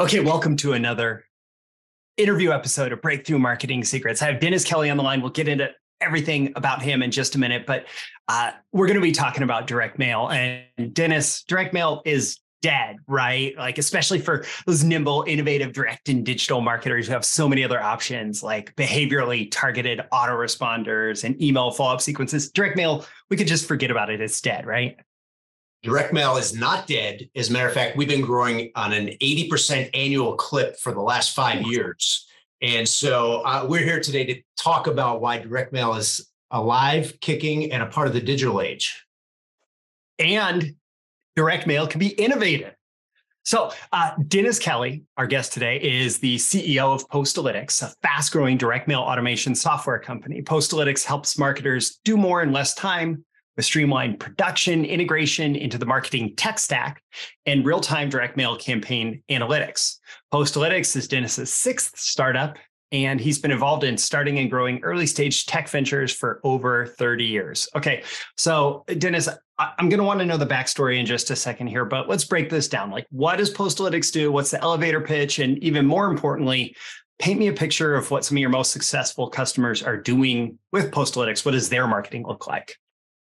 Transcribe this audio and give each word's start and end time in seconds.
Okay, 0.00 0.18
welcome 0.18 0.56
to 0.56 0.72
another 0.72 1.24
interview 2.16 2.50
episode 2.50 2.90
of 2.90 3.00
Breakthrough 3.00 3.38
Marketing 3.38 3.84
Secrets. 3.84 4.22
I 4.22 4.32
have 4.32 4.40
Dennis 4.40 4.64
Kelly 4.64 4.90
on 4.90 4.96
the 4.96 5.04
line. 5.04 5.20
We'll 5.20 5.30
get 5.30 5.46
into 5.46 5.70
everything 6.00 6.52
about 6.56 6.82
him 6.82 7.00
in 7.00 7.12
just 7.12 7.36
a 7.36 7.38
minute, 7.38 7.64
but 7.64 7.86
uh, 8.26 8.50
we're 8.72 8.88
going 8.88 8.96
to 8.96 9.00
be 9.00 9.12
talking 9.12 9.44
about 9.44 9.68
direct 9.68 9.96
mail. 9.96 10.28
And 10.30 10.92
Dennis, 10.92 11.44
direct 11.44 11.72
mail 11.72 12.02
is 12.04 12.40
dead, 12.60 12.96
right? 13.06 13.56
Like, 13.56 13.78
especially 13.78 14.18
for 14.18 14.44
those 14.66 14.82
nimble, 14.82 15.24
innovative, 15.28 15.72
direct 15.72 16.08
and 16.08 16.26
digital 16.26 16.60
marketers 16.60 17.06
who 17.06 17.12
have 17.12 17.24
so 17.24 17.48
many 17.48 17.62
other 17.62 17.80
options 17.80 18.42
like 18.42 18.74
behaviorally 18.74 19.48
targeted 19.48 20.00
autoresponders 20.12 21.22
and 21.22 21.40
email 21.40 21.70
follow 21.70 21.94
up 21.94 22.00
sequences. 22.00 22.50
Direct 22.50 22.76
mail, 22.76 23.06
we 23.30 23.36
could 23.36 23.46
just 23.46 23.68
forget 23.68 23.92
about 23.92 24.10
it. 24.10 24.20
It's 24.20 24.40
dead, 24.40 24.66
right? 24.66 24.96
Direct 25.84 26.14
mail 26.14 26.38
is 26.38 26.54
not 26.54 26.86
dead. 26.86 27.28
As 27.36 27.50
a 27.50 27.52
matter 27.52 27.68
of 27.68 27.74
fact, 27.74 27.94
we've 27.94 28.08
been 28.08 28.22
growing 28.22 28.72
on 28.74 28.94
an 28.94 29.08
80% 29.20 29.90
annual 29.92 30.34
clip 30.34 30.78
for 30.78 30.94
the 30.94 31.02
last 31.02 31.34
five 31.34 31.60
years. 31.66 32.26
And 32.62 32.88
so 32.88 33.42
uh, 33.42 33.66
we're 33.68 33.84
here 33.84 34.00
today 34.00 34.24
to 34.24 34.42
talk 34.56 34.86
about 34.86 35.20
why 35.20 35.36
direct 35.36 35.74
mail 35.74 35.92
is 35.92 36.30
alive, 36.50 37.18
kicking, 37.20 37.70
and 37.70 37.82
a 37.82 37.86
part 37.86 38.06
of 38.06 38.14
the 38.14 38.20
digital 38.22 38.62
age. 38.62 39.04
And 40.18 40.74
direct 41.36 41.66
mail 41.66 41.86
can 41.86 41.98
be 41.98 42.08
innovative. 42.08 42.72
So, 43.44 43.70
uh, 43.92 44.12
Dennis 44.26 44.58
Kelly, 44.58 45.02
our 45.18 45.26
guest 45.26 45.52
today, 45.52 45.76
is 45.82 46.18
the 46.18 46.36
CEO 46.36 46.94
of 46.94 47.06
Postalytics, 47.10 47.82
a 47.82 47.94
fast 48.00 48.32
growing 48.32 48.56
direct 48.56 48.88
mail 48.88 49.00
automation 49.00 49.54
software 49.54 49.98
company. 49.98 50.40
Postalytics 50.40 51.04
helps 51.04 51.38
marketers 51.38 52.00
do 52.04 52.16
more 52.16 52.42
in 52.42 52.52
less 52.52 52.72
time 52.72 53.22
with 53.56 53.64
streamlined 53.64 54.20
production 54.20 54.84
integration 54.84 55.56
into 55.56 55.78
the 55.78 55.86
marketing 55.86 56.34
tech 56.36 56.58
stack 56.58 57.02
and 57.46 57.64
real 57.64 57.80
time 57.80 58.08
direct 58.08 58.36
mail 58.36 58.56
campaign 58.56 59.22
analytics. 59.30 59.96
Postalytics 60.32 60.96
is 60.96 61.08
Dennis's 61.08 61.52
sixth 61.52 61.98
startup, 61.98 62.56
and 62.92 63.20
he's 63.20 63.38
been 63.38 63.50
involved 63.50 63.84
in 63.84 63.96
starting 63.96 64.38
and 64.38 64.50
growing 64.50 64.80
early 64.82 65.06
stage 65.06 65.46
tech 65.46 65.68
ventures 65.68 66.12
for 66.12 66.40
over 66.44 66.86
30 66.86 67.24
years. 67.24 67.68
Okay, 67.74 68.02
so 68.36 68.84
Dennis, 68.98 69.28
I'm 69.58 69.88
going 69.88 69.98
to 69.98 70.04
want 70.04 70.20
to 70.20 70.26
know 70.26 70.36
the 70.36 70.46
backstory 70.46 70.98
in 70.98 71.06
just 71.06 71.30
a 71.30 71.36
second 71.36 71.68
here, 71.68 71.84
but 71.84 72.08
let's 72.08 72.24
break 72.24 72.50
this 72.50 72.68
down. 72.68 72.90
Like, 72.90 73.06
what 73.10 73.36
does 73.36 73.52
Postalytics 73.52 74.12
do? 74.12 74.30
What's 74.32 74.50
the 74.50 74.60
elevator 74.62 75.00
pitch? 75.00 75.38
And 75.38 75.58
even 75.58 75.86
more 75.86 76.06
importantly, 76.06 76.76
paint 77.18 77.38
me 77.38 77.48
a 77.48 77.52
picture 77.52 77.94
of 77.94 78.10
what 78.10 78.24
some 78.24 78.36
of 78.36 78.40
your 78.40 78.50
most 78.50 78.72
successful 78.72 79.28
customers 79.28 79.82
are 79.82 79.96
doing 79.96 80.58
with 80.72 80.90
Postalytics. 80.90 81.44
What 81.44 81.52
does 81.52 81.68
their 81.68 81.86
marketing 81.86 82.26
look 82.26 82.46
like? 82.46 82.76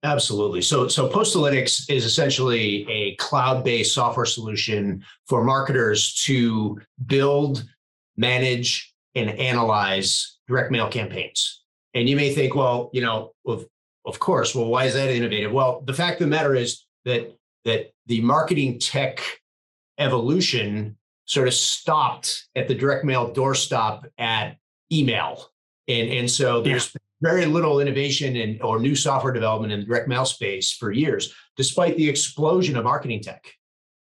Absolutely. 0.05 0.63
So, 0.63 0.89
so 0.89 1.09
Postalytics 1.09 1.89
is 1.89 2.05
essentially 2.05 2.89
a 2.91 3.15
cloud-based 3.17 3.95
software 3.95 4.27
solution 4.27 5.05
for 5.29 5.45
marketers 5.45 6.15
to 6.25 6.81
build, 7.07 7.65
manage, 8.17 8.93
and 9.15 9.31
analyze 9.31 10.39
direct 10.49 10.73
mail 10.73 10.89
campaigns. 10.89 11.63
And 11.95 12.09
you 12.09 12.17
may 12.17 12.35
think, 12.35 12.55
well, 12.55 12.91
you 12.93 13.01
know, 13.01 13.33
of, 13.47 13.67
of 14.05 14.19
course, 14.19 14.55
well, 14.55 14.67
why 14.67 14.87
is 14.87 14.95
that 14.95 15.09
innovative? 15.09 15.53
Well, 15.53 15.83
the 15.87 15.95
fact 15.95 16.21
of 16.21 16.27
the 16.27 16.31
matter 16.31 16.55
is 16.55 16.85
that 17.05 17.37
that 17.65 17.93
the 18.07 18.21
marketing 18.23 18.81
tech 18.81 19.23
evolution 19.99 20.97
sort 21.27 21.47
of 21.47 21.55
stopped 21.55 22.49
at 22.57 22.67
the 22.67 22.75
direct 22.75 23.05
mail 23.05 23.33
doorstop 23.33 24.05
at 24.19 24.57
email. 24.91 25.51
And, 25.87 26.11
and 26.11 26.31
so 26.31 26.61
there's 26.61 26.93
yeah 26.93 27.01
very 27.23 27.47
little 27.47 27.81
innovation 27.81 28.37
and 28.37 28.61
or 28.63 28.79
new 28.79 28.95
software 28.95 29.33
development 29.33 29.73
in 29.73 29.81
the 29.81 29.87
direct 29.87 30.09
mail 30.09 30.25
space 30.25 30.73
for 30.73 30.93
years, 30.93 31.33
despite 31.57 31.97
the 31.97 32.09
explosion 32.09 32.77
of 32.77 32.85
marketing 32.85 33.23
tech. 33.23 33.47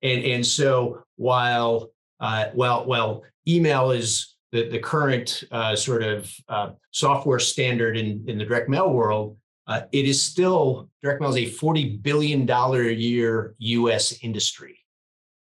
And, 0.02 0.24
and 0.24 0.46
so 0.46 1.04
while 1.18 1.92
uh, 2.20 2.50
well, 2.54 2.86
well, 2.86 3.24
email 3.48 3.92
is 3.92 4.36
the, 4.54 4.70
the 4.70 4.80
current 4.80 5.44
uh, 5.52 5.76
sort 5.76 6.04
of 6.04 6.34
uh, 6.48 6.70
software 6.92 7.40
standard 7.40 7.98
in, 7.98 8.24
in 8.28 8.38
the 8.38 8.46
direct 8.46 8.70
mail 8.70 8.92
world, 8.92 9.38
uh, 9.68 9.82
it 9.92 10.06
is 10.06 10.22
still 10.22 10.90
direct 11.02 11.20
mail 11.20 11.32
is 11.32 11.36
a 11.36 11.46
$40 11.46 12.02
billion 12.02 12.50
a 12.50 12.92
year 12.92 13.56
US 13.58 14.24
industry. 14.24 14.80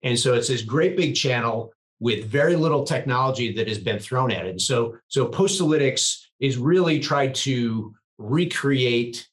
And 0.03 0.19
so 0.19 0.35
it's 0.35 0.49
this 0.49 0.63
great 0.63 0.97
big 0.97 1.15
channel 1.15 1.73
with 2.01 2.27
very 2.27 2.57
little 2.57 2.85
technology 2.85 3.53
that 3.55 3.69
has 3.69 3.79
been 3.79 3.99
thrown 3.99 4.31
at 4.31 4.47
it. 4.47 4.51
And 4.51 4.61
so, 4.61 4.97
so 5.09 5.29
Postalytics 5.29 6.24
is 6.41 6.57
really 6.57 6.99
try 6.99 7.29
to 7.29 7.95
recreate 8.19 9.29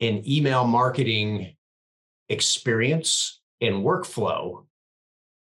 an 0.00 0.22
email 0.28 0.66
marketing 0.66 1.54
experience 2.28 3.40
and 3.60 3.76
workflow 3.76 4.64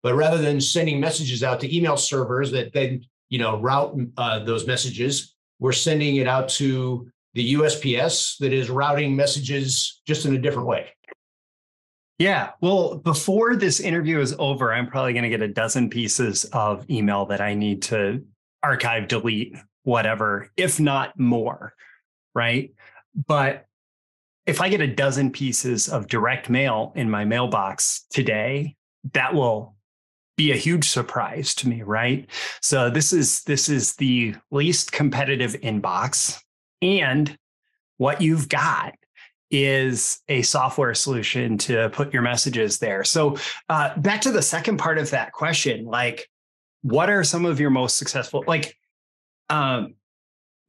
but 0.04 0.16
rather 0.16 0.38
than 0.38 0.60
sending 0.60 1.00
messages 1.00 1.44
out 1.44 1.60
to 1.60 1.76
email 1.76 1.98
servers 1.98 2.52
that 2.52 2.74
then 2.74 3.04
you 3.30 3.38
know 3.38 3.60
route 3.60 3.96
uh, 4.18 4.40
those 4.40 4.66
messages 4.66 5.36
we're 5.60 5.72
sending 5.72 6.16
it 6.16 6.28
out 6.28 6.48
to 6.48 7.08
the 7.34 7.54
usps 7.56 8.38
that 8.40 8.54
is 8.54 8.70
routing 8.70 9.16
messages 9.16 10.02
just 10.08 10.26
in 10.26 10.36
a 10.36 10.40
different 10.40 10.68
way 10.68 10.88
yeah. 12.22 12.52
Well, 12.62 12.98
before 12.98 13.56
this 13.56 13.80
interview 13.80 14.20
is 14.20 14.36
over, 14.38 14.72
I'm 14.72 14.86
probably 14.86 15.14
going 15.14 15.24
to 15.24 15.30
get 15.30 15.42
a 15.42 15.48
dozen 15.48 15.90
pieces 15.90 16.46
of 16.54 16.88
email 16.88 17.26
that 17.26 17.42
I 17.42 17.56
need 17.56 17.82
to 17.84 18.24
archive, 18.62 19.08
delete, 19.08 19.56
whatever, 19.84 20.50
if 20.58 20.80
not 20.80 21.18
more, 21.20 21.74
right? 22.34 22.74
But 23.28 23.66
if 24.46 24.62
I 24.62 24.70
get 24.70 24.82
a 24.82 24.88
dozen 24.88 25.32
pieces 25.32 25.88
of 25.88 26.08
direct 26.08 26.50
mail 26.50 26.94
in 26.96 27.10
my 27.10 27.26
mailbox 27.26 28.06
today, 28.10 28.76
that 29.14 29.34
will 29.34 29.76
be 30.38 30.52
a 30.52 30.58
huge 30.58 30.90
surprise 30.90 31.54
to 31.56 31.70
me, 31.70 31.84
right? 31.84 32.28
So 32.62 32.90
this 32.90 33.14
is 33.14 33.44
this 33.44 33.70
is 33.70 33.96
the 33.96 34.36
least 34.50 34.92
competitive 34.92 35.54
inbox 35.62 36.40
and 36.82 37.38
what 37.98 38.22
you've 38.22 38.50
got 38.50 38.96
is 39.52 40.22
a 40.30 40.42
software 40.42 40.96
solution 40.96 41.58
to 41.60 41.90
put 41.90 42.14
your 42.14 42.24
messages 42.24 42.80
there. 42.80 43.04
So 43.04 43.38
uh, 43.70 43.96
back 44.00 44.22
to 44.22 44.32
the 44.32 44.42
second 44.42 44.78
part 44.78 44.98
of 44.98 45.12
that 45.12 45.34
question, 45.34 45.86
like 45.86 46.28
what 46.82 47.10
are 47.10 47.24
some 47.24 47.46
of 47.46 47.60
your 47.60 47.70
most 47.70 47.98
successful 47.98 48.44
like 48.48 48.76
um, 49.52 49.96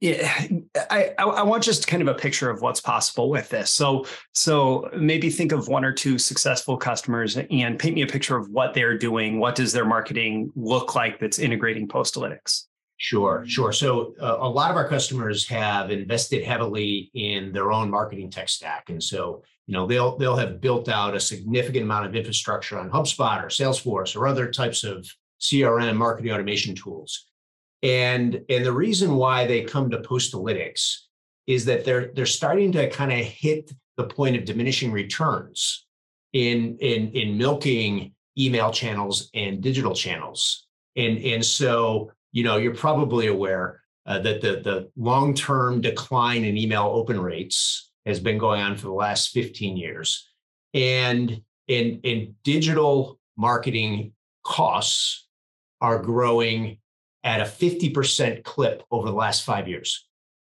yeah, 0.03 0.47
I, 0.91 1.13
I 1.17 1.43
want 1.43 1.63
just 1.63 1.87
kind 1.87 2.01
of 2.01 2.09
a 2.09 2.13
picture 2.13 2.49
of 2.49 2.61
what's 2.61 2.81
possible 2.81 3.29
with 3.29 3.49
this. 3.49 3.71
So, 3.71 4.05
so 4.33 4.89
maybe 4.95 5.29
think 5.29 5.51
of 5.51 5.67
one 5.67 5.85
or 5.85 5.93
two 5.93 6.19
successful 6.19 6.77
customers 6.77 7.37
and 7.37 7.79
paint 7.79 7.95
me 7.95 8.01
a 8.01 8.07
picture 8.07 8.37
of 8.37 8.49
what 8.49 8.73
they're 8.73 8.97
doing. 8.97 9.39
What 9.39 9.55
does 9.55 9.71
their 9.71 9.85
marketing 9.85 10.51
look 10.55 10.93
like 10.93 11.19
that's 11.19 11.39
integrating 11.39 11.87
Postalytics? 11.87 12.65
Sure, 12.97 13.43
sure. 13.47 13.71
So 13.73 14.13
uh, 14.21 14.37
a 14.39 14.47
lot 14.47 14.71
of 14.71 14.77
our 14.77 14.87
customers 14.87 15.47
have 15.49 15.89
invested 15.89 16.43
heavily 16.43 17.09
in 17.13 17.51
their 17.51 17.71
own 17.71 17.89
marketing 17.89 18.29
tech 18.29 18.47
stack, 18.47 18.89
and 18.89 19.03
so 19.03 19.43
you 19.65 19.73
know 19.73 19.85
they'll 19.87 20.17
they'll 20.17 20.37
have 20.37 20.61
built 20.61 20.87
out 20.87 21.15
a 21.15 21.19
significant 21.19 21.83
amount 21.83 22.05
of 22.05 22.15
infrastructure 22.15 22.79
on 22.79 22.89
HubSpot 22.89 23.43
or 23.43 23.47
Salesforce 23.47 24.15
or 24.15 24.27
other 24.27 24.49
types 24.49 24.85
of 24.85 25.05
CRM 25.41 25.97
marketing 25.97 26.31
automation 26.31 26.75
tools. 26.75 27.25
And, 27.83 28.41
and 28.49 28.65
the 28.65 28.71
reason 28.71 29.15
why 29.15 29.45
they 29.45 29.63
come 29.63 29.89
to 29.91 29.99
Postalytics 29.99 30.95
is 31.47 31.65
that 31.65 31.83
they're, 31.83 32.11
they're 32.15 32.25
starting 32.25 32.71
to 32.71 32.89
kind 32.89 33.11
of 33.11 33.19
hit 33.19 33.71
the 33.97 34.05
point 34.05 34.37
of 34.37 34.45
diminishing 34.45 34.91
returns 34.91 35.85
in, 36.31 36.77
in, 36.79 37.11
in 37.11 37.37
milking 37.37 38.13
email 38.37 38.71
channels 38.71 39.29
and 39.35 39.61
digital 39.61 39.93
channels. 39.93 40.65
And, 40.95 41.17
and 41.19 41.45
so, 41.45 42.11
you 42.31 42.43
know, 42.43 42.57
you're 42.57 42.73
probably 42.73 43.27
aware 43.27 43.81
uh, 44.05 44.19
that 44.19 44.41
the, 44.41 44.61
the 44.63 44.89
long-term 44.95 45.81
decline 45.81 46.45
in 46.45 46.57
email 46.57 46.83
open 46.83 47.19
rates 47.19 47.91
has 48.05 48.19
been 48.19 48.37
going 48.37 48.61
on 48.61 48.75
for 48.75 48.87
the 48.87 48.93
last 48.93 49.29
15 49.29 49.77
years. 49.77 50.29
And 50.73 51.41
in, 51.67 51.99
in 52.03 52.35
digital 52.43 53.19
marketing 53.37 54.13
costs 54.43 55.27
are 55.81 55.99
growing 55.99 56.79
at 57.23 57.41
a 57.41 57.45
50% 57.45 58.43
clip 58.43 58.83
over 58.91 59.07
the 59.07 59.15
last 59.15 59.43
five 59.43 59.67
years. 59.67 60.07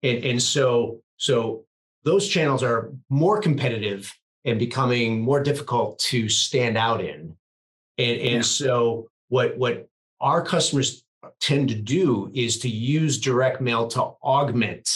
And, 0.02 0.24
and 0.24 0.42
so, 0.42 1.02
so 1.18 1.66
those 2.04 2.28
channels 2.28 2.64
are 2.64 2.92
more 3.10 3.40
competitive 3.42 4.14
and 4.46 4.60
becoming 4.60 5.22
more 5.22 5.42
difficult 5.42 6.00
to 6.00 6.30
stand 6.30 6.78
out 6.78 7.02
in. 7.02 7.36
And, 7.98 8.20
and 8.20 8.36
yeah. 8.36 8.42
so 8.42 9.10
what, 9.30 9.58
what 9.58 9.88
our 10.20 10.44
customers 10.44 11.04
tend 11.40 11.70
to 11.70 11.76
do 11.76 12.32
is 12.34 12.60
to 12.60 12.70
use 12.70 13.20
direct 13.20 13.62
mail 13.62 13.88
to 13.88 14.02
augment 14.02 14.90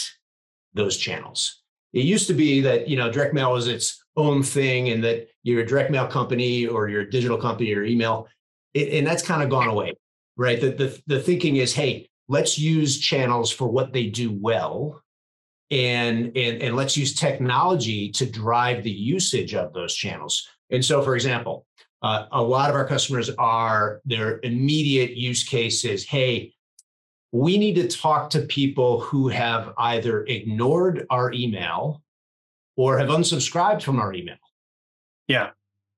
those 0.74 0.96
channels. 0.96 1.62
It 1.92 2.04
used 2.04 2.26
to 2.26 2.34
be 2.34 2.60
that, 2.62 2.88
you 2.88 2.96
know, 2.96 3.10
direct 3.10 3.34
mail 3.34 3.52
was 3.52 3.68
its 3.68 4.04
own 4.16 4.42
thing 4.42 4.90
and 4.90 5.02
that 5.04 5.28
you're 5.42 5.62
a 5.62 5.66
direct 5.66 5.90
mail 5.90 6.06
company 6.06 6.66
or 6.66 6.88
you're 6.88 7.02
a 7.02 7.10
digital 7.10 7.38
company 7.38 7.74
or 7.74 7.84
email. 7.84 8.28
It, 8.74 8.92
and 8.92 9.06
that's 9.06 9.22
kind 9.22 9.42
of 9.42 9.48
gone 9.48 9.68
away 9.68 9.94
right? 10.38 10.60
The, 10.60 10.70
the, 10.70 11.02
the 11.06 11.20
thinking 11.20 11.56
is, 11.56 11.74
hey, 11.74 12.08
let's 12.28 12.58
use 12.58 12.98
channels 12.98 13.50
for 13.50 13.68
what 13.68 13.92
they 13.92 14.06
do 14.06 14.32
well. 14.32 15.02
And, 15.70 16.34
and, 16.34 16.62
and 16.62 16.76
let's 16.76 16.96
use 16.96 17.14
technology 17.14 18.10
to 18.12 18.24
drive 18.24 18.82
the 18.82 18.90
usage 18.90 19.54
of 19.54 19.74
those 19.74 19.94
channels. 19.94 20.48
And 20.70 20.82
so, 20.82 21.02
for 21.02 21.14
example, 21.14 21.66
uh, 22.00 22.26
a 22.32 22.42
lot 22.42 22.70
of 22.70 22.76
our 22.76 22.86
customers 22.86 23.28
are 23.38 24.00
their 24.06 24.40
immediate 24.42 25.16
use 25.16 25.44
cases. 25.44 26.06
Hey, 26.06 26.54
we 27.32 27.58
need 27.58 27.74
to 27.74 27.88
talk 27.88 28.30
to 28.30 28.40
people 28.42 29.00
who 29.00 29.28
have 29.28 29.74
either 29.76 30.24
ignored 30.24 31.06
our 31.10 31.32
email 31.32 32.02
or 32.76 32.96
have 32.98 33.08
unsubscribed 33.08 33.82
from 33.82 33.98
our 33.98 34.14
email. 34.14 34.36
Yeah. 35.26 35.50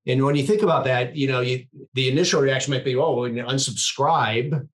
And 0.06 0.24
when 0.24 0.34
you 0.34 0.44
think 0.44 0.62
about 0.62 0.84
that, 0.84 1.14
you 1.14 1.28
know, 1.28 1.40
you, 1.40 1.66
the 1.94 2.08
initial 2.08 2.40
reaction 2.40 2.72
might 2.72 2.84
be, 2.84 2.96
oh, 2.96 3.20
when 3.20 3.36
you 3.36 3.44
unsubscribe, 3.44 4.66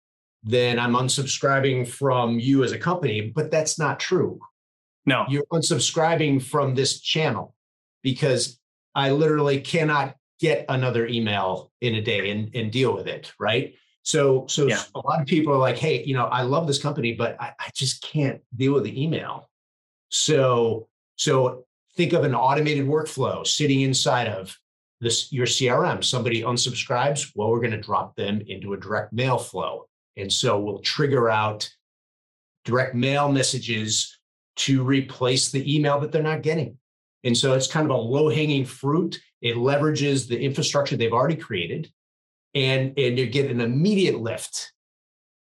then 0.43 0.77
I'm 0.77 0.93
unsubscribing 0.93 1.87
from 1.87 2.39
you 2.39 2.63
as 2.63 2.71
a 2.71 2.77
company. 2.77 3.31
But 3.33 3.49
that's 3.49 3.79
not 3.79 3.99
true. 3.99 4.39
No. 5.05 5.25
You're 5.27 5.45
unsubscribing 5.51 6.41
from 6.43 6.75
this 6.75 6.99
channel 6.99 7.55
because 8.03 8.59
I 8.93 9.11
literally 9.11 9.61
cannot 9.61 10.15
get 10.39 10.65
another 10.69 11.07
email 11.07 11.71
in 11.81 11.95
a 11.95 12.01
day 12.01 12.29
and, 12.29 12.55
and 12.55 12.71
deal 12.71 12.93
with 12.93 13.07
it. 13.07 13.31
Right. 13.39 13.75
So, 14.03 14.45
so 14.47 14.67
yeah. 14.67 14.83
a 14.93 14.99
lot 14.99 15.19
of 15.19 15.25
people 15.25 15.53
are 15.53 15.57
like, 15.57 15.77
hey, 15.77 16.03
you 16.03 16.13
know, 16.13 16.25
I 16.25 16.43
love 16.43 16.67
this 16.67 16.81
company, 16.81 17.13
but 17.13 17.41
I, 17.41 17.53
I 17.59 17.69
just 17.73 18.03
can't 18.03 18.39
deal 18.55 18.73
with 18.73 18.83
the 18.83 19.01
email. 19.03 19.49
So, 20.09 20.87
so 21.15 21.65
think 21.95 22.13
of 22.13 22.23
an 22.23 22.35
automated 22.35 22.85
workflow 22.85 23.45
sitting 23.47 23.81
inside 23.81 24.27
of 24.27 24.55
this 25.05 25.31
your 25.31 25.45
CRM. 25.45 26.03
Somebody 26.03 26.41
unsubscribes, 26.41 27.31
well, 27.35 27.49
we're 27.49 27.59
going 27.59 27.71
to 27.71 27.79
drop 27.79 28.15
them 28.15 28.41
into 28.47 28.73
a 28.73 28.77
direct 28.77 29.13
mail 29.13 29.37
flow. 29.37 29.85
And 30.17 30.31
so 30.31 30.59
we'll 30.59 30.79
trigger 30.79 31.29
out 31.29 31.69
direct 32.63 32.95
mail 32.95 33.31
messages 33.31 34.19
to 34.57 34.83
replace 34.83 35.51
the 35.51 35.75
email 35.75 35.99
that 35.99 36.11
they're 36.11 36.23
not 36.23 36.41
getting. 36.41 36.77
And 37.23 37.37
so 37.37 37.53
it's 37.53 37.67
kind 37.67 37.85
of 37.85 37.95
a 37.95 37.99
low 37.99 38.29
hanging 38.29 38.65
fruit. 38.65 39.19
It 39.41 39.55
leverages 39.55 40.27
the 40.27 40.39
infrastructure 40.39 40.97
they've 40.97 41.11
already 41.13 41.35
created, 41.35 41.91
and, 42.53 42.97
and 42.97 43.19
you 43.19 43.27
get 43.27 43.51
an 43.51 43.61
immediate 43.61 44.19
lift 44.19 44.71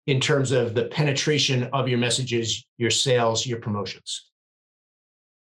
in 0.05 0.19
terms 0.19 0.51
of 0.51 0.73
the 0.73 0.85
penetration 0.85 1.69
of 1.73 1.87
your 1.87 1.99
messages, 1.99 2.65
your 2.77 2.91
sales, 2.91 3.45
your 3.45 3.59
promotions. 3.59 4.29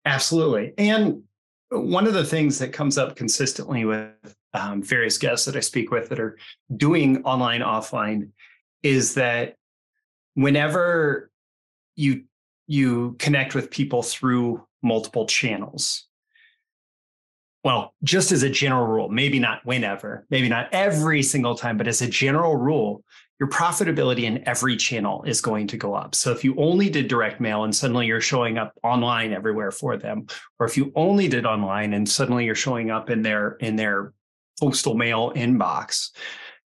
Absolutely. 0.05 0.75
And 0.79 1.25
one 1.71 2.07
of 2.07 2.15
the 2.15 2.25
things 2.25 2.59
that 2.59 2.73
comes 2.73 2.97
up 2.99 3.17
consistently 3.17 3.85
with 3.85 4.13
um, 4.55 4.83
various 4.83 5.19
guests 5.19 5.45
that 5.47 5.57
I 5.57 5.61
speak 5.61 5.91
with 5.91 6.09
that 6.09 6.21
are 6.21 6.39
doing 6.77 7.23
online, 7.25 7.61
offline, 7.61 8.31
is 8.83 9.15
that 9.15 9.57
whenever 10.35 11.31
you 11.97 12.25
you 12.67 13.17
connect 13.19 13.55
with 13.55 13.71
people 13.71 14.03
through 14.03 14.63
multiple 14.83 15.27
channels, 15.27 16.07
well, 17.65 17.95
just 18.03 18.31
as 18.31 18.43
a 18.43 18.51
general 18.51 18.87
rule, 18.87 19.09
maybe 19.09 19.39
not 19.39 19.65
whenever, 19.65 20.27
maybe 20.31 20.49
not 20.49 20.69
every 20.73 21.23
single 21.23 21.55
time, 21.55 21.77
but 21.77 21.89
as 21.89 22.03
a 22.03 22.09
general 22.09 22.57
rule, 22.57 23.05
your 23.39 23.49
profitability 23.49 24.23
in 24.23 24.47
every 24.49 24.77
channel 24.77 25.23
is 25.23 25.41
going 25.41 25.69
to 25.69 25.77
go 25.77 25.95
up. 25.95 26.15
So 26.15 26.33
if 26.33 26.43
you 26.43 26.57
only 26.57 26.91
did 26.91 27.07
direct 27.07 27.41
mail 27.41 27.65
and 27.65 27.75
suddenly 27.75 28.07
you're 28.07 28.21
showing 28.21 28.59
up 28.59 28.73
online 28.83 29.33
everywhere 29.33 29.71
for 29.71 29.97
them, 29.97 30.27
or 30.59 30.67
if 30.67 30.77
you 30.77 30.93
only 30.97 31.29
did 31.29 31.47
online 31.47 31.95
and 31.95 32.09
suddenly 32.09 32.45
you're 32.45 32.57
showing 32.57 32.91
up 32.91 33.11
in 33.11 33.23
their 33.23 33.53
in 33.61 33.77
their 33.77 34.13
postal 34.59 34.95
mail 34.95 35.33
inbox, 35.35 36.11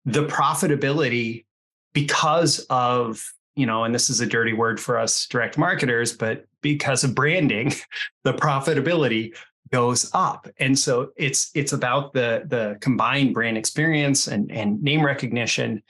the 0.04 0.26
profitability 0.26 1.46
because 1.94 2.60
of 2.70 3.24
you 3.56 3.66
know, 3.66 3.82
and 3.82 3.92
this 3.92 4.08
is 4.08 4.20
a 4.20 4.26
dirty 4.26 4.52
word 4.52 4.78
for 4.78 4.96
us 4.96 5.26
direct 5.26 5.58
marketers, 5.58 6.12
but 6.12 6.44
because 6.60 7.02
of 7.02 7.14
branding, 7.14 7.72
the 8.24 8.32
profitability 8.32 9.34
goes 9.72 10.10
up. 10.14 10.48
And 10.58 10.78
so 10.78 11.10
it's 11.16 11.50
it's 11.54 11.72
about 11.72 12.12
the 12.12 12.44
the 12.46 12.76
combined 12.80 13.34
brand 13.34 13.58
experience 13.58 14.28
and 14.28 14.52
and 14.52 14.82
name 14.82 15.04
recognition 15.04 15.82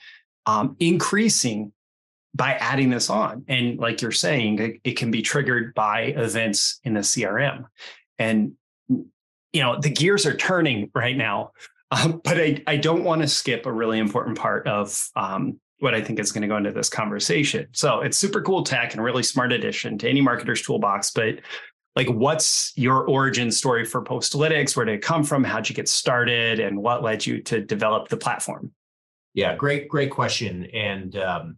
um, 0.49 0.75
increasing 0.79 1.71
by 2.33 2.53
adding 2.53 2.89
this 2.89 3.09
on. 3.09 3.43
And 3.47 3.77
like 3.79 4.01
you're 4.01 4.11
saying, 4.11 4.59
it, 4.59 4.75
it 4.83 4.97
can 4.97 5.11
be 5.11 5.21
triggered 5.21 5.73
by 5.73 6.01
events 6.01 6.79
in 6.83 6.93
the 6.93 7.01
CRM. 7.01 7.65
And, 8.17 8.53
you 8.87 9.61
know, 9.61 9.79
the 9.79 9.89
gears 9.89 10.25
are 10.25 10.35
turning 10.35 10.89
right 10.93 11.15
now. 11.15 11.51
Um, 11.91 12.21
but 12.23 12.39
I, 12.39 12.63
I 12.67 12.77
don't 12.77 13.03
want 13.03 13.21
to 13.21 13.27
skip 13.27 13.65
a 13.65 13.71
really 13.71 13.99
important 13.99 14.37
part 14.37 14.67
of 14.67 15.09
um, 15.15 15.59
what 15.79 15.95
I 15.95 16.01
think 16.01 16.19
is 16.19 16.31
going 16.31 16.43
to 16.43 16.47
go 16.47 16.57
into 16.57 16.71
this 16.71 16.89
conversation. 16.89 17.67
So 17.71 18.01
it's 18.01 18.17
super 18.17 18.41
cool 18.41 18.63
tech 18.63 18.93
and 18.93 19.03
really 19.03 19.23
smart 19.23 19.51
addition 19.51 19.97
to 19.99 20.09
any 20.09 20.21
marketer's 20.21 20.61
toolbox. 20.61 21.11
But 21.11 21.39
like, 21.95 22.07
what's 22.09 22.73
your 22.75 23.07
origin 23.07 23.51
story 23.51 23.85
for 23.85 24.03
Postalytics? 24.03 24.75
Where 24.75 24.85
did 24.85 24.95
it 24.95 25.01
come 25.01 25.23
from? 25.23 25.43
How'd 25.43 25.67
you 25.67 25.75
get 25.75 25.89
started? 25.89 26.59
And 26.59 26.81
what 26.81 27.01
led 27.01 27.25
you 27.25 27.41
to 27.43 27.61
develop 27.61 28.09
the 28.09 28.17
platform? 28.17 28.71
Yeah, 29.39 29.55
great, 29.55 29.87
great 29.87 30.11
question. 30.11 30.65
And 30.73 31.15
um, 31.15 31.57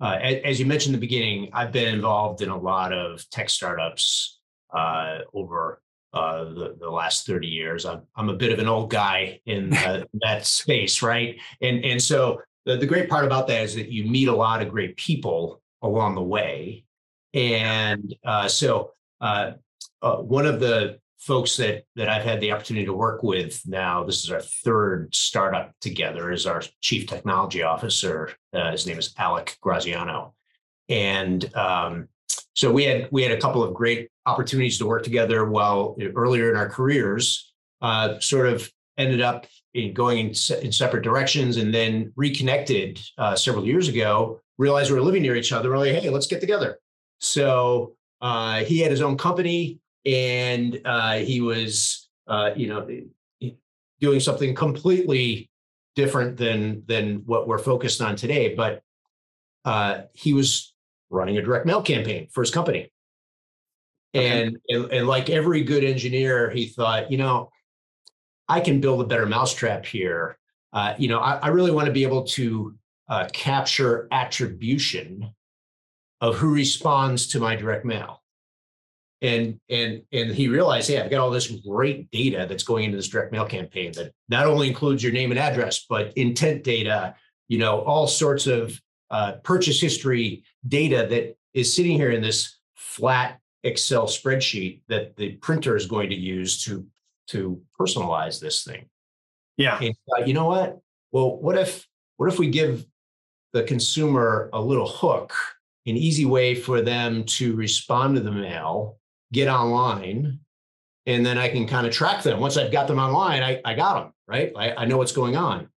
uh, 0.00 0.18
as, 0.22 0.36
as, 0.44 0.60
you 0.60 0.66
mentioned 0.66 0.94
in 0.94 1.00
the 1.00 1.04
beginning, 1.04 1.50
I've 1.52 1.72
been 1.72 1.92
involved 1.92 2.42
in 2.42 2.48
a 2.48 2.56
lot 2.56 2.92
of 2.92 3.28
tech 3.30 3.50
startups 3.50 4.38
uh, 4.72 5.18
over 5.34 5.82
uh, 6.14 6.44
the, 6.44 6.76
the 6.78 6.88
last 6.88 7.26
30 7.26 7.48
years. 7.48 7.84
I'm, 7.84 8.02
I'm 8.14 8.28
a 8.28 8.36
bit 8.36 8.52
of 8.52 8.60
an 8.60 8.68
old 8.68 8.90
guy 8.90 9.40
in 9.46 9.74
uh, 9.74 10.04
that 10.22 10.46
space, 10.46 11.02
right? 11.02 11.36
And, 11.60 11.84
and 11.84 12.00
so 12.00 12.40
the, 12.66 12.76
the 12.76 12.86
great 12.86 13.10
part 13.10 13.24
about 13.24 13.48
that 13.48 13.64
is 13.64 13.74
that 13.74 13.90
you 13.90 14.04
meet 14.04 14.28
a 14.28 14.36
lot 14.36 14.62
of 14.62 14.68
great 14.68 14.96
people 14.96 15.60
along 15.82 16.14
the 16.14 16.22
way. 16.22 16.84
And 17.34 18.14
uh, 18.24 18.46
so 18.46 18.92
uh, 19.20 19.54
one 20.02 20.46
of 20.46 20.60
the 20.60 21.00
folks 21.18 21.56
that 21.56 21.84
that 21.96 22.08
I've 22.08 22.22
had 22.22 22.40
the 22.40 22.52
opportunity 22.52 22.86
to 22.86 22.92
work 22.92 23.22
with 23.22 23.60
now. 23.66 24.04
This 24.04 24.24
is 24.24 24.30
our 24.30 24.40
third 24.40 25.14
startup 25.14 25.72
together. 25.80 26.30
Is 26.30 26.46
our 26.46 26.62
chief 26.80 27.06
technology 27.06 27.62
officer. 27.62 28.30
Uh, 28.52 28.72
his 28.72 28.86
name 28.86 28.98
is 28.98 29.14
Alec 29.18 29.56
Graziano, 29.60 30.34
and 30.88 31.54
um, 31.54 32.08
so 32.54 32.72
we 32.72 32.84
had 32.84 33.08
we 33.10 33.22
had 33.22 33.32
a 33.32 33.40
couple 33.40 33.62
of 33.62 33.74
great 33.74 34.08
opportunities 34.26 34.78
to 34.78 34.86
work 34.86 35.02
together. 35.02 35.44
While 35.48 35.96
earlier 36.14 36.50
in 36.50 36.56
our 36.56 36.68
careers, 36.68 37.52
uh, 37.82 38.18
sort 38.20 38.46
of 38.46 38.70
ended 38.96 39.20
up 39.20 39.46
in 39.74 39.92
going 39.92 40.18
in, 40.18 40.34
se- 40.34 40.62
in 40.62 40.72
separate 40.72 41.02
directions, 41.02 41.56
and 41.56 41.74
then 41.74 42.12
reconnected 42.16 43.00
uh, 43.18 43.36
several 43.36 43.66
years 43.66 43.88
ago. 43.88 44.40
Realized 44.56 44.90
we 44.90 44.98
were 44.98 45.04
living 45.04 45.22
near 45.22 45.36
each 45.36 45.52
other. 45.52 45.70
We're 45.70 45.78
like, 45.78 45.94
hey, 45.94 46.10
let's 46.10 46.26
get 46.26 46.40
together. 46.40 46.78
So 47.20 47.94
uh, 48.20 48.64
he 48.64 48.80
had 48.80 48.90
his 48.90 49.02
own 49.02 49.16
company 49.16 49.78
and 50.08 50.80
uh, 50.86 51.18
he 51.18 51.42
was, 51.42 52.08
uh, 52.26 52.50
you 52.56 52.68
know, 52.68 52.88
doing 54.00 54.20
something 54.20 54.54
completely 54.54 55.50
different 55.94 56.38
than 56.38 56.82
than 56.86 57.22
what 57.26 57.46
we're 57.46 57.58
focused 57.58 58.00
on 58.00 58.16
today. 58.16 58.54
But 58.54 58.82
uh, 59.64 60.02
he 60.14 60.32
was 60.32 60.72
running 61.10 61.36
a 61.36 61.42
direct 61.42 61.66
mail 61.66 61.82
campaign 61.82 62.28
for 62.32 62.42
his 62.42 62.50
company, 62.50 62.90
okay. 64.14 64.46
and, 64.46 64.58
and 64.68 64.92
and 64.92 65.06
like 65.06 65.28
every 65.28 65.62
good 65.62 65.84
engineer, 65.84 66.50
he 66.50 66.66
thought, 66.66 67.12
you 67.12 67.18
know, 67.18 67.50
I 68.48 68.60
can 68.60 68.80
build 68.80 69.02
a 69.02 69.06
better 69.06 69.26
mousetrap 69.26 69.84
here. 69.84 70.38
Uh, 70.72 70.94
you 70.98 71.08
know, 71.08 71.18
I, 71.18 71.36
I, 71.36 71.48
really 71.48 71.70
want 71.70 71.86
to 71.86 71.92
be 71.92 72.02
able 72.02 72.24
to 72.24 72.74
uh, 73.08 73.26
capture 73.32 74.06
attribution 74.12 75.34
of 76.20 76.36
who 76.36 76.52
responds 76.52 77.28
to 77.28 77.40
my 77.40 77.56
direct 77.56 77.86
mail 77.86 78.17
and 79.20 79.58
and 79.68 80.02
and 80.12 80.30
he 80.30 80.46
realized 80.46 80.88
hey 80.88 81.00
i've 81.00 81.10
got 81.10 81.18
all 81.18 81.30
this 81.30 81.50
great 81.66 82.08
data 82.12 82.46
that's 82.48 82.62
going 82.62 82.84
into 82.84 82.96
this 82.96 83.08
direct 83.08 83.32
mail 83.32 83.44
campaign 83.44 83.90
that 83.92 84.12
not 84.28 84.46
only 84.46 84.68
includes 84.68 85.02
your 85.02 85.12
name 85.12 85.32
and 85.32 85.40
address 85.40 85.86
but 85.88 86.16
intent 86.16 86.62
data 86.62 87.14
you 87.48 87.58
know 87.58 87.80
all 87.80 88.06
sorts 88.06 88.46
of 88.46 88.80
uh, 89.10 89.32
purchase 89.42 89.80
history 89.80 90.44
data 90.68 91.06
that 91.08 91.36
is 91.54 91.74
sitting 91.74 91.96
here 91.96 92.10
in 92.10 92.22
this 92.22 92.58
flat 92.76 93.40
excel 93.64 94.06
spreadsheet 94.06 94.82
that 94.88 95.16
the 95.16 95.32
printer 95.36 95.76
is 95.76 95.86
going 95.86 96.10
to 96.10 96.16
use 96.16 96.62
to 96.64 96.86
to 97.26 97.60
personalize 97.78 98.40
this 98.40 98.64
thing. 98.64 98.86
Yeah. 99.58 99.78
And, 99.78 99.94
uh, 100.16 100.24
you 100.24 100.32
know 100.34 100.46
what? 100.46 100.78
Well 101.12 101.36
what 101.36 101.56
if 101.56 101.86
what 102.16 102.32
if 102.32 102.38
we 102.38 102.50
give 102.50 102.84
the 103.52 103.62
consumer 103.62 104.50
a 104.52 104.60
little 104.60 104.86
hook 104.86 105.32
an 105.86 105.96
easy 105.96 106.26
way 106.26 106.54
for 106.54 106.82
them 106.82 107.24
to 107.24 107.56
respond 107.56 108.16
to 108.16 108.20
the 108.20 108.30
mail 108.30 108.98
get 109.32 109.48
online 109.48 110.40
and 111.06 111.24
then 111.24 111.38
I 111.38 111.48
can 111.48 111.66
kind 111.66 111.86
of 111.86 111.92
track 111.92 112.22
them. 112.22 112.38
Once 112.38 112.56
I've 112.56 112.70
got 112.70 112.86
them 112.86 112.98
online, 112.98 113.42
I, 113.42 113.60
I 113.64 113.74
got 113.74 114.02
them, 114.02 114.12
right? 114.26 114.52
I, 114.56 114.72
I 114.72 114.84
know 114.84 114.98
what's 114.98 115.12
going 115.12 115.36
on. 115.36 115.68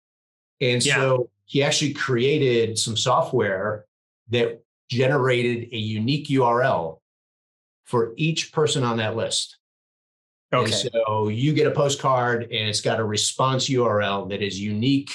And 0.60 0.86
yeah. 0.86 0.96
so 0.96 1.30
he 1.46 1.64
actually 1.64 1.94
created 1.94 2.78
some 2.78 2.98
software 2.98 3.86
that 4.30 4.62
generated 4.90 5.70
a 5.72 5.78
unique 5.78 6.28
URL 6.28 7.00
for 7.86 8.14
each 8.18 8.52
person 8.52 8.84
on 8.84 8.98
that 8.98 9.16
list. 9.16 9.58
Okay. 10.54 10.66
And 10.66 10.74
so 10.74 11.30
you 11.30 11.54
get 11.54 11.68
a 11.68 11.72
postcard 11.72 12.44
and 12.44 12.70
it's 12.70 12.82
got 12.82 13.00
a 13.00 13.04
response 13.04 13.70
URL 13.70 14.30
that 14.30 14.42
is 14.42 14.60
unique 14.60 15.12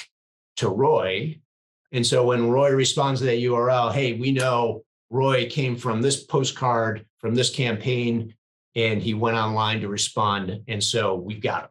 to 0.57 0.67
Roy. 0.67 1.39
And 1.91 2.05
so 2.05 2.25
when 2.25 2.49
Roy 2.49 2.71
responds 2.71 3.21
to 3.21 3.25
that 3.27 3.37
URL, 3.37 3.93
hey, 3.93 4.13
we 4.13 4.31
know 4.31 4.83
Roy 5.09 5.49
came 5.49 5.75
from 5.75 6.01
this 6.01 6.23
postcard 6.23 7.05
from 7.19 7.35
this 7.35 7.49
campaign 7.49 8.33
and 8.75 9.01
he 9.01 9.13
went 9.13 9.37
online 9.37 9.81
to 9.81 9.87
respond. 9.87 10.61
And 10.67 10.83
so 10.83 11.15
we've 11.15 11.41
got 11.41 11.63
him. 11.65 11.69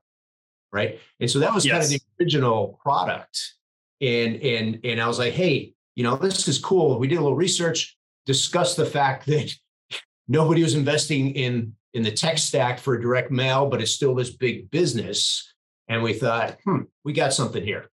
right? 0.72 1.00
And 1.20 1.30
so 1.30 1.38
that 1.38 1.54
was 1.54 1.64
yes. 1.64 1.72
kind 1.72 1.84
of 1.84 1.90
the 1.90 2.00
original 2.20 2.78
product. 2.82 3.54
And 4.00 4.36
and 4.42 4.80
and 4.84 5.00
I 5.00 5.08
was 5.08 5.18
like, 5.18 5.32
hey, 5.32 5.72
you 5.94 6.04
know, 6.04 6.16
this 6.16 6.48
is 6.48 6.58
cool. 6.58 6.98
We 6.98 7.08
did 7.08 7.18
a 7.18 7.22
little 7.22 7.36
research, 7.36 7.96
discussed 8.26 8.76
the 8.76 8.86
fact 8.86 9.26
that 9.26 9.54
nobody 10.28 10.62
was 10.62 10.74
investing 10.74 11.30
in 11.30 11.74
in 11.94 12.02
the 12.02 12.10
tech 12.10 12.36
stack 12.36 12.78
for 12.78 12.98
direct 12.98 13.30
mail, 13.30 13.68
but 13.70 13.80
it's 13.80 13.92
still 13.92 14.14
this 14.14 14.30
big 14.30 14.70
business. 14.70 15.54
And 15.88 16.02
we 16.02 16.12
thought, 16.12 16.58
hmm, 16.64 16.82
we 17.04 17.12
got 17.12 17.32
something 17.32 17.64
here. 17.64 17.90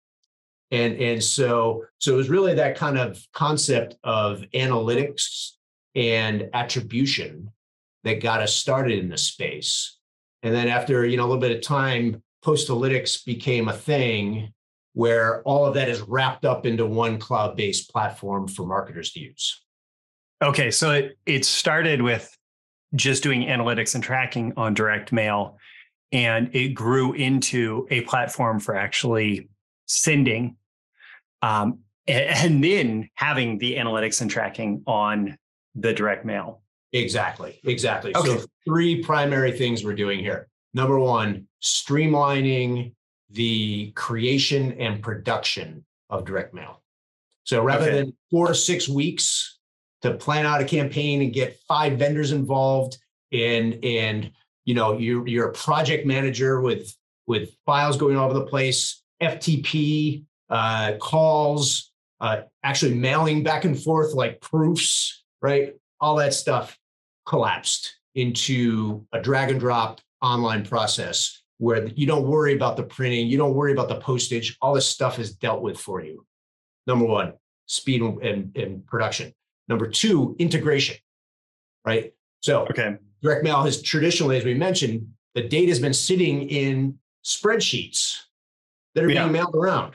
And, 0.70 0.96
and 0.96 1.22
so, 1.22 1.84
so 1.98 2.14
it 2.14 2.16
was 2.16 2.28
really 2.28 2.54
that 2.54 2.76
kind 2.76 2.96
of 2.96 3.26
concept 3.32 3.96
of 4.04 4.44
analytics 4.54 5.52
and 5.94 6.48
attribution 6.54 7.50
that 8.04 8.22
got 8.22 8.40
us 8.40 8.54
started 8.54 8.98
in 8.98 9.08
the 9.08 9.18
space. 9.18 9.98
And 10.42 10.54
then 10.54 10.68
after, 10.68 11.04
you 11.04 11.16
know, 11.16 11.24
a 11.24 11.28
little 11.28 11.40
bit 11.40 11.56
of 11.56 11.62
time, 11.62 12.22
Postalytics 12.44 13.24
became 13.24 13.68
a 13.68 13.72
thing 13.72 14.52
where 14.94 15.42
all 15.42 15.66
of 15.66 15.74
that 15.74 15.88
is 15.88 16.00
wrapped 16.00 16.44
up 16.44 16.64
into 16.64 16.86
one 16.86 17.18
cloud-based 17.18 17.90
platform 17.90 18.48
for 18.48 18.66
marketers 18.66 19.12
to 19.12 19.20
use. 19.20 19.62
Okay, 20.42 20.70
so 20.70 20.92
it 20.92 21.18
it 21.26 21.44
started 21.44 22.00
with 22.00 22.34
just 22.94 23.22
doing 23.22 23.42
analytics 23.42 23.94
and 23.94 24.02
tracking 24.02 24.52
on 24.56 24.72
direct 24.74 25.12
mail 25.12 25.58
and 26.12 26.50
it 26.54 26.70
grew 26.70 27.12
into 27.12 27.86
a 27.90 28.00
platform 28.02 28.58
for 28.58 28.74
actually 28.74 29.48
sending 29.86 30.56
um, 31.42 31.78
and 32.06 32.62
then 32.62 33.08
having 33.14 33.58
the 33.58 33.76
analytics 33.76 34.20
and 34.20 34.30
tracking 34.30 34.82
on 34.86 35.36
the 35.74 35.92
direct 35.92 36.24
mail 36.24 36.62
exactly 36.92 37.60
exactly 37.64 38.14
okay. 38.16 38.38
so 38.38 38.44
three 38.66 39.02
primary 39.02 39.52
things 39.52 39.84
we're 39.84 39.94
doing 39.94 40.18
here 40.18 40.48
number 40.74 40.98
one 40.98 41.46
streamlining 41.62 42.92
the 43.30 43.92
creation 43.92 44.72
and 44.72 45.02
production 45.02 45.84
of 46.08 46.24
direct 46.24 46.52
mail 46.52 46.82
so 47.44 47.62
rather 47.62 47.86
okay. 47.86 47.96
than 48.00 48.12
four 48.30 48.48
to 48.48 48.54
six 48.54 48.88
weeks 48.88 49.58
to 50.02 50.14
plan 50.14 50.46
out 50.46 50.60
a 50.60 50.64
campaign 50.64 51.22
and 51.22 51.32
get 51.32 51.58
five 51.68 51.98
vendors 51.98 52.32
involved 52.32 52.98
and 53.32 53.84
and 53.84 54.32
you 54.64 54.74
know 54.74 54.98
you're 54.98 55.26
you're 55.28 55.48
a 55.48 55.52
project 55.52 56.06
manager 56.06 56.60
with 56.60 56.92
with 57.26 57.50
files 57.64 57.96
going 57.96 58.16
all 58.16 58.28
over 58.28 58.38
the 58.38 58.46
place 58.46 59.02
ftp 59.22 60.24
uh, 60.50 60.92
calls 61.00 61.92
uh, 62.20 62.42
actually 62.62 62.94
mailing 62.94 63.42
back 63.42 63.64
and 63.64 63.80
forth 63.82 64.14
like 64.14 64.40
proofs 64.40 65.24
right 65.40 65.74
all 66.00 66.16
that 66.16 66.34
stuff 66.34 66.78
collapsed 67.26 67.96
into 68.14 69.06
a 69.12 69.20
drag 69.20 69.50
and 69.50 69.60
drop 69.60 70.00
online 70.20 70.64
process 70.64 71.42
where 71.58 71.86
you 71.88 72.06
don't 72.06 72.26
worry 72.26 72.54
about 72.54 72.76
the 72.76 72.82
printing 72.82 73.26
you 73.26 73.38
don't 73.38 73.54
worry 73.54 73.72
about 73.72 73.88
the 73.88 74.00
postage 74.00 74.56
all 74.60 74.74
this 74.74 74.86
stuff 74.86 75.18
is 75.18 75.34
dealt 75.34 75.62
with 75.62 75.78
for 75.78 76.02
you 76.02 76.26
number 76.86 77.04
one 77.04 77.32
speed 77.66 78.02
and, 78.02 78.56
and 78.56 78.86
production 78.86 79.32
Number 79.70 79.86
two, 79.86 80.34
integration, 80.40 80.96
right? 81.86 82.12
So 82.40 82.62
okay. 82.62 82.96
direct 83.22 83.44
mail 83.44 83.62
has 83.62 83.80
traditionally, 83.80 84.36
as 84.36 84.44
we 84.44 84.52
mentioned, 84.52 85.06
the 85.36 85.42
data 85.42 85.68
has 85.68 85.78
been 85.78 85.94
sitting 85.94 86.48
in 86.48 86.98
spreadsheets 87.24 88.16
that 88.96 89.04
are 89.04 89.08
yeah. 89.08 89.22
being 89.22 89.32
mailed 89.32 89.54
around. 89.54 89.94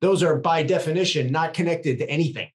Those 0.00 0.22
are 0.22 0.36
by 0.36 0.62
definition 0.62 1.32
not 1.32 1.54
connected 1.54 1.98
to 1.98 2.08
anything. 2.08 2.50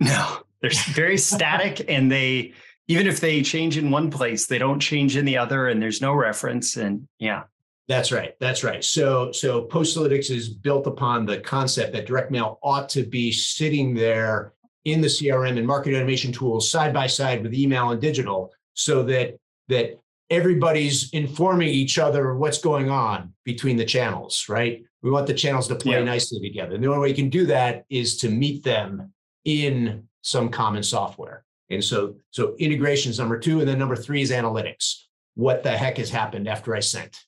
No, 0.00 0.38
they're 0.60 0.70
very 0.92 1.18
static 1.18 1.84
and 1.88 2.10
they 2.10 2.54
even 2.88 3.06
if 3.06 3.20
they 3.20 3.42
change 3.42 3.78
in 3.78 3.90
one 3.90 4.10
place, 4.10 4.46
they 4.46 4.58
don't 4.58 4.80
change 4.80 5.16
in 5.16 5.24
the 5.24 5.38
other 5.38 5.68
and 5.68 5.80
there's 5.80 6.02
no 6.02 6.12
reference. 6.12 6.76
And 6.76 7.08
yeah. 7.18 7.44
That's 7.86 8.12
right. 8.12 8.34
That's 8.40 8.64
right. 8.64 8.82
So 8.82 9.30
so 9.32 9.66
Postalytics 9.66 10.30
is 10.30 10.48
built 10.48 10.86
upon 10.86 11.26
the 11.26 11.40
concept 11.40 11.92
that 11.92 12.06
direct 12.06 12.30
mail 12.30 12.58
ought 12.62 12.88
to 12.90 13.04
be 13.04 13.30
sitting 13.30 13.94
there 13.94 14.54
in 14.84 15.00
the 15.00 15.08
CRM 15.08 15.58
and 15.58 15.66
market 15.66 15.94
automation 15.94 16.32
tools 16.32 16.70
side 16.70 16.94
by 16.94 17.06
side 17.06 17.42
with 17.42 17.54
email 17.54 17.90
and 17.90 18.00
digital 18.00 18.52
so 18.74 19.02
that 19.04 19.38
that 19.68 19.98
everybody's 20.30 21.10
informing 21.10 21.68
each 21.68 21.98
other 21.98 22.34
what's 22.34 22.58
going 22.58 22.90
on 22.90 23.32
between 23.44 23.76
the 23.76 23.84
channels, 23.84 24.46
right? 24.48 24.82
We 25.02 25.10
want 25.10 25.26
the 25.26 25.34
channels 25.34 25.68
to 25.68 25.74
play 25.74 25.98
yeah. 25.98 26.04
nicely 26.04 26.40
together. 26.40 26.74
And 26.74 26.82
the 26.82 26.88
only 26.88 27.00
way 27.00 27.08
you 27.08 27.14
can 27.14 27.28
do 27.28 27.46
that 27.46 27.84
is 27.90 28.16
to 28.18 28.30
meet 28.30 28.64
them 28.64 29.12
in 29.44 30.08
some 30.22 30.48
common 30.48 30.82
software. 30.82 31.44
And 31.70 31.84
so, 31.84 32.16
so 32.30 32.54
integration 32.58 33.10
is 33.10 33.18
number 33.18 33.38
two. 33.38 33.60
And 33.60 33.68
then 33.68 33.78
number 33.78 33.96
three 33.96 34.22
is 34.22 34.30
analytics. 34.30 35.02
What 35.34 35.62
the 35.62 35.72
heck 35.72 35.98
has 35.98 36.10
happened 36.10 36.48
after 36.48 36.74
I 36.74 36.80
sent? 36.80 37.18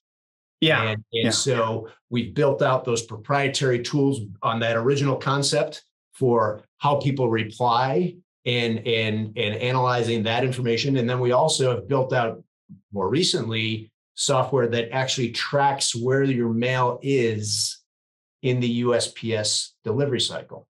Yeah. 0.61 0.83
And, 0.83 1.05
and 1.13 1.25
yeah. 1.25 1.31
so 1.31 1.89
we've 2.09 2.35
built 2.35 2.63
out 2.63 2.85
those 2.85 3.03
proprietary 3.03 3.83
tools 3.83 4.21
on 4.43 4.61
that 4.61 4.77
original 4.77 5.17
concept 5.17 5.85
for 6.15 6.63
how 6.79 6.97
people 6.97 7.29
reply 7.29 8.17
and 8.47 8.79
and 8.87 9.37
and 9.37 9.57
analyzing 9.57 10.23
that 10.23 10.45
information 10.45 10.97
and 10.97 11.11
then 11.11 11.19
we 11.19 11.33
also 11.33 11.75
have 11.75 11.89
built 11.89 12.13
out 12.13 12.43
more 12.97 13.11
recently 13.11 13.93
software 14.15 14.67
that 14.67 14.91
actually 14.91 15.31
tracks 15.31 15.95
where 15.95 16.23
your 16.23 16.49
mail 16.49 16.99
is 17.03 17.79
in 18.43 18.59
the 18.59 18.83
USPS 18.83 19.73
delivery 19.85 20.21
cycle. 20.21 20.67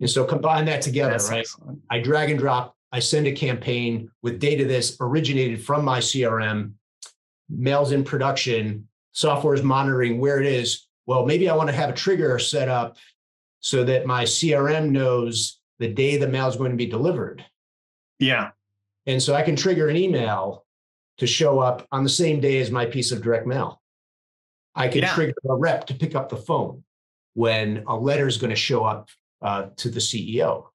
And 0.00 0.10
so 0.10 0.24
combine 0.24 0.64
that 0.64 0.82
together, 0.82 1.12
that's 1.12 1.30
right? 1.30 1.38
Excellent. 1.38 1.80
I 1.88 2.00
drag 2.00 2.30
and 2.30 2.38
drop, 2.38 2.74
I 2.90 2.98
send 2.98 3.28
a 3.28 3.32
campaign 3.32 4.10
with 4.22 4.40
data 4.40 4.64
that's 4.64 4.96
originated 5.00 5.64
from 5.64 5.84
my 5.84 6.00
CRM, 6.00 6.72
mails 7.48 7.92
in 7.92 8.02
production, 8.02 8.88
software 9.12 9.54
is 9.54 9.62
monitoring 9.62 10.18
where 10.18 10.40
it 10.40 10.46
is. 10.46 10.88
Well, 11.06 11.24
maybe 11.24 11.48
I 11.48 11.54
want 11.54 11.68
to 11.68 11.76
have 11.76 11.90
a 11.90 11.94
trigger 11.94 12.40
set 12.40 12.68
up 12.68 12.96
so 13.60 13.84
that 13.84 14.04
my 14.04 14.24
CRM 14.24 14.90
knows 14.90 15.60
the 15.78 15.88
day 15.88 16.16
the 16.16 16.28
mail 16.28 16.48
is 16.48 16.56
going 16.56 16.72
to 16.72 16.76
be 16.76 16.86
delivered. 16.86 17.44
Yeah. 18.18 18.50
And 19.06 19.22
so 19.22 19.34
I 19.34 19.42
can 19.42 19.56
trigger 19.56 19.88
an 19.88 19.96
email 19.96 20.64
to 21.18 21.26
show 21.26 21.60
up 21.60 21.86
on 21.92 22.02
the 22.02 22.10
same 22.10 22.40
day 22.40 22.60
as 22.60 22.70
my 22.70 22.86
piece 22.86 23.12
of 23.12 23.22
direct 23.22 23.46
mail. 23.46 23.80
I 24.74 24.88
can 24.88 25.02
yeah. 25.02 25.14
trigger 25.14 25.34
a 25.48 25.54
rep 25.54 25.86
to 25.86 25.94
pick 25.94 26.14
up 26.14 26.28
the 26.28 26.36
phone 26.36 26.82
when 27.34 27.84
a 27.86 27.96
letter 27.96 28.26
is 28.26 28.38
going 28.38 28.50
to 28.50 28.56
show 28.56 28.84
up 28.84 29.08
uh, 29.42 29.66
to 29.76 29.88
the 29.88 30.00
CEO. 30.00 30.66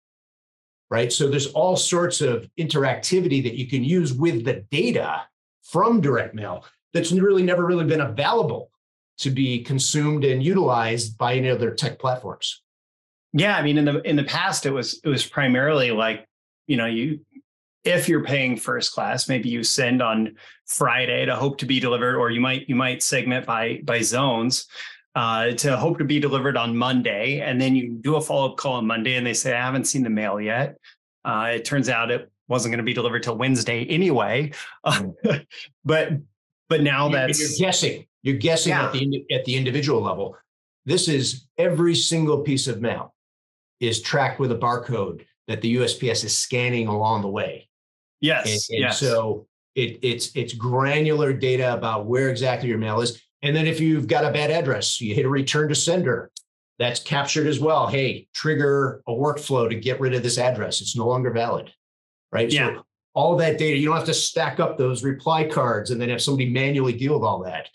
Right. 0.90 1.12
So 1.12 1.30
there's 1.30 1.48
all 1.48 1.76
sorts 1.76 2.22
of 2.22 2.50
interactivity 2.58 3.44
that 3.44 3.56
you 3.56 3.68
can 3.68 3.84
use 3.84 4.14
with 4.14 4.46
the 4.46 4.66
data 4.72 5.24
from 5.62 6.02
direct 6.02 6.34
mail 6.34 6.66
that's 6.94 7.12
really 7.12 7.44
never 7.44 7.66
really 7.66 7.86
been 7.86 8.02
available 8.02 8.72
to 9.20 9.30
be 9.30 9.64
consumed 9.64 10.24
and 10.24 10.42
utilized 10.42 11.18
by 11.18 11.36
any 11.36 11.50
other 11.50 11.72
tech 11.72 12.00
platforms. 12.00 12.64
Yeah, 13.34 13.56
I 13.56 13.62
mean, 13.62 13.78
in 13.78 13.86
the 13.86 14.02
in 14.02 14.16
the 14.16 14.24
past, 14.24 14.66
it 14.66 14.72
was 14.72 15.00
it 15.04 15.10
was 15.10 15.26
primarily 15.26 15.92
like 15.92 16.26
you 16.66 16.78
know 16.78 16.88
you 16.88 17.20
if 17.84 18.10
you're 18.10 18.24
paying 18.24 18.58
first 18.58 18.94
class, 18.94 19.30
maybe 19.30 19.50
you 19.50 19.64
send 19.64 20.02
on 20.02 20.36
Friday 20.66 21.26
to 21.26 21.36
hope 21.36 21.58
to 21.60 21.66
be 21.66 21.80
delivered, 21.80 22.16
or 22.16 22.30
you 22.30 22.42
might 22.42 22.68
you 22.68 22.76
might 22.76 23.02
segment 23.02 23.46
by 23.46 23.82
by 23.84 24.02
zones 24.02 24.68
uh, 25.16 25.52
to 25.52 25.78
hope 25.78 25.98
to 25.98 26.04
be 26.04 26.20
delivered 26.20 26.58
on 26.58 26.76
Monday, 26.76 27.40
and 27.40 27.60
then 27.60 27.76
you 27.76 27.98
do 28.02 28.16
a 28.16 28.22
follow 28.22 28.52
up 28.52 28.58
call 28.58 28.74
on 28.74 28.88
Monday, 28.88 29.16
and 29.16 29.26
they 29.26 29.34
say 29.34 29.54
I 29.54 29.62
haven't 29.62 29.86
seen 29.86 30.04
the 30.04 30.10
mail 30.10 30.40
yet. 30.40 30.78
Uh, 31.26 31.52
it 31.56 31.66
turns 31.66 31.90
out 31.90 32.12
it 32.12 32.32
wasn't 32.48 32.72
going 32.72 32.80
to 32.80 32.84
be 32.84 32.94
delivered 32.94 33.24
till 33.24 33.38
Wednesday 33.38 33.86
anyway, 33.86 34.52
but 35.86 36.14
but 36.68 36.82
now 36.82 37.10
that's 37.10 37.40
you're 37.40 37.68
guessing. 37.68 38.06
You're 38.22 38.38
guessing 38.38 38.72
yeah. 38.72 38.86
at 38.86 38.94
the 38.94 39.26
at 39.32 39.46
the 39.46 39.56
individual 39.56 40.02
level. 40.02 40.36
This 40.86 41.08
is 41.08 41.46
every 41.58 41.96
single 41.96 42.42
piece 42.42 42.68
of 42.68 42.82
mail 42.82 43.14
is 43.80 44.02
tracked 44.02 44.40
with 44.40 44.52
a 44.52 44.58
barcode 44.58 45.26
that 45.48 45.62
the 45.62 45.78
USPS 45.78 46.24
is 46.26 46.38
scanning 46.38 46.88
along 46.88 47.22
the 47.22 47.28
way. 47.28 47.69
Yes. 48.22 48.70
And, 48.70 48.76
and 48.76 48.84
yes. 48.86 49.00
so 49.00 49.48
it, 49.76 50.00
it's 50.02 50.36
it's 50.36 50.54
granular 50.54 51.34
data 51.34 51.74
about 51.74 52.06
where 52.06 52.30
exactly 52.30 52.70
your 52.70 52.78
mail 52.78 53.02
is. 53.02 53.22
And 53.42 53.56
then 53.56 53.68
if 53.68 53.80
you've 53.80 54.08
got 54.08 54.26
a 54.26 54.32
bad 54.32 54.52
address, 54.52 55.00
you 55.00 55.16
hit 55.16 55.26
a 55.26 55.30
return 55.30 55.70
to 55.70 55.76
sender. 55.76 56.32
That's 56.78 57.00
captured 57.02 57.48
as 57.48 57.60
well. 57.60 57.88
Hey, 57.88 58.28
trigger 58.34 59.02
a 59.08 59.12
workflow 59.12 59.70
to 59.70 59.76
get 59.76 60.00
rid 60.00 60.14
of 60.14 60.24
this 60.24 60.38
address. 60.38 60.82
It's 60.82 60.96
no 60.96 61.08
longer 61.08 61.32
valid. 61.32 61.72
Right. 62.32 62.52
Yeah. 62.52 62.76
So 62.76 62.86
all 63.14 63.36
that 63.38 63.58
data, 63.58 63.78
you 63.78 63.88
don't 63.88 63.98
have 63.98 64.06
to 64.06 64.14
stack 64.14 64.60
up 64.60 64.78
those 64.78 65.04
reply 65.04 65.46
cards 65.46 65.92
and 65.92 66.00
then 66.00 66.10
have 66.10 66.22
somebody 66.22 66.50
manually 66.50 66.94
deal 66.94 67.16
with 67.16 67.24
all 67.24 67.44
that. 67.44 67.68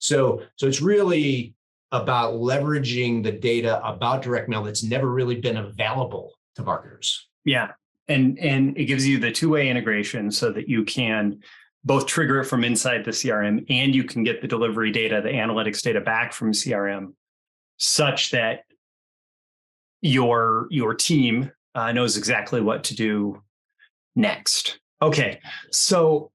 So, 0.00 0.42
so 0.56 0.66
it's 0.66 0.80
really 0.80 1.54
about 1.92 2.34
leveraging 2.34 3.22
the 3.22 3.32
data 3.32 3.84
about 3.86 4.22
direct 4.22 4.48
mail 4.48 4.62
that's 4.62 4.82
never 4.82 5.08
really 5.08 5.40
been 5.40 5.56
available 5.58 6.32
to 6.56 6.62
marketers. 6.62 7.28
Yeah. 7.44 7.72
And 8.08 8.38
and 8.38 8.76
it 8.78 8.86
gives 8.86 9.06
you 9.06 9.18
the 9.18 9.30
two-way 9.30 9.68
integration 9.68 10.30
so 10.30 10.50
that 10.52 10.68
you 10.68 10.84
can 10.84 11.40
both 11.84 12.06
trigger 12.06 12.40
it 12.40 12.46
from 12.46 12.64
inside 12.64 13.04
the 13.04 13.10
CRM 13.10 13.64
and 13.68 13.94
you 13.94 14.04
can 14.04 14.24
get 14.24 14.40
the 14.40 14.48
delivery 14.48 14.90
data, 14.90 15.20
the 15.22 15.30
analytics 15.30 15.82
data 15.82 16.00
back 16.00 16.32
from 16.32 16.52
CRM 16.52 17.12
such 17.76 18.30
that 18.30 18.64
your 20.00 20.66
your 20.70 20.94
team 20.94 21.50
uh, 21.74 21.92
knows 21.92 22.16
exactly 22.16 22.60
what 22.60 22.84
to 22.84 22.94
do 22.94 23.42
next. 24.16 24.80
Okay. 25.00 25.40
So 25.70 26.30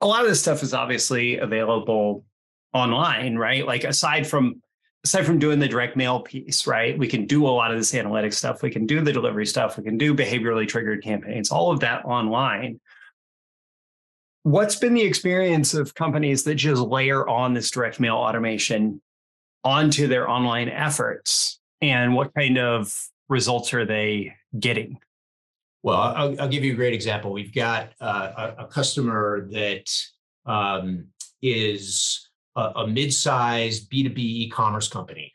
a 0.00 0.06
lot 0.06 0.22
of 0.22 0.28
this 0.28 0.40
stuff 0.40 0.62
is 0.62 0.74
obviously 0.74 1.38
available 1.38 2.24
online, 2.72 3.36
right? 3.36 3.66
Like 3.66 3.84
aside 3.84 4.26
from 4.26 4.62
aside 5.06 5.24
from 5.24 5.38
doing 5.38 5.60
the 5.60 5.68
direct 5.68 5.96
mail 5.96 6.18
piece, 6.18 6.66
right? 6.66 6.98
We 6.98 7.06
can 7.06 7.26
do 7.26 7.46
a 7.46 7.48
lot 7.48 7.70
of 7.70 7.78
this 7.78 7.92
analytics 7.92 8.34
stuff. 8.34 8.60
We 8.60 8.72
can 8.72 8.86
do 8.86 9.00
the 9.00 9.12
delivery 9.12 9.46
stuff. 9.46 9.78
We 9.78 9.84
can 9.84 9.96
do 9.96 10.12
behaviorally 10.12 10.66
triggered 10.66 11.04
campaigns, 11.04 11.52
all 11.52 11.70
of 11.70 11.78
that 11.80 12.04
online. 12.04 12.80
What's 14.42 14.74
been 14.74 14.94
the 14.94 15.02
experience 15.02 15.74
of 15.74 15.94
companies 15.94 16.42
that 16.42 16.56
just 16.56 16.82
layer 16.82 17.26
on 17.28 17.54
this 17.54 17.70
direct 17.70 18.00
mail 18.00 18.16
automation 18.16 19.00
onto 19.62 20.08
their 20.08 20.28
online 20.28 20.68
efforts? 20.68 21.60
And 21.80 22.16
what 22.16 22.34
kind 22.34 22.58
of 22.58 22.92
results 23.28 23.72
are 23.74 23.84
they 23.84 24.34
getting? 24.58 24.98
Well, 25.84 26.00
I'll, 26.00 26.40
I'll 26.40 26.48
give 26.48 26.64
you 26.64 26.72
a 26.72 26.76
great 26.76 26.94
example. 26.94 27.32
We've 27.32 27.54
got 27.54 27.90
uh, 28.00 28.52
a, 28.58 28.64
a, 28.64 28.66
customer 28.66 29.46
that 29.52 29.88
um, 30.46 31.06
is 31.42 32.25
a, 32.56 32.72
a 32.76 32.86
mid-sized 32.86 33.90
B2B 33.90 34.18
e-commerce 34.18 34.88
company. 34.88 35.34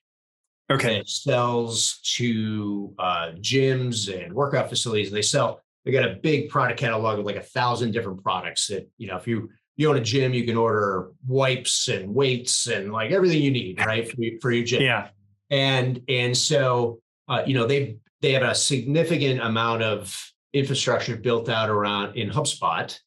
Okay. 0.69 0.97
That 0.97 1.09
sells 1.09 1.99
to 2.15 2.93
uh, 2.97 3.31
gyms 3.35 4.13
and 4.13 4.33
workout 4.33 4.69
facilities. 4.69 5.11
They 5.11 5.21
sell, 5.21 5.61
they 5.85 5.91
got 5.91 6.09
a 6.09 6.15
big 6.15 6.49
product 6.49 6.79
catalog 6.79 7.19
of 7.19 7.25
like 7.25 7.35
a 7.35 7.43
thousand 7.43 7.91
different 7.91 8.23
products 8.23 8.67
that, 8.67 8.89
you 8.97 9.07
know, 9.07 9.17
if 9.17 9.27
you 9.27 9.49
you 9.77 9.89
own 9.89 9.97
a 9.97 10.01
gym, 10.01 10.33
you 10.33 10.45
can 10.45 10.57
order 10.57 11.11
wipes 11.25 11.87
and 11.87 12.13
weights 12.13 12.67
and 12.67 12.91
like 12.91 13.11
everything 13.11 13.41
you 13.41 13.51
need, 13.51 13.83
right? 13.83 14.09
For, 14.09 14.17
for 14.41 14.51
your 14.51 14.65
gym. 14.65 14.81
Yeah. 14.81 15.09
And 15.49 16.01
and 16.07 16.37
so 16.37 17.01
uh, 17.31 17.43
you 17.45 17.53
know, 17.53 17.65
they 17.65 17.97
they 18.21 18.33
have 18.33 18.43
a 18.43 18.53
significant 18.53 19.41
amount 19.41 19.83
of 19.83 20.33
infrastructure 20.53 21.15
built 21.15 21.47
out 21.47 21.69
around 21.69 22.17
in 22.17 22.29
HubSpot. 22.29 22.97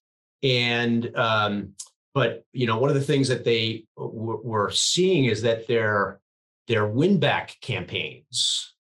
And 0.42 1.14
um, 1.14 1.74
but 2.14 2.44
you 2.52 2.66
know, 2.66 2.78
one 2.78 2.90
of 2.90 2.94
the 2.94 3.02
things 3.02 3.28
that 3.28 3.44
they 3.44 3.84
w- 3.96 4.40
were 4.42 4.70
seeing 4.70 5.26
is 5.26 5.42
that 5.42 5.66
their 5.66 6.20
their 6.68 6.86
win 6.86 7.18
back 7.18 7.56
campaigns 7.60 8.74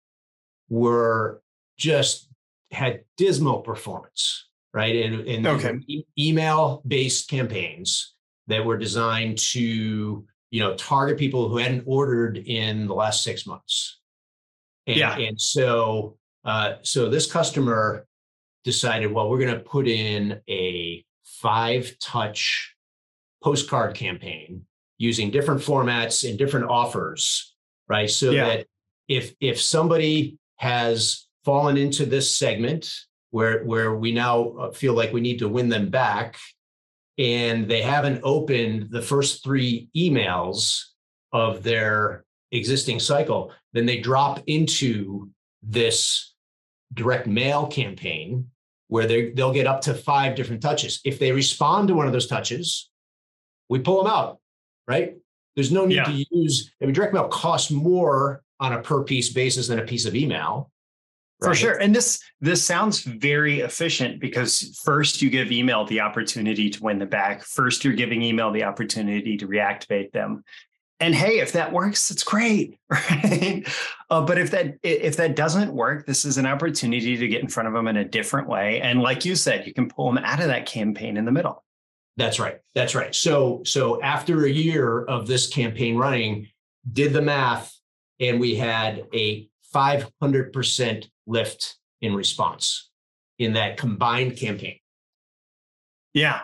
were 0.70 1.42
just 1.78 2.30
had 2.72 3.04
dismal 3.18 3.60
performance, 3.60 4.48
right? 4.74 4.96
And, 4.96 5.28
and 5.28 5.48
okay. 5.48 5.80
e- 5.88 6.06
email 6.18 6.82
based 6.88 7.30
campaigns 7.30 8.14
that 8.48 8.64
were 8.64 8.78
designed 8.78 9.40
to 9.40 10.26
you 10.52 10.60
know 10.60 10.76
target 10.76 11.18
people 11.18 11.50
who 11.50 11.58
hadn't 11.58 11.84
ordered 11.88 12.38
in 12.38 12.88
the 12.88 12.94
last 12.94 13.24
six 13.24 13.48
months. 13.48 14.00
And, 14.86 14.98
yeah. 14.98 15.18
And 15.18 15.42
so 15.42 16.18
uh, 16.46 16.74
so 16.84 17.10
this 17.10 17.32
customer 17.32 18.06
decided, 18.64 19.12
well, 19.12 19.30
we're 19.30 19.40
going 19.40 19.54
to 19.54 19.60
put 19.60 19.88
in 19.88 20.40
a 20.50 21.04
five 21.24 21.96
touch 22.00 22.73
postcard 23.44 23.96
campaign 23.96 24.64
using 24.98 25.30
different 25.30 25.62
formats 25.62 26.28
and 26.28 26.38
different 26.38 26.70
offers, 26.70 27.56
right? 27.88 28.10
So 28.10 28.32
yeah. 28.32 28.46
that 28.48 28.68
if 29.08 29.34
if 29.40 29.62
somebody 29.62 30.38
has 30.58 31.28
fallen 31.44 31.78
into 31.78 32.06
this 32.06 32.34
segment 32.34 32.92
where 33.32 33.64
where 33.64 33.96
we 33.96 34.12
now 34.12 34.50
uh, 34.52 34.72
feel 34.72 34.94
like 34.94 35.12
we 35.12 35.22
need 35.22 35.40
to 35.40 35.50
win 35.50 35.70
them 35.70 35.90
back 35.90 36.38
and 37.18 37.68
they 37.68 37.82
haven't 37.82 38.22
opened 38.24 38.90
the 38.90 39.02
first 39.02 39.44
three 39.44 39.90
emails 39.96 40.82
of 41.32 41.64
their 41.64 42.24
existing 42.52 43.00
cycle 43.00 43.52
then 43.74 43.86
they 43.86 44.00
drop 44.00 44.42
into 44.48 45.30
this 45.62 46.34
direct 46.94 47.28
mail 47.28 47.68
campaign 47.68 48.48
where 48.88 49.08
they 49.08 49.32
they'll 49.32 49.54
get 49.54 49.68
up 49.68 49.82
to 49.82 49.94
five 49.94 50.36
different 50.36 50.62
touches. 50.62 51.02
If 51.04 51.20
they 51.20 51.32
respond 51.32 51.88
to 51.88 51.96
one 51.96 52.06
of 52.06 52.14
those 52.14 52.28
touches, 52.28 52.90
we 53.70 53.80
pull 53.80 54.04
them 54.04 54.12
out, 54.12 54.40
right? 54.88 55.16
There's 55.56 55.72
no 55.72 55.86
need 55.86 55.96
yeah. 55.96 56.06
to 56.06 56.26
use, 56.32 56.72
I 56.82 56.86
mean, 56.86 56.94
direct 56.94 57.14
mail 57.14 57.28
costs 57.28 57.72
more 57.72 58.42
on 58.60 58.74
a 58.74 58.82
per 58.82 59.04
piece 59.04 59.32
basis 59.32 59.68
than 59.68 59.80
a 59.80 59.84
piece 59.84 60.06
of 60.06 60.16
email. 60.16 60.72
Right? 61.42 61.50
For 61.50 61.56
sure. 61.56 61.74
And 61.74 61.94
this 61.94 62.24
this 62.40 62.64
sounds 62.64 63.02
very 63.02 63.60
efficient 63.60 64.22
because 64.22 64.80
first 64.84 65.22
you 65.22 65.30
give 65.30 65.52
email 65.52 65.86
the 65.86 66.00
opportunity 66.00 66.70
to 66.70 66.84
win 66.84 67.00
the 67.00 67.06
back. 67.06 67.44
First, 67.44 67.84
you're 67.84 67.94
giving 67.94 68.22
email 68.22 68.52
the 68.52 68.64
opportunity 68.64 69.36
to 69.38 69.48
reactivate 69.48 70.12
them 70.12 70.44
and 71.04 71.14
hey 71.14 71.40
if 71.40 71.52
that 71.52 71.72
works 71.72 72.10
it's 72.12 72.24
great 72.24 72.80
right 72.90 73.68
uh, 74.10 74.22
but 74.22 74.38
if 74.38 74.52
that 74.52 74.78
if 74.84 75.18
that 75.18 75.36
doesn't 75.36 75.74
work 75.74 76.06
this 76.06 76.26
is 76.26 76.38
an 76.38 76.46
opportunity 76.46 77.18
to 77.18 77.28
get 77.28 77.42
in 77.42 77.48
front 77.48 77.68
of 77.68 77.74
them 77.74 77.88
in 77.88 77.98
a 77.98 78.06
different 78.06 78.48
way 78.48 78.80
and 78.82 79.02
like 79.02 79.26
you 79.26 79.36
said 79.36 79.68
you 79.68 79.74
can 79.74 79.90
pull 79.90 80.12
them 80.12 80.24
out 80.24 80.40
of 80.40 80.48
that 80.48 80.66
campaign 80.66 81.18
in 81.18 81.26
the 81.26 81.32
middle 81.32 81.63
that's 82.18 82.40
right. 82.40 82.60
That's 82.76 82.96
right. 82.96 83.14
So 83.14 83.62
so 83.66 84.02
after 84.02 84.46
a 84.46 84.50
year 84.50 85.04
of 85.06 85.28
this 85.28 85.48
campaign 85.48 85.98
running 85.98 86.48
did 86.92 87.14
the 87.14 87.22
math 87.22 87.74
and 88.20 88.40
we 88.40 88.56
had 88.56 89.08
a 89.14 89.48
500% 89.74 91.10
lift 91.26 91.78
in 92.02 92.14
response 92.14 92.90
in 93.40 93.54
that 93.54 93.78
combined 93.78 94.38
campaign. 94.38 94.78
Yeah. 96.14 96.42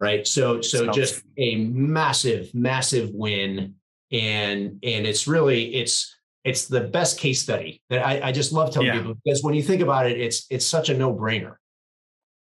Right? 0.00 0.26
So 0.26 0.60
so 0.60 0.90
just 0.92 1.22
a 1.38 1.56
massive 1.56 2.54
massive 2.54 3.10
win, 3.12 3.74
and 4.12 4.78
and 4.82 5.06
it's 5.06 5.26
really 5.26 5.74
it's 5.74 6.14
it's 6.44 6.66
the 6.66 6.80
best 6.80 7.18
case 7.18 7.40
study 7.40 7.80
that 7.88 8.04
I, 8.06 8.28
I 8.28 8.32
just 8.32 8.52
love 8.52 8.70
telling 8.72 8.88
yeah. 8.88 8.98
people 8.98 9.16
because 9.24 9.42
when 9.42 9.54
you 9.54 9.62
think 9.62 9.80
about 9.80 10.06
it, 10.06 10.20
it's 10.20 10.46
it's 10.50 10.66
such 10.66 10.90
a 10.90 10.96
no 10.96 11.14
brainer. 11.14 11.56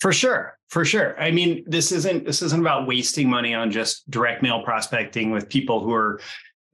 For 0.00 0.12
sure, 0.12 0.58
for 0.74 0.84
sure. 0.84 1.14
I 1.22 1.30
mean, 1.30 1.62
this 1.68 1.92
isn't 1.92 2.24
this 2.24 2.42
isn't 2.42 2.60
about 2.60 2.88
wasting 2.88 3.30
money 3.30 3.54
on 3.54 3.70
just 3.70 4.10
direct 4.10 4.42
mail 4.42 4.60
prospecting 4.64 5.30
with 5.30 5.48
people 5.48 5.78
who 5.78 5.92
are 5.92 6.20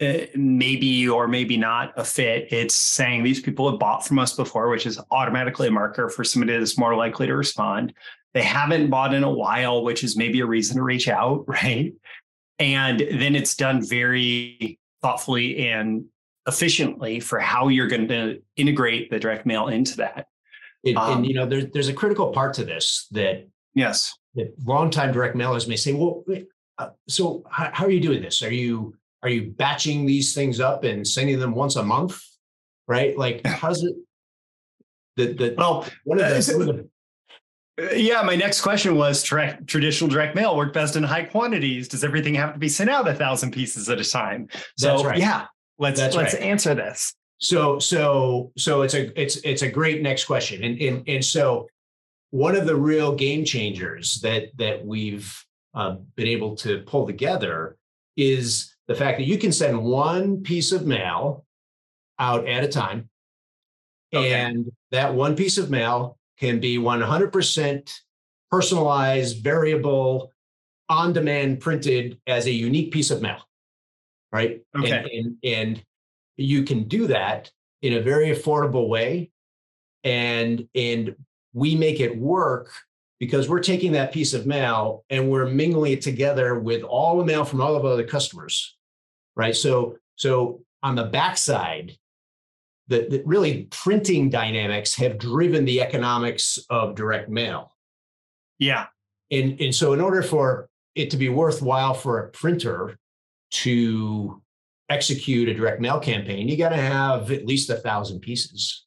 uh, 0.00 0.20
maybe 0.34 1.06
or 1.06 1.28
maybe 1.28 1.58
not 1.58 1.92
a 1.98 2.04
fit. 2.04 2.50
It's 2.50 2.74
saying 2.74 3.24
these 3.24 3.42
people 3.42 3.70
have 3.70 3.78
bought 3.78 4.06
from 4.06 4.18
us 4.18 4.34
before, 4.34 4.70
which 4.70 4.86
is 4.86 4.98
automatically 5.10 5.68
a 5.68 5.70
marker 5.70 6.08
for 6.08 6.24
somebody 6.24 6.58
that's 6.58 6.78
more 6.78 6.96
likely 6.96 7.26
to 7.26 7.36
respond. 7.36 7.92
They 8.32 8.40
haven't 8.40 8.88
bought 8.88 9.12
in 9.12 9.22
a 9.22 9.30
while, 9.30 9.84
which 9.84 10.02
is 10.02 10.16
maybe 10.16 10.40
a 10.40 10.46
reason 10.46 10.78
to 10.78 10.82
reach 10.82 11.06
out, 11.06 11.44
right? 11.46 11.92
And 12.58 13.00
then 13.00 13.36
it's 13.36 13.54
done 13.54 13.86
very 13.86 14.78
thoughtfully 15.02 15.68
and 15.68 16.06
efficiently 16.46 17.20
for 17.20 17.38
how 17.38 17.68
you're 17.68 17.86
going 17.86 18.08
to 18.08 18.40
integrate 18.56 19.10
the 19.10 19.20
direct 19.20 19.44
mail 19.44 19.68
into 19.68 19.98
that. 19.98 20.28
It, 20.84 20.96
um, 20.96 21.18
and 21.18 21.26
you 21.26 21.34
know, 21.34 21.44
there's 21.44 21.66
there's 21.74 21.88
a 21.88 21.92
critical 21.92 22.32
part 22.32 22.54
to 22.54 22.64
this 22.64 23.06
that 23.10 23.46
yes, 23.74 24.16
longtime 24.64 25.12
direct 25.12 25.36
mailers 25.36 25.68
may 25.68 25.76
say, 25.76 25.92
well, 25.92 26.24
uh, 26.78 26.90
so 27.08 27.44
how, 27.50 27.70
how 27.72 27.86
are 27.86 27.90
you 27.90 28.00
doing 28.00 28.22
this? 28.22 28.42
Are 28.42 28.52
you 28.52 28.94
are 29.22 29.28
you 29.28 29.50
batching 29.50 30.06
these 30.06 30.34
things 30.34 30.60
up 30.60 30.84
and 30.84 31.06
sending 31.06 31.38
them 31.38 31.54
once 31.54 31.76
a 31.76 31.82
month? 31.82 32.20
Right? 32.88 33.16
Like, 33.16 33.46
how's 33.46 33.82
it? 33.82 33.94
The, 35.16 35.34
the, 35.34 35.54
well, 35.58 35.86
one 36.04 36.20
of 36.20 36.24
the, 36.24 36.52
one 36.56 36.68
of 36.68 36.76
the 36.76 36.88
uh, 37.80 37.92
yeah, 37.94 38.22
my 38.22 38.36
next 38.36 38.60
question 38.60 38.96
was 38.96 39.22
tra- 39.22 39.58
traditional 39.66 40.10
direct 40.10 40.34
mail 40.34 40.56
work 40.56 40.72
best 40.72 40.96
in 40.96 41.02
high 41.02 41.24
quantities. 41.24 41.88
Does 41.88 42.04
everything 42.04 42.34
have 42.34 42.52
to 42.52 42.58
be 42.58 42.68
sent 42.68 42.90
out 42.90 43.08
a 43.08 43.14
thousand 43.14 43.52
pieces 43.52 43.88
at 43.88 44.00
a 44.00 44.04
time? 44.04 44.48
So 44.76 45.02
right. 45.04 45.18
yeah, 45.18 45.46
let's 45.78 46.00
That's 46.00 46.16
let's 46.16 46.34
right. 46.34 46.42
answer 46.42 46.74
this. 46.74 47.14
So 47.38 47.78
so 47.78 48.52
so 48.56 48.82
it's 48.82 48.94
a 48.94 49.20
it's 49.20 49.36
it's 49.44 49.62
a 49.62 49.70
great 49.70 50.02
next 50.02 50.24
question. 50.24 50.62
And 50.64 50.80
and 50.80 51.08
and 51.08 51.24
so 51.24 51.68
one 52.30 52.56
of 52.56 52.66
the 52.66 52.76
real 52.76 53.14
game 53.14 53.44
changers 53.44 54.20
that 54.22 54.56
that 54.56 54.84
we've 54.84 55.44
uh, 55.74 55.96
been 56.16 56.26
able 56.26 56.56
to 56.56 56.82
pull 56.82 57.06
together 57.06 57.76
is 58.16 58.74
the 58.88 58.94
fact 58.94 59.18
that 59.18 59.26
you 59.26 59.38
can 59.38 59.52
send 59.52 59.82
one 59.82 60.42
piece 60.42 60.72
of 60.72 60.86
mail 60.86 61.44
out 62.18 62.46
at 62.48 62.64
a 62.64 62.68
time. 62.68 63.08
Okay. 64.12 64.32
And 64.32 64.70
that 64.90 65.14
one 65.14 65.36
piece 65.36 65.58
of 65.58 65.70
mail 65.70 66.18
can 66.38 66.58
be 66.58 66.78
100% 66.78 68.00
personalized, 68.50 69.44
variable, 69.44 70.32
on 70.88 71.12
demand 71.12 71.60
printed 71.60 72.18
as 72.26 72.46
a 72.46 72.50
unique 72.50 72.90
piece 72.90 73.12
of 73.12 73.22
mail. 73.22 73.38
Right. 74.32 74.60
Okay. 74.76 74.90
And, 74.90 75.36
and, 75.44 75.44
and 75.44 75.84
you 76.36 76.64
can 76.64 76.88
do 76.88 77.06
that 77.06 77.50
in 77.82 77.92
a 77.92 78.00
very 78.00 78.34
affordable 78.34 78.88
way. 78.88 79.30
And, 80.02 80.66
and 80.74 81.14
we 81.52 81.74
make 81.74 82.00
it 82.00 82.16
work 82.16 82.72
because 83.18 83.48
we're 83.48 83.60
taking 83.60 83.92
that 83.92 84.12
piece 84.12 84.32
of 84.34 84.46
mail 84.46 85.04
and 85.10 85.30
we're 85.30 85.46
mingling 85.46 85.92
it 85.92 86.00
together 86.02 86.58
with 86.58 86.82
all 86.82 87.18
the 87.18 87.24
mail 87.24 87.44
from 87.44 87.60
all 87.60 87.76
of 87.76 87.84
other 87.84 88.04
customers. 88.04 88.76
Right. 89.36 89.54
So, 89.54 89.96
so 90.16 90.62
on 90.82 90.94
the 90.94 91.04
backside, 91.04 91.96
that, 92.88 93.08
that 93.10 93.24
really 93.24 93.68
printing 93.70 94.30
dynamics 94.30 94.94
have 94.96 95.18
driven 95.18 95.64
the 95.64 95.80
economics 95.80 96.58
of 96.68 96.96
direct 96.96 97.28
mail. 97.28 97.72
Yeah. 98.58 98.86
And, 99.30 99.60
and 99.60 99.74
so, 99.74 99.92
in 99.92 100.00
order 100.00 100.22
for 100.22 100.68
it 100.96 101.10
to 101.10 101.16
be 101.16 101.28
worthwhile 101.28 101.94
for 101.94 102.18
a 102.18 102.28
printer 102.30 102.98
to 103.52 104.42
execute 104.88 105.48
a 105.48 105.54
direct 105.54 105.80
mail 105.80 106.00
campaign, 106.00 106.48
you 106.48 106.56
got 106.56 106.70
to 106.70 106.76
have 106.76 107.30
at 107.30 107.46
least 107.46 107.70
a 107.70 107.76
thousand 107.76 108.20
pieces, 108.20 108.84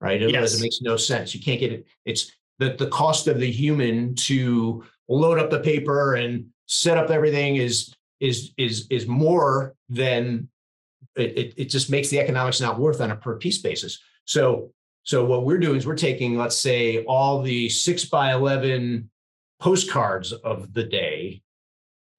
right? 0.00 0.22
Otherwise, 0.22 0.52
yes. 0.52 0.58
it 0.58 0.62
makes 0.62 0.80
no 0.80 0.96
sense. 0.96 1.34
You 1.34 1.40
can't 1.40 1.60
get 1.60 1.72
it. 1.72 1.86
It's 2.04 2.32
the, 2.58 2.74
the 2.78 2.88
cost 2.88 3.26
of 3.28 3.38
the 3.38 3.50
human 3.50 4.14
to 4.14 4.84
load 5.08 5.38
up 5.38 5.50
the 5.50 5.60
paper 5.60 6.14
and 6.14 6.46
set 6.66 6.98
up 6.98 7.10
everything 7.10 7.56
is 7.56 7.94
is 8.20 8.52
is 8.56 8.86
is 8.90 9.06
more 9.06 9.74
than 9.88 10.48
it, 11.16 11.38
it, 11.38 11.54
it 11.56 11.64
just 11.66 11.90
makes 11.90 12.08
the 12.08 12.18
economics 12.18 12.60
not 12.60 12.78
worth 12.78 13.00
on 13.00 13.10
a 13.10 13.16
per 13.16 13.36
piece 13.36 13.58
basis. 13.58 13.98
So 14.24 14.72
so 15.02 15.24
what 15.24 15.44
we're 15.44 15.58
doing 15.58 15.76
is 15.76 15.86
we're 15.86 15.94
taking, 15.94 16.36
let's 16.36 16.58
say, 16.58 17.04
all 17.04 17.42
the 17.42 17.68
six 17.68 18.04
by 18.04 18.32
eleven 18.32 19.10
postcards 19.60 20.32
of 20.32 20.72
the 20.72 20.84
day 20.84 21.42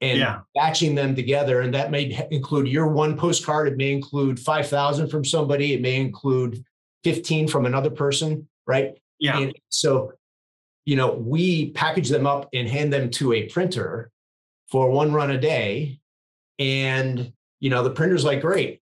and 0.01 0.19
yeah. 0.19 0.39
batching 0.55 0.95
them 0.95 1.15
together. 1.15 1.61
And 1.61 1.73
that 1.73 1.91
may 1.91 2.27
include 2.31 2.67
your 2.67 2.87
one 2.87 3.17
postcard. 3.17 3.67
It 3.67 3.77
may 3.77 3.91
include 3.91 4.39
5,000 4.39 5.09
from 5.09 5.25
somebody. 5.25 5.73
It 5.73 5.81
may 5.81 5.99
include 5.99 6.63
15 7.07 7.47
from 7.47 7.65
another 7.65 7.89
person, 7.89 8.49
right? 8.65 8.97
Yeah. 9.17 9.39
And 9.39 9.55
so, 9.69 10.11
you 10.83 10.97
know, 10.97 11.13
we 11.13 11.71
package 11.71 12.09
them 12.09 12.27
up 12.27 12.49
and 12.53 12.67
hand 12.67 12.91
them 12.91 13.09
to 13.11 13.31
a 13.31 13.47
printer 13.47 14.11
for 14.67 14.91
one 14.91 15.13
run 15.13 15.31
a 15.31 15.39
day. 15.39 16.01
And, 16.59 17.31
you 17.61 17.69
know, 17.69 17.81
the 17.81 17.91
printer's 17.91 18.25
like, 18.25 18.41
great, 18.41 18.81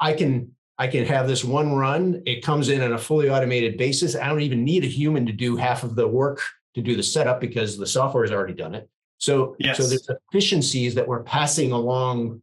I 0.00 0.12
can 0.12 0.56
I 0.76 0.88
can 0.88 1.04
have 1.06 1.28
this 1.28 1.44
one 1.44 1.76
run. 1.76 2.20
It 2.26 2.42
comes 2.42 2.68
in 2.68 2.82
on 2.82 2.94
a 2.94 2.98
fully 2.98 3.30
automated 3.30 3.78
basis. 3.78 4.16
I 4.16 4.26
don't 4.26 4.40
even 4.40 4.64
need 4.64 4.82
a 4.82 4.88
human 4.88 5.24
to 5.26 5.32
do 5.32 5.54
half 5.54 5.84
of 5.84 5.94
the 5.94 6.08
work 6.08 6.40
to 6.74 6.82
do 6.82 6.96
the 6.96 7.02
setup 7.04 7.40
because 7.40 7.78
the 7.78 7.86
software 7.86 8.24
has 8.24 8.32
already 8.32 8.54
done 8.54 8.74
it. 8.74 8.88
So, 9.18 9.54
yes. 9.60 9.76
so 9.76 9.86
there's 9.86 10.08
efficiencies 10.08 10.96
that 10.96 11.06
we're 11.06 11.22
passing 11.22 11.70
along 11.70 12.42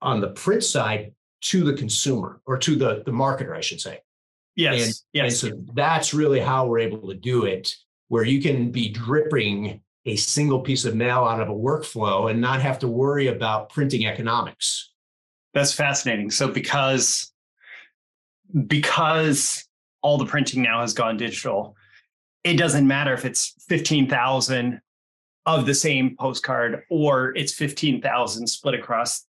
on 0.00 0.20
the 0.20 0.28
print 0.28 0.62
side 0.62 1.14
to 1.40 1.64
the 1.64 1.72
consumer 1.72 2.40
or 2.46 2.58
to 2.58 2.76
the, 2.76 3.02
the 3.04 3.10
marketer, 3.10 3.56
I 3.56 3.60
should 3.60 3.80
say. 3.80 3.98
Yes. 4.60 4.86
And, 4.86 4.94
yes. 5.12 5.42
And 5.42 5.52
so 5.52 5.72
that's 5.74 6.14
really 6.14 6.40
how 6.40 6.66
we're 6.66 6.80
able 6.80 7.08
to 7.08 7.14
do 7.14 7.44
it, 7.44 7.74
where 8.08 8.24
you 8.24 8.40
can 8.40 8.70
be 8.70 8.88
dripping 8.90 9.80
a 10.06 10.16
single 10.16 10.60
piece 10.60 10.84
of 10.84 10.94
mail 10.94 11.24
out 11.24 11.40
of 11.40 11.48
a 11.48 11.52
workflow 11.52 12.30
and 12.30 12.40
not 12.40 12.60
have 12.60 12.78
to 12.80 12.88
worry 12.88 13.28
about 13.28 13.68
printing 13.70 14.06
economics. 14.06 14.90
That's 15.54 15.72
fascinating. 15.72 16.30
So 16.30 16.48
because 16.48 17.32
because 18.66 19.64
all 20.02 20.18
the 20.18 20.26
printing 20.26 20.62
now 20.62 20.80
has 20.80 20.92
gone 20.92 21.16
digital, 21.16 21.76
it 22.44 22.54
doesn't 22.56 22.86
matter 22.86 23.12
if 23.12 23.24
it's 23.24 23.54
15,000 23.68 24.80
of 25.46 25.66
the 25.66 25.74
same 25.74 26.16
postcard 26.18 26.82
or 26.90 27.36
it's 27.36 27.52
15,000 27.52 28.46
split 28.46 28.74
across 28.74 29.24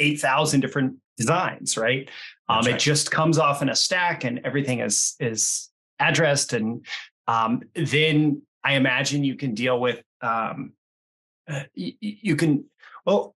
8,000 0.00 0.60
different 0.60 0.96
designs, 1.16 1.76
right? 1.76 2.08
Um, 2.48 2.64
right? 2.64 2.74
It 2.74 2.80
just 2.80 3.10
comes 3.10 3.38
off 3.38 3.62
in 3.62 3.68
a 3.68 3.76
stack 3.76 4.24
and 4.24 4.40
everything 4.44 4.80
is 4.80 5.14
is 5.20 5.70
addressed. 5.98 6.52
And 6.52 6.84
um, 7.26 7.62
then 7.74 8.42
I 8.62 8.74
imagine 8.74 9.24
you 9.24 9.36
can 9.36 9.54
deal 9.54 9.80
with 9.80 10.02
um, 10.20 10.72
uh, 11.48 11.62
you, 11.74 11.92
you 12.00 12.36
can 12.36 12.64
well 13.06 13.34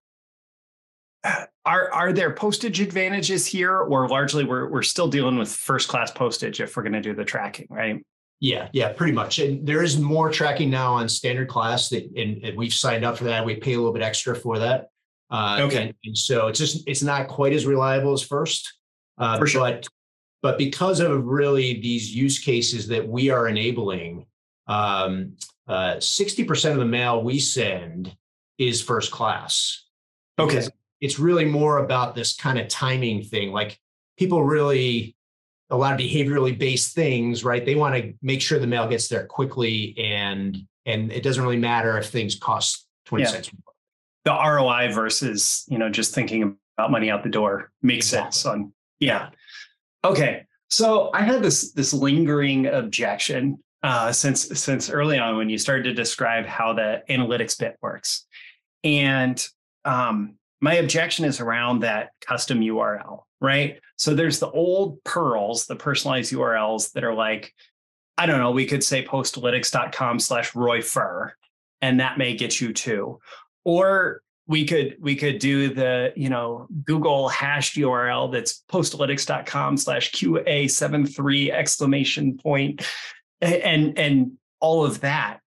are 1.65 1.93
are 1.93 2.13
there 2.13 2.33
postage 2.33 2.81
advantages 2.81 3.45
here 3.45 3.77
or 3.77 4.09
largely 4.09 4.45
we're 4.45 4.69
we're 4.69 4.83
still 4.83 5.09
dealing 5.09 5.37
with 5.37 5.51
first 5.51 5.89
class 5.89 6.11
postage 6.11 6.61
if 6.61 6.77
we're 6.77 6.83
going 6.83 6.93
to 6.93 7.01
do 7.01 7.13
the 7.13 7.25
tracking 7.25 7.67
right 7.69 8.01
yeah, 8.41 8.69
yeah, 8.73 8.93
pretty 8.93 9.13
much. 9.13 9.41
And 9.41 9.67
there 9.67 9.83
is 9.83 9.99
more 9.99 10.31
tracking 10.31 10.71
now 10.71 10.95
on 10.95 11.09
standard 11.09 11.49
class 11.49 11.89
that, 11.89 12.05
and, 12.17 12.43
and 12.45 12.57
we've 12.57 12.73
signed 12.73 13.05
up 13.05 13.19
for 13.19 13.25
that. 13.25 13.45
We 13.45 13.57
pay 13.57 13.75
a 13.75 13.79
little 13.79 13.93
bit 13.93 14.03
extra 14.03 14.37
for 14.37 14.59
that. 14.61 14.87
Uh, 15.31 15.59
okay. 15.63 15.89
And, 15.89 15.95
and, 16.05 16.17
so 16.17 16.47
it's 16.47 16.59
just 16.59 16.89
it's 16.89 17.03
not 17.03 17.29
quite 17.29 17.53
as 17.53 17.67
reliable 17.67 18.13
as 18.13 18.23
first. 18.23 18.78
Uh, 19.19 19.45
sure. 19.45 19.61
But 19.61 19.87
but 20.43 20.59
because 20.59 21.01
of 21.01 21.25
really 21.25 21.81
these 21.81 22.15
use 22.15 22.39
cases 22.39 22.87
that 22.89 23.07
we 23.07 23.31
are 23.31 23.49
enabling, 23.49 24.27
um, 24.69 25.37
uh, 25.67 25.97
60% 25.97 26.73
of 26.73 26.79
the 26.79 26.85
mail 26.85 27.23
we 27.23 27.41
send 27.41 28.17
is 28.57 28.81
first 28.81 29.11
class. 29.11 29.85
Okay. 30.39 30.67
It's 31.01 31.19
really 31.19 31.45
more 31.45 31.79
about 31.79 32.15
this 32.15 32.37
kind 32.37 32.59
of 32.59 32.69
timing 32.69 33.23
thing. 33.23 33.53
Like 33.53 33.81
people 34.17 34.45
really 34.45 35.17
a 35.71 35.77
lot 35.77 35.93
of 35.93 36.01
behaviorally 36.01 36.59
based 36.59 36.95
things, 36.95 37.45
right? 37.45 37.65
They 37.65 37.75
want 37.75 37.95
to 37.97 38.15
make 38.23 38.41
sure 38.41 38.59
the 38.59 38.67
mail 38.67 38.89
gets 38.89 39.09
there 39.09 39.27
quickly 39.27 39.97
and 39.99 40.57
and 40.87 41.13
it 41.13 41.23
doesn't 41.23 41.43
really 41.43 41.59
matter 41.59 41.99
if 41.99 42.09
things 42.09 42.35
cost 42.35 42.87
20 43.07 43.25
yeah. 43.25 43.31
cents 43.31 43.51
more. 43.53 43.75
The 44.25 44.33
ROI 44.33 44.95
versus, 44.95 45.65
you 45.69 45.79
know, 45.79 45.91
just 45.91 46.15
thinking 46.15 46.57
about 46.77 46.91
money 46.91 47.11
out 47.11 47.23
the 47.23 47.29
door 47.29 47.71
makes 47.83 48.07
exactly. 48.07 48.33
sense 48.33 48.47
on 48.47 48.73
yeah. 49.01 49.31
Okay. 50.05 50.45
So 50.71 51.11
I 51.15 51.23
had 51.23 51.43
this 51.43 51.73
this 51.73 51.93
lingering 51.93 52.67
objection 52.67 53.59
uh, 53.83 54.13
since 54.13 54.61
since 54.61 54.91
early 54.91 55.19
on 55.19 55.37
when 55.37 55.49
you 55.49 55.59
started 55.59 55.85
to 55.85 55.95
describe 55.95 56.47
how 56.47 56.73
the 56.73 57.03
analytics 57.09 57.59
bit 57.59 57.77
works. 57.81 58.27
And 58.85 59.45
um, 59.85 60.35
my 60.61 60.75
objection 60.75 61.25
is 61.25 61.41
around 61.41 61.81
that 61.81 62.11
custom 62.21 62.61
URL, 62.61 63.23
right? 63.41 63.81
So 63.97 64.15
there's 64.15 64.39
the 64.39 64.51
old 64.51 65.03
pearls, 65.05 65.67
the 65.67 65.77
personalized 65.77 66.33
URLs 66.33 66.93
that 66.93 67.05
are 67.05 67.15
like, 67.15 67.53
I 68.17 68.27
don't 68.27 68.41
know, 68.41 68.51
we 68.51 68.67
could 68.67 68.83
say 68.83 69.05
postalytics.com 69.05 70.19
slash 70.19 70.55
Roy 70.55 70.83
Furr, 70.83 71.33
and 71.81 72.01
that 72.01 72.19
may 72.19 72.35
get 72.35 72.61
you 72.61 72.73
to. 72.73 73.21
Or 73.65 74.23
we 74.49 74.65
could 74.65 74.97
we 74.99 75.15
could 75.15 75.39
do 75.39 75.73
the 75.73 76.13
you 76.17 76.31
know 76.31 76.67
Google 76.85 77.29
hashed 77.29 77.77
URL 77.77 78.33
that's 78.33 78.65
postalytics.com 78.73 79.77
slash 79.77 80.11
QA73 80.13 81.51
exclamation 81.51 82.37
point 82.39 82.85
and 83.41 83.97
and 83.97 84.33
all 84.59 84.85
of 84.85 85.01
that. 85.03 85.41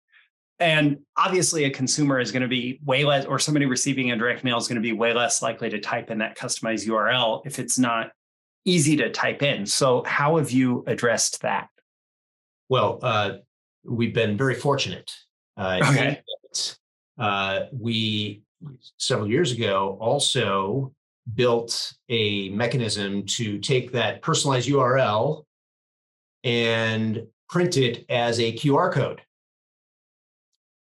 And 0.60 1.00
obviously, 1.18 1.64
a 1.64 1.72
consumer 1.72 2.20
is 2.20 2.32
going 2.32 2.44
to 2.44 2.48
be 2.48 2.80
way 2.86 3.04
less, 3.04 3.26
or 3.26 3.40
somebody 3.40 3.66
receiving 3.66 4.12
a 4.12 4.16
direct 4.16 4.44
mail 4.44 4.58
is 4.58 4.68
going 4.68 4.76
to 4.76 4.82
be 4.82 4.94
way 4.94 5.12
less 5.12 5.42
likely 5.42 5.72
to 5.72 5.80
type 5.80 6.12
in 6.12 6.20
that 6.20 6.38
customized 6.38 6.88
URL 6.88 7.42
if 7.46 7.58
it's 7.58 7.80
not 7.80 8.12
easy 8.64 8.96
to 8.98 9.10
type 9.10 9.42
in. 9.42 9.66
So, 9.66 10.04
how 10.04 10.38
have 10.38 10.52
you 10.52 10.84
addressed 10.86 11.42
that? 11.42 11.70
Well, 12.70 13.00
uh, 13.02 13.38
we've 13.84 14.14
been 14.14 14.38
very 14.38 14.54
fortunate. 14.54 15.12
Uh, 15.58 15.80
okay. 15.82 16.22
Uh, 17.18 17.62
we 17.74 18.44
several 18.98 19.30
years 19.30 19.52
ago 19.52 19.98
also 20.00 20.94
built 21.36 21.94
a 22.10 22.50
mechanism 22.50 23.26
to 23.26 23.60
take 23.60 23.92
that 23.92 24.22
personalized 24.22 24.70
URL 24.70 25.46
and 26.44 27.26
print 27.50 27.78
it 27.78 28.06
as 28.10 28.40
a 28.40 28.54
QR 28.54 28.92
code. 28.92 29.22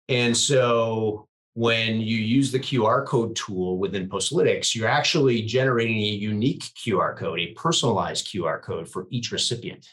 And 0.08 0.36
so 0.36 1.28
when 1.54 2.00
you 2.00 2.16
use 2.16 2.50
the 2.50 2.58
QR 2.58 3.06
code 3.06 3.36
tool 3.36 3.78
within 3.78 4.08
Postalytics, 4.08 4.74
you're 4.74 4.88
actually 4.88 5.42
generating 5.42 5.98
a 5.98 6.16
unique 6.16 6.62
QR 6.74 7.16
code, 7.16 7.38
a 7.40 7.52
personalized 7.52 8.28
QR 8.28 8.62
code 8.62 8.88
for 8.88 9.06
each 9.10 9.32
recipient. 9.32 9.86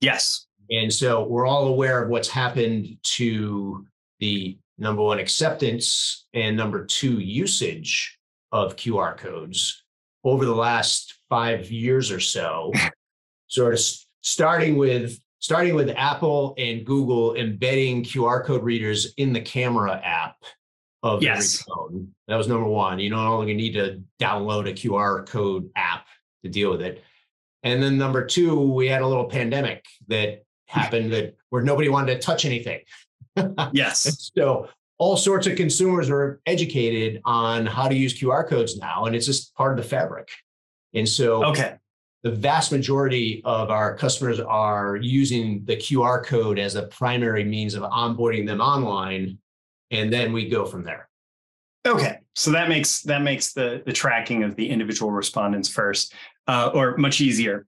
Yes. 0.00 0.46
And 0.70 0.92
so 0.92 1.24
we're 1.24 1.46
all 1.46 1.66
aware 1.66 2.02
of 2.02 2.08
what's 2.08 2.28
happened 2.28 2.96
to 3.02 3.84
the 4.20 4.56
number 4.82 5.02
one 5.02 5.18
acceptance 5.18 6.26
and 6.34 6.56
number 6.56 6.84
two 6.84 7.20
usage 7.20 8.18
of 8.50 8.76
QR 8.76 9.16
codes 9.16 9.84
over 10.24 10.44
the 10.44 10.54
last 10.54 11.14
five 11.30 11.70
years 11.70 12.10
or 12.10 12.20
so, 12.20 12.72
sort 13.46 13.74
of 13.74 13.80
starting 14.20 14.76
with 14.76 15.18
starting 15.38 15.74
with 15.74 15.88
Apple 15.96 16.54
and 16.58 16.84
Google 16.84 17.34
embedding 17.36 18.04
QR 18.04 18.44
code 18.44 18.62
readers 18.62 19.14
in 19.16 19.32
the 19.32 19.40
camera 19.40 20.00
app 20.04 20.36
of 21.02 21.22
yes. 21.22 21.60
every 21.60 21.74
phone. 21.74 22.08
That 22.28 22.36
was 22.36 22.48
number 22.48 22.66
one. 22.66 22.98
You 22.98 23.10
no 23.10 23.16
longer 23.16 23.54
need 23.54 23.72
to 23.72 24.02
download 24.20 24.68
a 24.68 24.72
QR 24.72 25.26
code 25.26 25.70
app 25.74 26.06
to 26.44 26.50
deal 26.50 26.70
with 26.70 26.82
it. 26.82 27.02
And 27.64 27.82
then 27.82 27.98
number 27.98 28.24
two, 28.24 28.72
we 28.72 28.86
had 28.88 29.02
a 29.02 29.06
little 29.06 29.26
pandemic 29.26 29.84
that 30.08 30.44
happened 30.66 31.12
that 31.12 31.36
where 31.50 31.62
nobody 31.62 31.88
wanted 31.88 32.14
to 32.14 32.20
touch 32.20 32.44
anything. 32.44 32.80
Yes. 33.72 34.30
so 34.36 34.68
all 34.98 35.16
sorts 35.16 35.46
of 35.46 35.56
consumers 35.56 36.10
are 36.10 36.40
educated 36.46 37.20
on 37.24 37.66
how 37.66 37.88
to 37.88 37.94
use 37.94 38.18
QR 38.18 38.48
codes 38.48 38.78
now, 38.78 39.06
and 39.06 39.16
it's 39.16 39.26
just 39.26 39.54
part 39.54 39.78
of 39.78 39.82
the 39.82 39.88
fabric. 39.88 40.30
And 40.94 41.08
so 41.08 41.44
okay 41.46 41.76
the 42.22 42.30
vast 42.30 42.70
majority 42.70 43.42
of 43.44 43.70
our 43.70 43.96
customers 43.96 44.38
are 44.38 44.96
using 44.96 45.64
the 45.64 45.76
QR 45.76 46.24
code 46.24 46.58
as 46.58 46.76
a 46.76 46.84
primary 46.84 47.44
means 47.44 47.74
of 47.74 47.82
onboarding 47.82 48.46
them 48.46 48.60
online, 48.60 49.38
and 49.90 50.12
then 50.12 50.32
we 50.32 50.48
go 50.48 50.64
from 50.64 50.84
there. 50.84 51.08
Okay, 51.86 52.20
so 52.36 52.52
that 52.52 52.68
makes 52.68 53.02
that 53.02 53.22
makes 53.22 53.52
the 53.52 53.82
the 53.84 53.92
tracking 53.92 54.44
of 54.44 54.54
the 54.54 54.68
individual 54.68 55.10
respondents 55.10 55.68
first, 55.68 56.14
uh, 56.46 56.70
or 56.72 56.96
much 56.96 57.20
easier. 57.20 57.66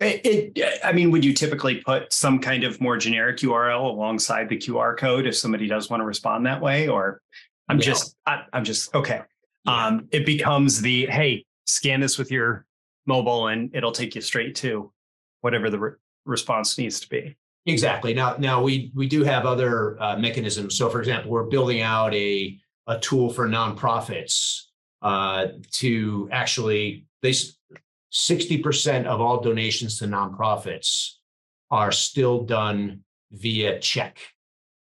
It, 0.00 0.54
it, 0.56 0.78
I 0.84 0.92
mean, 0.92 1.10
would 1.10 1.24
you 1.24 1.32
typically 1.32 1.76
put 1.76 2.12
some 2.12 2.38
kind 2.38 2.62
of 2.62 2.80
more 2.80 2.96
generic 2.96 3.38
URL 3.38 3.90
alongside 3.90 4.48
the 4.48 4.56
QR 4.56 4.96
code 4.96 5.26
if 5.26 5.36
somebody 5.36 5.66
does 5.66 5.90
want 5.90 6.00
to 6.00 6.04
respond 6.04 6.46
that 6.46 6.60
way, 6.60 6.88
or 6.88 7.20
I'm 7.68 7.80
just 7.80 8.14
I, 8.24 8.44
am 8.52 8.64
just 8.64 8.94
okay. 8.94 9.22
Um, 9.66 10.08
it 10.12 10.24
becomes 10.24 10.80
the 10.80 11.06
hey, 11.06 11.44
scan 11.66 12.00
this 12.00 12.16
with 12.16 12.30
your 12.30 12.64
mobile 13.06 13.48
and 13.48 13.74
it'll 13.74 13.92
take 13.92 14.14
you 14.14 14.20
straight 14.20 14.54
to 14.56 14.92
whatever 15.40 15.68
the 15.68 15.78
re- 15.78 15.92
response 16.24 16.78
needs 16.78 17.00
to 17.00 17.08
be. 17.08 17.36
Exactly. 17.66 18.14
Now, 18.14 18.36
now 18.38 18.62
we 18.62 18.92
we 18.94 19.06
do 19.08 19.24
have 19.24 19.44
other 19.44 20.00
uh, 20.00 20.16
mechanisms. 20.16 20.78
So, 20.78 20.88
for 20.88 21.00
example, 21.00 21.30
we're 21.30 21.44
building 21.44 21.82
out 21.82 22.14
a 22.14 22.56
a 22.86 22.98
tool 22.98 23.30
for 23.30 23.46
nonprofits 23.46 24.62
uh, 25.02 25.48
to 25.72 26.28
actually 26.32 27.04
they 27.22 27.34
60% 28.12 29.06
of 29.06 29.20
all 29.20 29.40
donations 29.40 29.98
to 29.98 30.06
nonprofits 30.06 31.14
are 31.70 31.92
still 31.92 32.44
done 32.44 33.04
via 33.32 33.78
check. 33.80 34.18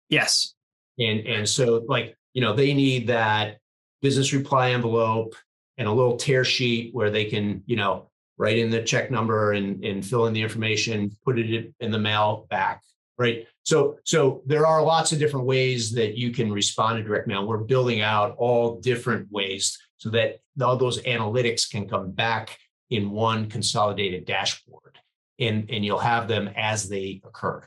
Yes. 0.08 0.54
And 0.98 1.26
and 1.26 1.48
so 1.48 1.84
like, 1.88 2.16
you 2.32 2.40
know, 2.40 2.54
they 2.54 2.74
need 2.74 3.08
that 3.08 3.58
business 4.00 4.32
reply 4.32 4.70
envelope 4.70 5.34
and 5.78 5.88
a 5.88 5.92
little 5.92 6.16
tear 6.16 6.44
sheet 6.44 6.94
where 6.94 7.10
they 7.10 7.24
can, 7.24 7.62
you 7.66 7.76
know, 7.76 8.10
write 8.38 8.58
in 8.58 8.70
the 8.70 8.82
check 8.82 9.10
number 9.10 9.52
and, 9.52 9.84
and 9.84 10.04
fill 10.04 10.26
in 10.26 10.32
the 10.32 10.42
information, 10.42 11.16
put 11.24 11.38
it 11.38 11.72
in 11.80 11.90
the 11.90 11.98
mail 11.98 12.46
back. 12.50 12.82
Right. 13.18 13.46
So 13.62 13.98
so 14.04 14.42
there 14.46 14.66
are 14.66 14.82
lots 14.82 15.12
of 15.12 15.18
different 15.18 15.46
ways 15.46 15.92
that 15.92 16.16
you 16.16 16.30
can 16.30 16.50
respond 16.52 16.98
to 16.98 17.04
direct 17.04 17.28
mail. 17.28 17.46
We're 17.46 17.58
building 17.58 18.00
out 18.00 18.34
all 18.38 18.80
different 18.80 19.30
ways 19.30 19.78
so 19.98 20.10
that 20.10 20.40
all 20.60 20.76
those 20.76 21.00
analytics 21.02 21.70
can 21.70 21.88
come 21.88 22.10
back 22.10 22.58
in 22.92 23.10
one 23.10 23.48
consolidated 23.48 24.26
dashboard 24.26 24.98
and, 25.40 25.68
and 25.70 25.84
you'll 25.84 25.98
have 25.98 26.28
them 26.28 26.50
as 26.56 26.88
they 26.88 27.22
occur. 27.24 27.66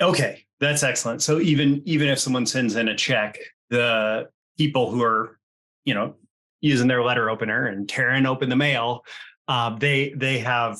Okay, 0.00 0.44
that's 0.60 0.82
excellent. 0.82 1.22
So 1.22 1.40
even 1.40 1.82
even 1.86 2.08
if 2.08 2.18
someone 2.18 2.44
sends 2.44 2.76
in 2.76 2.88
a 2.88 2.96
check, 2.96 3.38
the 3.70 4.28
people 4.58 4.90
who 4.90 5.02
are, 5.02 5.38
you 5.84 5.94
know, 5.94 6.16
using 6.60 6.88
their 6.88 7.02
letter 7.02 7.30
opener 7.30 7.66
and 7.66 7.88
tearing 7.88 8.26
open 8.26 8.48
the 8.48 8.56
mail, 8.56 9.04
uh, 9.48 9.76
they 9.78 10.10
they 10.10 10.38
have 10.38 10.78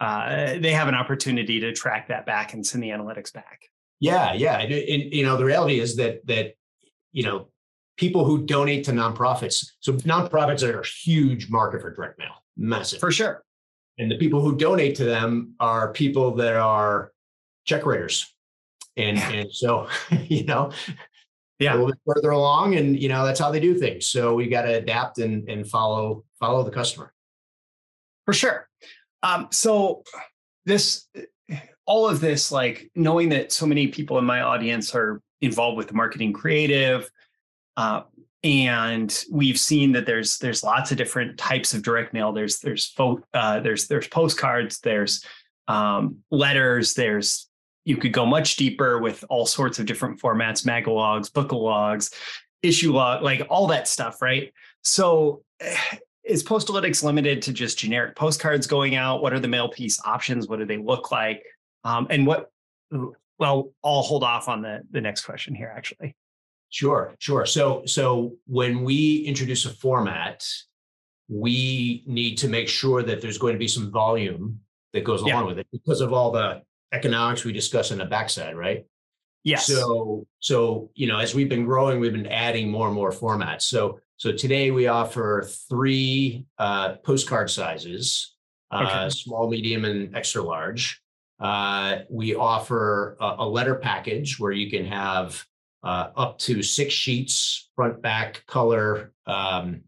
uh, 0.00 0.58
they 0.58 0.72
have 0.72 0.88
an 0.88 0.94
opportunity 0.94 1.60
to 1.60 1.72
track 1.72 2.08
that 2.08 2.24
back 2.24 2.54
and 2.54 2.66
send 2.66 2.82
the 2.82 2.88
analytics 2.88 3.32
back. 3.32 3.60
Yeah, 4.00 4.32
yeah, 4.32 4.58
and, 4.58 4.72
and 4.72 5.12
you 5.12 5.24
know 5.24 5.36
the 5.36 5.44
reality 5.44 5.78
is 5.78 5.96
that 5.96 6.26
that 6.26 6.54
you 7.12 7.24
know 7.24 7.48
people 7.96 8.24
who 8.24 8.44
donate 8.46 8.84
to 8.84 8.92
nonprofits. 8.92 9.66
So 9.80 9.92
nonprofits 9.92 10.62
are 10.62 10.80
a 10.80 10.86
huge 10.86 11.50
market 11.50 11.82
for 11.82 11.94
direct 11.94 12.18
mail, 12.18 12.41
massive 12.56 13.00
for 13.00 13.10
sure. 13.10 13.44
And 13.98 14.10
the 14.10 14.18
people 14.18 14.40
who 14.40 14.56
donate 14.56 14.96
to 14.96 15.04
them 15.04 15.54
are 15.60 15.92
people 15.92 16.34
that 16.36 16.56
are 16.56 17.12
check 17.64 17.84
writers, 17.84 18.34
and 18.96 19.16
yeah. 19.16 19.30
and 19.30 19.52
so 19.52 19.88
you 20.24 20.44
know 20.44 20.72
yeah. 21.58 21.72
a 21.72 21.76
little 21.76 21.88
bit 21.88 21.98
further 22.06 22.30
along 22.30 22.74
and 22.74 23.00
you 23.00 23.08
know 23.08 23.24
that's 23.24 23.40
how 23.40 23.50
they 23.50 23.60
do 23.60 23.78
things 23.78 24.06
so 24.06 24.34
we 24.34 24.48
got 24.48 24.62
to 24.62 24.74
adapt 24.74 25.18
and 25.18 25.48
and 25.48 25.68
follow 25.68 26.24
follow 26.40 26.62
the 26.62 26.70
customer 26.70 27.12
for 28.24 28.34
sure 28.34 28.68
um 29.22 29.48
so 29.50 30.02
this 30.64 31.08
all 31.86 32.08
of 32.08 32.20
this 32.20 32.52
like 32.52 32.90
knowing 32.94 33.28
that 33.28 33.52
so 33.52 33.66
many 33.66 33.88
people 33.88 34.18
in 34.18 34.24
my 34.24 34.40
audience 34.40 34.94
are 34.94 35.20
involved 35.40 35.76
with 35.76 35.92
marketing 35.92 36.32
creative 36.32 37.10
uh, 37.76 38.02
and 38.44 39.24
we've 39.30 39.58
seen 39.58 39.92
that 39.92 40.06
there's 40.06 40.38
there's 40.38 40.64
lots 40.64 40.90
of 40.90 40.96
different 40.96 41.38
types 41.38 41.74
of 41.74 41.82
direct 41.82 42.12
mail 42.12 42.32
there's 42.32 42.58
there's 42.58 42.86
fo- 42.86 43.22
uh, 43.34 43.60
there's 43.60 43.86
there's 43.86 44.08
postcards 44.08 44.80
there's 44.80 45.24
um, 45.68 46.16
letters 46.30 46.94
there's 46.94 47.48
you 47.84 47.96
could 47.96 48.12
go 48.12 48.24
much 48.24 48.56
deeper 48.56 48.98
with 48.98 49.24
all 49.28 49.46
sorts 49.46 49.78
of 49.78 49.86
different 49.86 50.20
formats, 50.20 50.64
magalogs, 50.64 51.30
bookalogs, 51.30 52.12
issue 52.62 52.92
log, 52.92 53.22
like 53.22 53.46
all 53.50 53.66
that 53.68 53.88
stuff, 53.88 54.22
right? 54.22 54.52
So 54.82 55.42
is 56.24 56.44
Postalytics 56.44 57.02
limited 57.02 57.42
to 57.42 57.52
just 57.52 57.78
generic 57.78 58.14
postcards 58.14 58.66
going 58.66 58.94
out? 58.94 59.22
What 59.22 59.32
are 59.32 59.40
the 59.40 59.48
mail 59.48 59.68
piece 59.68 60.00
options? 60.04 60.48
What 60.48 60.60
do 60.60 60.64
they 60.64 60.78
look 60.78 61.10
like? 61.10 61.42
Um, 61.84 62.06
and 62.10 62.26
what, 62.26 62.50
well, 63.38 63.72
I'll 63.82 64.02
hold 64.02 64.22
off 64.22 64.48
on 64.48 64.62
the, 64.62 64.82
the 64.90 65.00
next 65.00 65.24
question 65.24 65.54
here, 65.54 65.72
actually. 65.74 66.14
Sure, 66.72 67.14
sure. 67.18 67.44
So, 67.44 67.82
so 67.84 68.32
when 68.46 68.82
we 68.82 69.18
introduce 69.26 69.66
a 69.66 69.70
format, 69.70 70.42
we 71.28 72.02
need 72.06 72.36
to 72.38 72.48
make 72.48 72.66
sure 72.66 73.02
that 73.02 73.20
there's 73.20 73.36
going 73.36 73.52
to 73.52 73.58
be 73.58 73.68
some 73.68 73.92
volume 73.92 74.58
that 74.94 75.04
goes 75.04 75.20
along 75.20 75.42
yeah. 75.42 75.42
with 75.42 75.58
it 75.58 75.66
because 75.70 76.00
of 76.00 76.14
all 76.14 76.30
the 76.30 76.62
economics 76.92 77.44
we 77.44 77.52
discuss 77.52 77.92
on 77.92 77.98
the 77.98 78.06
backside, 78.06 78.56
right? 78.56 78.86
Yes. 79.44 79.66
So, 79.66 80.26
so 80.38 80.90
you 80.94 81.06
know, 81.06 81.18
as 81.18 81.34
we've 81.34 81.48
been 81.48 81.66
growing, 81.66 82.00
we've 82.00 82.12
been 82.12 82.26
adding 82.26 82.70
more 82.70 82.86
and 82.86 82.94
more 82.94 83.12
formats. 83.12 83.62
So, 83.62 84.00
so 84.16 84.32
today 84.32 84.70
we 84.70 84.86
offer 84.86 85.46
three 85.68 86.46
uh, 86.58 86.94
postcard 87.04 87.50
sizes: 87.50 88.34
uh, 88.70 89.10
small, 89.10 89.50
medium, 89.50 89.84
and 89.84 90.16
extra 90.16 90.42
large. 90.42 91.02
Uh, 91.38 91.98
we 92.08 92.34
offer 92.34 93.18
a, 93.20 93.34
a, 93.40 93.48
letter 93.48 93.74
package 93.74 94.38
where 94.38 94.52
you 94.52 94.70
can 94.70 94.86
have 94.86 95.44
uh, 95.82 96.08
up 96.16 96.38
to 96.38 96.62
six 96.62 96.94
sheets, 96.94 97.70
front, 97.74 98.00
back, 98.02 98.44
color. 98.46 99.12
Um, 99.26 99.82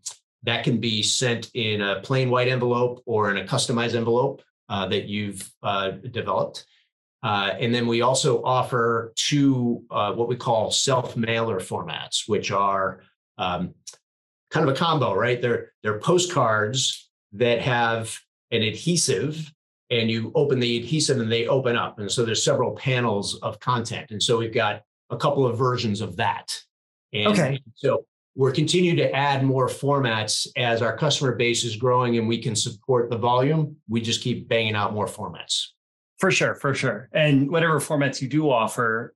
that 0.45 0.63
can 0.63 0.79
be 0.79 1.03
sent 1.03 1.51
in 1.55 1.81
a 1.81 2.01
plain 2.01 2.31
white 2.31 2.49
envelope 2.49 3.03
or 3.07 3.31
in 3.31 3.39
a 3.39 3.45
customized 3.45 3.95
envelope 3.95 4.43
uh, 4.69 4.87
that 4.89 5.05
you've 5.05 5.51
uh, 5.63 5.93
developed. 6.11 6.67
Uh, 7.23 7.55
and 7.59 7.75
then 7.75 7.87
we 7.87 8.03
also 8.03 8.43
offer 8.43 9.15
two 9.17 9.83
uh, 9.91 10.13
what 10.13 10.29
we 10.29 10.37
call 10.37 10.71
self 10.71 11.17
mailer 11.17 11.59
formats, 11.59 12.29
which 12.29 12.51
are 12.51 13.01
um, 13.39 13.75
kind 14.51 14.69
of 14.69 14.75
a 14.75 14.79
combo, 14.79 15.15
right? 15.15 15.41
They're 15.41 15.73
they're 15.83 15.99
postcards 15.99 17.11
that 17.33 17.63
have 17.63 18.17
an 18.51 18.61
adhesive, 18.63 19.51
and 19.91 20.11
you 20.11 20.33
open 20.35 20.61
the 20.61 20.77
adhesive 20.77 21.19
and 21.19 21.33
they 21.33 21.47
open 21.47 21.77
up, 21.77 21.99
and 21.99 22.13
so 22.13 22.27
there's 22.27 22.45
several 22.45 22.73
panels 22.73 23.37
of 23.41 23.59
content, 23.59 24.11
and 24.11 24.23
so 24.23 24.37
we've 24.37 24.53
got 24.53 24.83
a 25.11 25.17
couple 25.17 25.47
of 25.47 25.59
versions 25.59 26.01
of 26.01 26.17
that. 26.17 26.59
And 27.13 27.29
okay. 27.29 27.61
So 27.75 28.07
we're 28.37 28.53
continuing 28.53 28.97
to 28.97 29.13
add 29.15 29.45
more 29.45 29.69
formats 29.69 30.49
as 30.57 30.83
our 30.83 30.97
customer 30.97 31.35
base 31.35 31.65
is 31.65 31.77
growing 31.77 32.19
and 32.19 32.27
we 32.27 32.39
can 32.39 32.57
support 32.57 33.11
the 33.11 33.19
volume. 33.19 33.77
We 33.89 34.01
just 34.01 34.23
keep 34.23 34.49
banging 34.49 34.75
out 34.75 34.93
more 34.93 35.07
formats. 35.07 35.69
For 36.19 36.31
sure, 36.31 36.55
for 36.55 36.75
sure. 36.75 37.09
And 37.13 37.51
whatever 37.51 37.79
formats 37.81 38.21
you 38.21 38.29
do 38.29 38.51
offer, 38.51 39.15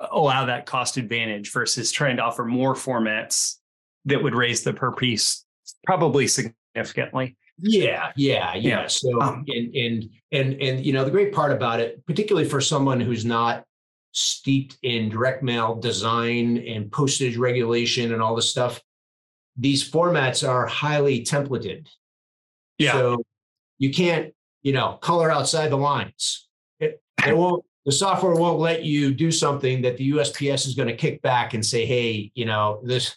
allow 0.00 0.46
that 0.46 0.66
cost 0.66 0.96
advantage 0.96 1.52
versus 1.52 1.92
trying 1.92 2.16
to 2.16 2.22
offer 2.22 2.44
more 2.44 2.74
formats 2.74 3.56
that 4.06 4.22
would 4.22 4.34
raise 4.34 4.62
the 4.62 4.72
per 4.72 4.92
piece 4.92 5.44
probably 5.86 6.26
significantly. 6.26 7.36
Yeah, 7.58 8.12
yeah, 8.16 8.54
yeah. 8.54 8.80
yeah. 8.80 8.86
So 8.86 9.20
um, 9.20 9.44
and 9.48 9.74
and 9.74 10.10
and 10.32 10.60
and 10.60 10.84
you 10.84 10.92
know 10.92 11.04
the 11.04 11.10
great 11.10 11.32
part 11.32 11.52
about 11.52 11.80
it, 11.80 12.04
particularly 12.06 12.48
for 12.48 12.60
someone 12.60 13.00
who's 13.00 13.24
not 13.24 13.64
steeped 14.14 14.78
in 14.82 15.08
direct 15.10 15.42
mail 15.42 15.74
design 15.74 16.58
and 16.58 16.90
postage 16.90 17.36
regulation 17.36 18.12
and 18.12 18.22
all 18.22 18.34
this 18.34 18.50
stuff, 18.50 18.80
these 19.56 19.88
formats 19.88 20.48
are 20.48 20.66
highly 20.66 21.22
templated. 21.24 21.88
Yeah. 22.78 22.92
So 22.92 23.24
you 23.78 23.92
can't 23.92 24.32
you 24.64 24.72
know, 24.72 24.98
color 25.00 25.30
outside 25.30 25.70
the 25.70 25.76
lines. 25.76 26.48
It, 26.80 27.00
it 27.24 27.36
won't, 27.36 27.64
the 27.84 27.92
software 27.92 28.34
won't 28.34 28.58
let 28.58 28.82
you 28.82 29.14
do 29.14 29.30
something 29.30 29.82
that 29.82 29.98
the 29.98 30.12
USPS 30.12 30.66
is 30.66 30.74
going 30.74 30.88
to 30.88 30.96
kick 30.96 31.22
back 31.22 31.54
and 31.54 31.64
say, 31.64 31.84
hey, 31.84 32.32
you 32.34 32.46
know, 32.46 32.80
this, 32.82 33.16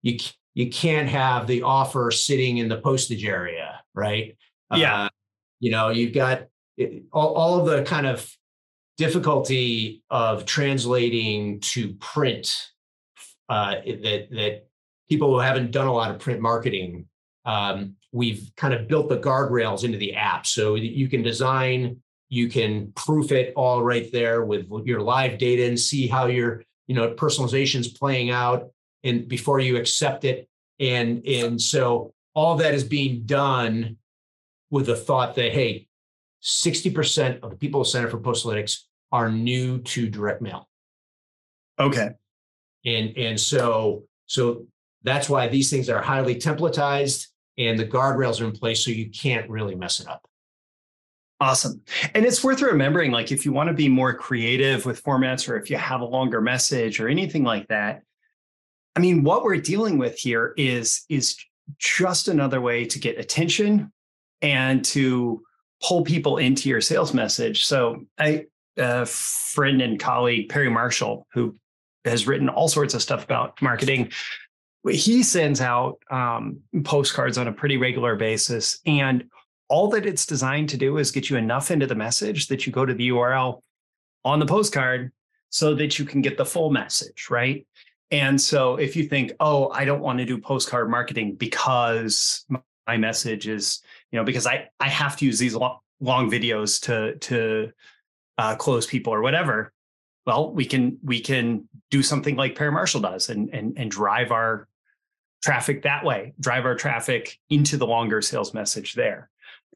you, 0.00 0.18
you 0.54 0.70
can't 0.70 1.08
have 1.08 1.46
the 1.46 1.62
offer 1.62 2.10
sitting 2.10 2.56
in 2.56 2.68
the 2.68 2.78
postage 2.78 3.24
area, 3.24 3.80
right? 3.94 4.36
Yeah. 4.74 5.04
Uh, 5.04 5.08
you 5.60 5.70
know, 5.70 5.90
you've 5.90 6.14
got 6.14 6.46
it, 6.78 7.04
all, 7.12 7.34
all 7.34 7.60
of 7.60 7.66
the 7.66 7.82
kind 7.84 8.06
of 8.06 8.28
difficulty 9.04 10.02
of 10.10 10.44
translating 10.46 11.60
to 11.60 11.94
print 11.94 12.68
uh, 13.48 13.74
that 13.84 14.28
that 14.30 14.66
people 15.08 15.28
who 15.32 15.40
haven't 15.40 15.70
done 15.72 15.88
a 15.88 15.92
lot 15.92 16.10
of 16.10 16.18
print 16.18 16.40
marketing 16.40 17.06
um, 17.44 17.96
we've 18.12 18.52
kind 18.56 18.74
of 18.74 18.86
built 18.88 19.08
the 19.08 19.18
guardrails 19.18 19.84
into 19.84 19.98
the 19.98 20.14
app. 20.14 20.46
So 20.46 20.74
you 20.74 21.08
can 21.08 21.22
design 21.22 22.00
you 22.28 22.48
can 22.48 22.90
proof 22.92 23.30
it 23.30 23.52
all 23.56 23.82
right 23.82 24.10
there 24.10 24.42
with 24.42 24.66
your 24.86 25.02
live 25.02 25.36
data 25.36 25.66
and 25.66 25.78
see 25.78 26.06
how 26.06 26.26
your 26.26 26.64
you 26.86 26.94
know 26.94 27.12
personalization 27.14 27.80
is 27.80 27.88
playing 27.88 28.30
out 28.30 28.70
and 29.04 29.28
before 29.28 29.60
you 29.60 29.76
accept 29.76 30.24
it. 30.24 30.48
And 30.80 31.26
and 31.26 31.60
so 31.60 32.14
all 32.34 32.56
that 32.56 32.74
is 32.74 32.84
being 32.84 33.24
done 33.26 33.98
with 34.70 34.86
the 34.86 34.96
thought 34.96 35.34
that 35.34 35.52
hey 35.52 35.88
60% 36.42 37.40
of 37.42 37.50
the 37.50 37.56
people 37.56 37.84
sign 37.84 38.04
up 38.04 38.10
for 38.10 38.18
Postalytics 38.18 38.80
are 39.12 39.30
new 39.30 39.78
to 39.82 40.08
direct 40.08 40.42
mail 40.42 40.68
okay 41.78 42.10
and 42.84 43.16
and 43.16 43.38
so 43.38 44.04
so 44.26 44.66
that's 45.04 45.28
why 45.28 45.48
these 45.48 45.70
things 45.70 45.88
are 45.88 46.00
highly 46.00 46.34
templatized 46.34 47.28
and 47.58 47.78
the 47.78 47.86
guardrails 47.86 48.40
are 48.40 48.44
in 48.44 48.52
place 48.52 48.84
so 48.84 48.90
you 48.90 49.10
can't 49.10 49.48
really 49.50 49.74
mess 49.74 50.00
it 50.00 50.08
up. 50.08 50.26
Awesome. 51.40 51.82
And 52.14 52.24
it's 52.24 52.42
worth 52.42 52.62
remembering 52.62 53.10
like 53.10 53.32
if 53.32 53.44
you 53.44 53.52
want 53.52 53.68
to 53.68 53.74
be 53.74 53.88
more 53.88 54.14
creative 54.14 54.86
with 54.86 55.02
formats 55.02 55.48
or 55.48 55.56
if 55.56 55.70
you 55.70 55.76
have 55.76 56.00
a 56.00 56.04
longer 56.04 56.40
message 56.40 57.00
or 57.00 57.08
anything 57.08 57.42
like 57.42 57.66
that, 57.68 58.02
I 58.94 59.00
mean 59.00 59.24
what 59.24 59.42
we're 59.42 59.56
dealing 59.56 59.98
with 59.98 60.18
here 60.18 60.54
is 60.56 61.04
is 61.08 61.36
just 61.78 62.28
another 62.28 62.60
way 62.60 62.84
to 62.84 62.98
get 62.98 63.18
attention 63.18 63.92
and 64.40 64.84
to 64.84 65.42
pull 65.82 66.04
people 66.04 66.36
into 66.36 66.68
your 66.68 66.80
sales 66.80 67.12
message. 67.12 67.66
So 67.66 68.04
I 68.18 68.46
a 68.76 69.06
friend 69.06 69.82
and 69.82 69.98
colleague 69.98 70.48
Perry 70.48 70.70
Marshall 70.70 71.26
who 71.32 71.56
has 72.04 72.26
written 72.26 72.48
all 72.48 72.68
sorts 72.68 72.94
of 72.94 73.02
stuff 73.02 73.24
about 73.24 73.60
marketing. 73.62 74.10
He 74.88 75.22
sends 75.22 75.60
out 75.60 75.98
um, 76.10 76.58
postcards 76.84 77.38
on 77.38 77.46
a 77.46 77.52
pretty 77.52 77.76
regular 77.76 78.16
basis, 78.16 78.80
and 78.84 79.24
all 79.68 79.88
that 79.90 80.06
it's 80.06 80.26
designed 80.26 80.68
to 80.70 80.76
do 80.76 80.98
is 80.98 81.12
get 81.12 81.30
you 81.30 81.36
enough 81.36 81.70
into 81.70 81.86
the 81.86 81.94
message 81.94 82.48
that 82.48 82.66
you 82.66 82.72
go 82.72 82.84
to 82.84 82.92
the 82.92 83.10
URL 83.10 83.62
on 84.24 84.38
the 84.38 84.46
postcard 84.46 85.12
so 85.50 85.74
that 85.74 85.98
you 85.98 86.04
can 86.04 86.20
get 86.20 86.36
the 86.36 86.44
full 86.44 86.70
message, 86.70 87.28
right? 87.30 87.66
And 88.10 88.40
so 88.40 88.76
if 88.76 88.96
you 88.96 89.04
think, 89.04 89.32
oh, 89.40 89.70
I 89.70 89.84
don't 89.84 90.00
want 90.00 90.18
to 90.18 90.24
do 90.24 90.36
postcard 90.36 90.90
marketing 90.90 91.36
because 91.36 92.44
my 92.86 92.96
message 92.96 93.48
is, 93.48 93.82
you 94.10 94.18
know, 94.18 94.24
because 94.24 94.46
I 94.46 94.68
I 94.80 94.88
have 94.88 95.16
to 95.18 95.24
use 95.24 95.38
these 95.38 95.54
long, 95.54 95.78
long 96.00 96.30
videos 96.30 96.80
to 96.82 97.16
to 97.18 97.72
uh, 98.38 98.54
close 98.56 98.86
people 98.86 99.12
or 99.12 99.22
whatever. 99.22 99.72
Well, 100.26 100.52
we 100.52 100.64
can 100.64 100.98
we 101.02 101.20
can 101.20 101.68
do 101.90 102.02
something 102.02 102.36
like 102.36 102.56
Perry 102.56 102.72
Marshall 102.72 103.00
does 103.00 103.28
and 103.28 103.50
and 103.50 103.76
and 103.76 103.90
drive 103.90 104.30
our 104.30 104.68
traffic 105.42 105.82
that 105.82 106.04
way, 106.04 106.34
drive 106.38 106.64
our 106.64 106.76
traffic 106.76 107.38
into 107.50 107.76
the 107.76 107.86
longer 107.86 108.22
sales 108.22 108.54
message 108.54 108.94
there. 108.94 109.28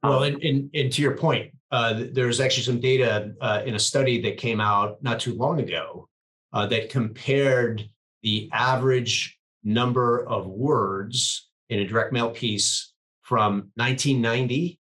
Well, 0.02 0.22
um, 0.22 0.34
and, 0.34 0.42
and, 0.42 0.70
and 0.74 0.92
to 0.92 1.02
your 1.02 1.16
point, 1.16 1.52
uh, 1.72 2.04
there's 2.12 2.40
actually 2.40 2.62
some 2.62 2.80
data 2.80 3.34
uh, 3.40 3.62
in 3.66 3.74
a 3.74 3.78
study 3.78 4.20
that 4.22 4.36
came 4.36 4.60
out 4.60 5.02
not 5.02 5.18
too 5.18 5.34
long 5.34 5.60
ago 5.60 6.08
uh, 6.52 6.66
that 6.66 6.90
compared 6.90 7.88
the 8.22 8.48
average 8.52 9.38
number 9.64 10.26
of 10.28 10.46
words 10.46 11.48
in 11.68 11.80
a 11.80 11.86
direct 11.86 12.12
mail 12.12 12.30
piece 12.30 12.92
from 13.22 13.72
1990 13.74 14.78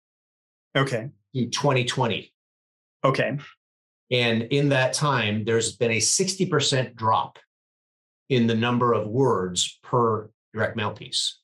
okay 0.76 1.10
to 1.34 1.46
2020 1.46 2.34
okay 3.06 3.38
and 4.14 4.44
in 4.44 4.70
that 4.70 4.94
time 4.94 5.44
there's 5.44 5.76
been 5.76 5.92
a 5.92 5.98
60% 5.98 6.96
drop 6.96 7.38
in 8.30 8.48
the 8.48 8.56
number 8.56 8.94
of 8.94 9.08
words 9.08 9.80
per 9.84 10.30
direct 10.54 10.78
mail 10.78 10.92
piece 10.92 11.40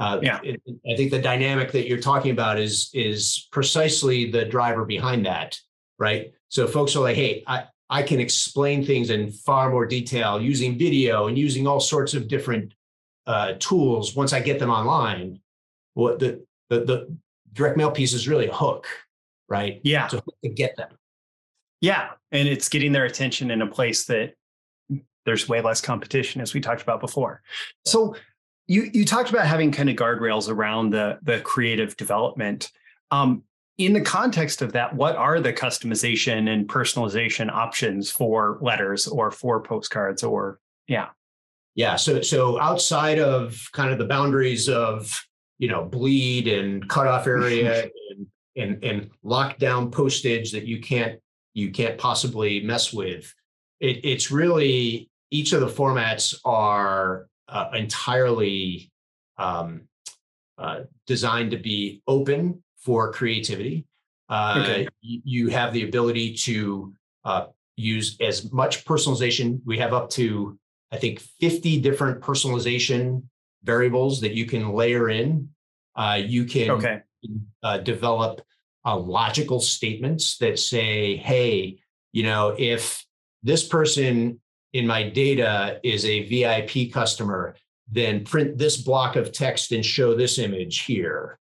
uh, 0.00 0.18
yeah. 0.22 0.40
It, 0.42 0.62
I 0.90 0.96
think 0.96 1.10
the 1.10 1.20
dynamic 1.20 1.72
that 1.72 1.86
you're 1.86 2.00
talking 2.00 2.30
about 2.30 2.58
is 2.58 2.90
is 2.94 3.48
precisely 3.52 4.30
the 4.30 4.46
driver 4.46 4.86
behind 4.86 5.26
that, 5.26 5.60
right? 5.98 6.32
So 6.48 6.66
folks 6.66 6.96
are 6.96 7.00
like, 7.00 7.16
hey, 7.16 7.44
I, 7.46 7.64
I 7.90 8.02
can 8.02 8.18
explain 8.18 8.82
things 8.82 9.10
in 9.10 9.30
far 9.30 9.68
more 9.70 9.84
detail 9.84 10.40
using 10.40 10.78
video 10.78 11.26
and 11.26 11.36
using 11.36 11.66
all 11.66 11.80
sorts 11.80 12.14
of 12.14 12.28
different 12.28 12.72
uh, 13.26 13.54
tools 13.58 14.16
once 14.16 14.32
I 14.32 14.40
get 14.40 14.58
them 14.58 14.70
online. 14.70 15.40
What 15.92 16.18
the, 16.18 16.46
the 16.70 16.80
the 16.80 17.16
direct 17.52 17.76
mail 17.76 17.90
piece 17.90 18.14
is 18.14 18.26
really 18.26 18.46
a 18.46 18.54
hook, 18.54 18.86
right? 19.50 19.82
Yeah, 19.84 20.08
to, 20.08 20.22
to 20.42 20.48
get 20.48 20.76
them. 20.76 20.88
Yeah, 21.80 22.10
and 22.30 22.46
it's 22.46 22.68
getting 22.68 22.92
their 22.92 23.06
attention 23.06 23.50
in 23.50 23.62
a 23.62 23.66
place 23.66 24.04
that 24.06 24.34
there's 25.24 25.48
way 25.48 25.60
less 25.60 25.80
competition, 25.80 26.40
as 26.40 26.54
we 26.54 26.60
talked 26.60 26.82
about 26.82 27.00
before. 27.00 27.42
So 27.84 28.16
you 28.66 28.90
you 28.92 29.04
talked 29.04 29.30
about 29.30 29.46
having 29.46 29.72
kind 29.72 29.88
of 29.88 29.96
guardrails 29.96 30.48
around 30.48 30.90
the 30.90 31.18
the 31.22 31.40
creative 31.40 31.96
development. 31.96 32.70
Um, 33.10 33.42
in 33.78 33.94
the 33.94 34.00
context 34.00 34.60
of 34.60 34.72
that, 34.72 34.94
what 34.94 35.16
are 35.16 35.40
the 35.40 35.52
customization 35.52 36.52
and 36.52 36.68
personalization 36.68 37.50
options 37.50 38.10
for 38.10 38.58
letters 38.60 39.06
or 39.06 39.30
for 39.30 39.62
postcards 39.62 40.22
or 40.22 40.60
yeah? 40.86 41.08
Yeah. 41.74 41.96
So 41.96 42.20
so 42.20 42.60
outside 42.60 43.18
of 43.18 43.58
kind 43.72 43.90
of 43.90 43.98
the 43.98 44.04
boundaries 44.04 44.68
of 44.68 45.26
you 45.58 45.68
know 45.68 45.84
bleed 45.84 46.46
and 46.46 46.86
cutoff 46.88 47.26
area 47.26 47.84
and 48.10 48.26
and 48.56 48.84
and 48.84 49.10
lockdown 49.24 49.90
postage 49.90 50.52
that 50.52 50.66
you 50.66 50.80
can't 50.80 51.18
you 51.54 51.70
can't 51.70 51.98
possibly 51.98 52.60
mess 52.60 52.92
with. 52.92 53.32
It, 53.80 54.04
it's 54.04 54.30
really 54.30 55.10
each 55.30 55.52
of 55.52 55.60
the 55.60 55.66
formats 55.66 56.34
are 56.44 57.28
uh, 57.48 57.70
entirely 57.74 58.90
um, 59.38 59.82
uh, 60.58 60.80
designed 61.06 61.50
to 61.52 61.56
be 61.56 62.02
open 62.06 62.62
for 62.78 63.12
creativity. 63.12 63.86
Uh, 64.28 64.60
okay. 64.62 64.88
you, 65.00 65.20
you, 65.24 65.48
have 65.48 65.72
the 65.72 65.82
ability 65.82 66.34
to 66.34 66.92
uh, 67.24 67.46
use 67.76 68.16
as 68.20 68.52
much 68.52 68.84
personalization. 68.84 69.60
We 69.64 69.78
have 69.78 69.92
up 69.92 70.08
to, 70.10 70.56
I 70.92 70.98
think, 70.98 71.20
50 71.40 71.80
different 71.80 72.20
personalization 72.20 73.24
variables 73.64 74.20
that 74.20 74.34
you 74.34 74.46
can 74.46 74.72
layer 74.72 75.08
in. 75.08 75.48
Uh, 75.96 76.20
you 76.24 76.44
can 76.44 76.70
okay. 76.70 77.00
Uh, 78.84 78.96
logical 78.96 79.60
statements 79.60 80.38
that 80.38 80.58
say, 80.58 81.16
hey, 81.16 81.78
you 82.12 82.22
know, 82.22 82.54
if 82.58 83.04
this 83.42 83.66
person 83.66 84.40
in 84.72 84.86
my 84.86 85.08
data 85.08 85.80
is 85.82 86.04
a 86.04 86.24
VIP 86.28 86.92
customer, 86.92 87.56
then 87.90 88.24
print 88.24 88.56
this 88.56 88.76
block 88.76 89.16
of 89.16 89.32
text 89.32 89.72
and 89.72 89.84
show 89.84 90.14
this 90.14 90.38
image 90.38 90.80
here. 90.80 91.38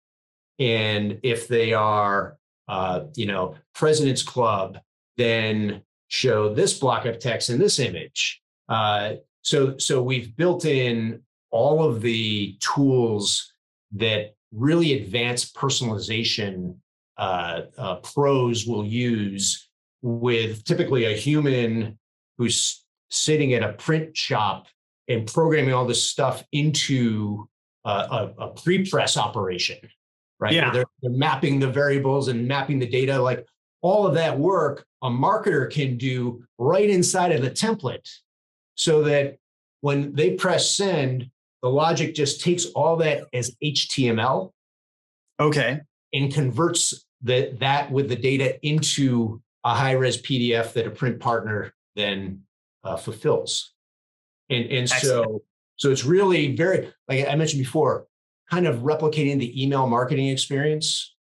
And 0.59 1.19
if 1.23 1.49
they 1.49 1.73
are, 1.75 2.39
uh, 2.69 3.05
you 3.15 3.27
know, 3.27 3.57
President's 3.75 4.23
Club, 4.23 4.79
then 5.17 5.83
show 6.09 6.55
this 6.55 6.79
block 6.79 7.05
of 7.05 7.19
text 7.19 7.51
and 7.51 7.61
this 7.61 7.79
image. 7.79 8.41
Uh, 8.69 9.15
so, 9.43 9.77
so 9.79 10.03
we've 10.03 10.37
built 10.37 10.65
in 10.65 11.23
all 11.51 11.85
of 11.85 12.01
the 12.01 12.57
tools 12.61 13.53
that 13.93 14.35
really 14.53 15.01
advance 15.03 15.51
personalization 15.51 16.77
Uh, 17.19 17.63
uh, 17.79 17.95
pros 17.97 18.67
will 18.67 18.85
use 18.85 19.69
with 20.03 20.65
typically 20.65 21.05
a 21.07 21.17
human 21.17 21.99
who's 22.37 22.85
sitting 23.11 23.55
at 23.55 23.63
a 23.63 23.73
print 23.73 24.17
shop 24.17 24.67
and 25.09 25.27
programming 25.27 25.73
all 25.73 25.87
this 25.87 26.03
stuff 26.03 26.45
into 26.53 27.49
a, 27.85 27.91
a, 27.91 28.35
a 28.39 28.49
pre-press 28.49 29.17
operation, 29.17 29.79
right? 30.39 30.53
Yeah. 30.53 30.71
They're, 30.73 30.85
they're 31.03 31.13
mapping 31.13 31.59
the 31.59 31.71
variables 31.71 32.29
and 32.29 32.47
mapping 32.47 32.79
the 32.79 32.89
data. 32.89 33.21
Like 33.21 33.47
all 33.83 34.07
of 34.07 34.15
that 34.15 34.39
work, 34.39 34.85
a 35.03 35.09
marketer 35.09 35.71
can 35.71 35.97
do 35.97 36.45
right 36.59 36.89
inside 36.89 37.33
of 37.33 37.43
the 37.43 37.51
template 37.51 38.11
so 38.75 39.03
that 39.05 39.39
when 39.81 40.15
they 40.15 40.35
press 40.35 40.71
send, 40.71 41.31
the 41.63 41.71
logic 41.71 42.15
just 42.15 42.41
takes 42.41 42.67
all 42.67 42.97
that 42.97 43.25
as 43.33 43.55
HTML. 43.63 44.51
Okay. 45.39 45.81
And 46.13 46.33
converts 46.33 47.06
the, 47.27 47.57
that 47.61 47.91
with 47.91 48.09
the 48.09 48.17
data 48.17 48.65
into 48.67 49.41
a 49.65 49.75
high 49.75 49.93
res 49.93 50.21
PDF 50.21 50.73
that 50.75 50.87
a 50.87 50.91
print 50.91 51.19
partner 51.21 51.75
then 51.97 52.43
uh, 52.85 52.97
fulfills. 52.97 53.73
And, 54.49 54.67
and 54.67 54.89
so, 54.89 55.43
so 55.77 55.91
it's 55.91 56.05
really 56.05 56.55
very, 56.55 56.93
like 57.09 57.27
I 57.29 57.35
mentioned 57.35 57.63
before, 57.63 58.07
kind 58.49 58.67
of 58.67 58.81
replicating 58.81 59.41
the 59.41 59.63
email 59.63 59.87
marketing 59.89 60.29
experience. 60.29 61.15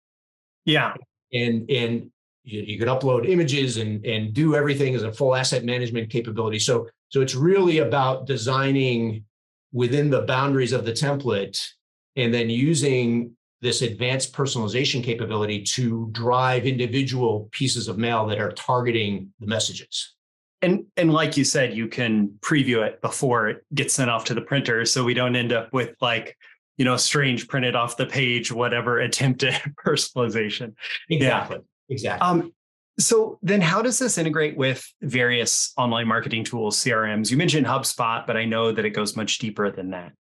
Yeah. 0.65 0.95
And, 1.33 1.71
and 1.71 2.11
you, 2.43 2.63
you 2.63 2.79
can 2.79 2.89
upload 2.89 3.29
images 3.29 3.77
and, 3.77 4.05
and 4.05 4.35
do 4.35 4.57
everything 4.57 4.95
as 4.97 5.05
a 5.05 5.13
full 5.13 5.37
asset 5.37 5.65
management 5.65 6.11
capability. 6.11 6.59
So, 6.59 6.89
so 7.11 7.21
it's 7.21 7.37
really 7.37 7.79
about 7.79 8.27
designing 8.27 9.25
within 9.73 10.11
the 10.11 10.23
boundaries 10.23 10.73
of 10.73 10.85
the 10.85 10.93
template 10.93 11.65
and 12.17 12.35
then 12.35 12.51
using 12.51 13.37
this 13.63 13.81
advanced 13.81 14.33
personalization 14.33 15.03
capability 15.03 15.63
to 15.63 16.09
drive 16.11 16.67
individual 16.67 17.49
pieces 17.53 17.87
of 17.87 17.97
mail 17.97 18.27
that 18.27 18.41
are 18.41 18.51
targeting 18.53 19.33
the 19.39 19.47
messages. 19.47 20.15
And 20.61 20.85
and 20.97 21.13
like 21.13 21.37
you 21.37 21.45
said 21.45 21.75
you 21.75 21.89
can 21.89 22.29
preview 22.41 22.87
it 22.87 23.01
before 23.01 23.49
it 23.49 23.65
gets 23.75 23.95
sent 23.95 24.11
off 24.11 24.25
to 24.27 24.35
the 24.35 24.41
printer 24.41 24.85
so 24.85 25.03
we 25.03 25.15
don't 25.15 25.35
end 25.35 25.53
up 25.53 25.73
with 25.73 25.95
like 26.01 26.37
you 26.77 26.85
know 26.85 26.97
strange 26.97 27.49
printed 27.49 27.75
off 27.75 27.97
the 27.97 28.07
page 28.07 28.53
whatever 28.53 29.01
attempt 29.01 29.43
at 29.43 29.63
personalization. 29.87 30.75
Exactly 31.09 31.57
yeah. 31.57 31.95
exactly 31.95 32.29
um, 32.29 32.53
so 33.01 33.39
then 33.43 33.61
how 33.61 33.83
does 33.83 33.99
this 33.99 34.19
integrate 34.19 34.57
with 34.57 34.87
various 35.01 35.73
online 35.77 36.07
marketing 36.07 36.45
tools 36.45 36.77
crms 36.77 37.31
you 37.31 37.37
mentioned 37.37 37.67
hubspot 37.67 38.27
but 38.27 38.37
i 38.37 38.45
know 38.45 38.71
that 38.71 38.85
it 38.85 38.91
goes 38.91 39.17
much 39.17 39.39
deeper 39.39 39.71
than 39.71 39.91
that 39.91 40.13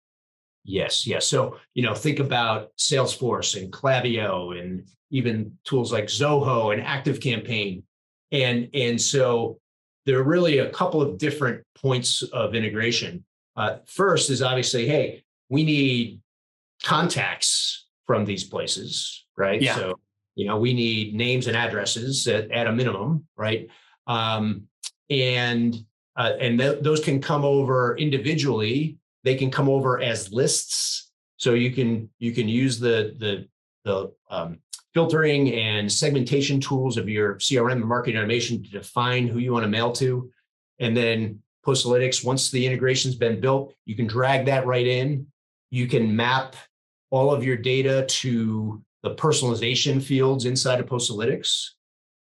yes 0.63 1.07
yes 1.07 1.27
so 1.27 1.57
you 1.73 1.83
know 1.83 1.95
think 1.95 2.19
about 2.19 2.69
salesforce 2.77 3.59
and 3.59 3.71
klaviyo 3.71 4.59
and 4.59 4.87
even 5.09 5.51
tools 5.63 5.91
like 5.91 6.05
zoho 6.05 6.73
and 6.73 6.81
active 6.81 7.19
campaign 7.19 7.83
and 8.31 8.69
and 8.73 9.01
so 9.01 9.59
there 10.05 10.19
are 10.19 10.23
really 10.23 10.59
a 10.59 10.69
couple 10.69 11.01
of 11.01 11.17
different 11.17 11.63
points 11.75 12.21
of 12.21 12.55
integration. 12.55 13.23
Uh, 13.55 13.77
first 13.85 14.29
is 14.29 14.41
obviously, 14.41 14.87
hey, 14.87 15.23
we 15.49 15.63
need 15.63 16.21
contacts 16.83 17.87
from 18.07 18.25
these 18.25 18.43
places, 18.43 19.25
right? 19.37 19.61
Yeah. 19.61 19.75
So, 19.75 19.99
you 20.35 20.47
know, 20.47 20.57
we 20.57 20.73
need 20.73 21.13
names 21.13 21.47
and 21.47 21.55
addresses 21.55 22.27
at, 22.27 22.49
at 22.51 22.67
a 22.67 22.71
minimum, 22.71 23.27
right? 23.37 23.67
Um, 24.07 24.67
and 25.09 25.75
uh, 26.17 26.33
and 26.39 26.59
th- 26.59 26.81
those 26.81 26.99
can 26.99 27.21
come 27.21 27.45
over 27.45 27.97
individually. 27.97 28.97
They 29.23 29.35
can 29.35 29.51
come 29.51 29.69
over 29.69 30.01
as 30.01 30.31
lists. 30.31 31.11
So 31.37 31.53
you 31.53 31.71
can 31.71 32.09
you 32.19 32.31
can 32.31 32.47
use 32.47 32.79
the 32.79 33.15
the 33.17 33.47
the 33.83 34.11
um, 34.29 34.59
filtering 34.93 35.53
and 35.53 35.91
segmentation 35.91 36.59
tools 36.59 36.97
of 36.97 37.07
your 37.07 37.35
CRM 37.35 37.73
and 37.73 37.85
marketing 37.85 38.17
automation 38.17 38.63
to 38.63 38.69
define 38.69 39.27
who 39.27 39.39
you 39.39 39.53
want 39.53 39.63
to 39.63 39.69
mail 39.69 39.91
to. 39.93 40.29
And 40.79 40.95
then 40.95 41.39
Postalytics, 41.65 42.25
once 42.25 42.49
the 42.49 42.65
integration's 42.65 43.15
been 43.15 43.39
built, 43.39 43.73
you 43.85 43.95
can 43.95 44.07
drag 44.07 44.45
that 44.47 44.65
right 44.65 44.85
in. 44.85 45.27
You 45.69 45.87
can 45.87 46.15
map 46.15 46.55
all 47.11 47.33
of 47.33 47.43
your 47.43 47.57
data 47.57 48.05
to 48.07 48.81
the 49.03 49.15
personalization 49.15 50.01
fields 50.01 50.45
inside 50.45 50.79
of 50.79 50.87
Postalytics 50.87 51.69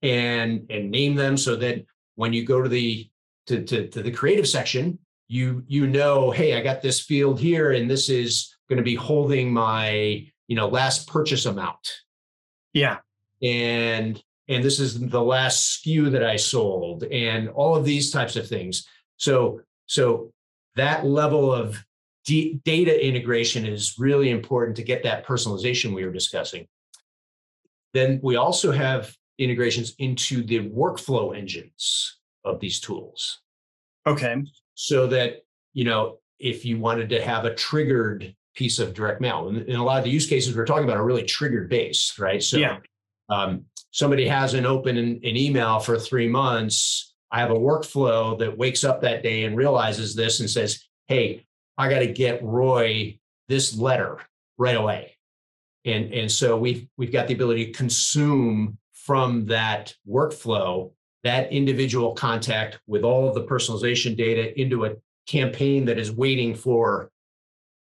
and, 0.02 0.66
and 0.70 0.92
name 0.92 1.16
them 1.16 1.38
so 1.38 1.56
that 1.56 1.86
when 2.16 2.34
you 2.34 2.46
go 2.46 2.62
to 2.62 2.70
the 2.70 3.10
to, 3.48 3.64
to, 3.64 3.88
to 3.90 4.02
the 4.02 4.12
creative 4.12 4.48
section, 4.48 4.98
you 5.28 5.64
you 5.68 5.88
know, 5.88 6.32
hey, 6.32 6.56
I 6.58 6.62
got 6.62 6.82
this 6.82 7.00
field 7.00 7.40
here, 7.40 7.72
and 7.72 7.90
this 7.90 8.10
is 8.10 8.56
going 8.70 8.78
to 8.78 8.84
be 8.84 8.96
holding 8.96 9.52
my 9.52 10.26
you 10.48 10.56
know 10.56 10.68
last 10.68 11.08
purchase 11.08 11.46
amount. 11.46 11.90
Yeah. 12.74 12.98
And 13.42 14.22
and 14.48 14.64
this 14.64 14.80
is 14.80 15.00
the 15.00 15.22
last 15.22 15.84
SKU 15.84 16.12
that 16.12 16.24
I 16.24 16.36
sold, 16.36 17.04
and 17.06 17.50
all 17.50 17.76
of 17.76 17.86
these 17.86 18.12
types 18.12 18.36
of 18.36 18.48
things. 18.48 18.88
So 19.18 19.62
so 19.88 20.32
that 20.76 21.06
level 21.06 21.54
of 21.54 21.84
d- 22.26 22.60
data 22.64 23.06
integration 23.06 23.66
is 23.66 23.96
really 23.98 24.30
important 24.30 24.76
to 24.78 24.84
get 24.84 25.04
that 25.04 25.26
personalization 25.26 25.96
we 25.96 26.06
were 26.06 26.12
discussing. 26.12 26.68
Then 27.94 28.20
we 28.22 28.36
also 28.36 28.72
have 28.72 29.16
integrations 29.38 29.96
into 30.00 30.44
the 30.44 30.70
workflow 30.70 31.36
engines 31.36 32.18
of 32.44 32.60
these 32.60 32.80
tools. 32.80 33.42
Okay. 34.06 34.44
So 34.76 35.08
that, 35.08 35.44
you 35.74 35.86
know, 35.86 36.20
if 36.40 36.66
you 36.66 36.80
wanted 36.80 37.10
to 37.10 37.22
have 37.22 37.46
a 37.46 37.56
triggered 37.56 38.36
piece 38.56 38.80
of 38.80 38.94
direct 38.94 39.22
mail, 39.22 39.48
and, 39.48 39.58
and 39.58 39.78
a 39.78 39.84
lot 39.84 39.98
of 39.98 40.04
the 40.04 40.10
use 40.10 40.28
cases 40.28 40.56
we're 40.56 40.66
talking 40.66 40.84
about 40.84 40.98
are 40.98 41.06
really 41.06 41.24
triggered 41.24 41.70
based, 41.70 42.20
right? 42.20 42.44
So 42.44 42.58
yeah. 42.58 42.78
um, 43.30 43.66
somebody 43.92 44.28
hasn't 44.28 44.66
opened 44.66 44.98
an, 44.98 45.20
an 45.24 45.38
email 45.38 45.80
for 45.80 45.98
three 45.98 46.28
months. 46.28 47.16
I 47.32 47.40
have 47.40 47.52
a 47.52 47.56
workflow 47.56 48.38
that 48.40 48.58
wakes 48.58 48.84
up 48.84 49.02
that 49.02 49.24
day 49.24 49.44
and 49.46 49.58
realizes 49.58 50.16
this 50.16 50.40
and 50.40 50.50
says, 50.50 50.84
Hey, 51.08 51.46
I 51.78 51.90
got 51.90 52.00
to 52.00 52.08
get 52.08 52.44
Roy 52.44 53.20
this 53.48 53.78
letter 53.78 54.20
right 54.58 54.78
away. 54.78 55.18
And, 55.84 56.14
and 56.14 56.32
so 56.32 56.58
we've, 56.58 56.88
we've 56.98 57.12
got 57.12 57.28
the 57.28 57.34
ability 57.34 57.68
to 57.68 57.72
consume 57.72 58.78
from 58.94 59.46
that 59.48 59.94
workflow 60.10 60.92
that 61.26 61.52
individual 61.52 62.14
contact 62.14 62.80
with 62.86 63.04
all 63.04 63.28
of 63.28 63.34
the 63.34 63.44
personalization 63.44 64.16
data 64.16 64.58
into 64.60 64.86
a 64.86 64.94
campaign 65.28 65.84
that 65.86 65.98
is 65.98 66.12
waiting 66.12 66.54
for, 66.54 67.10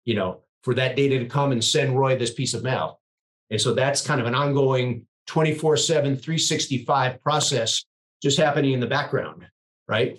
you 0.05 0.17
know, 0.17 0.41
for 0.65 0.75
that 0.75 0.97
data 0.97 1.21
to 1.21 1.25
come 1.25 1.53
and 1.53 1.65
send 1.65 1.97
Roy 1.97 2.19
this 2.19 2.35
piece 2.35 2.53
of 2.53 2.65
mail. 2.65 3.01
And 3.51 3.61
so 3.61 3.75
that's 3.75 4.05
kind 4.05 4.21
of 4.21 4.27
an 4.27 4.35
ongoing 4.35 5.07
24 5.29 5.77
7, 5.77 6.17
365 6.17 7.23
process 7.23 7.85
just 8.21 8.39
happening 8.39 8.73
in 8.73 8.81
the 8.81 8.87
background, 8.89 9.47
right? 9.87 10.19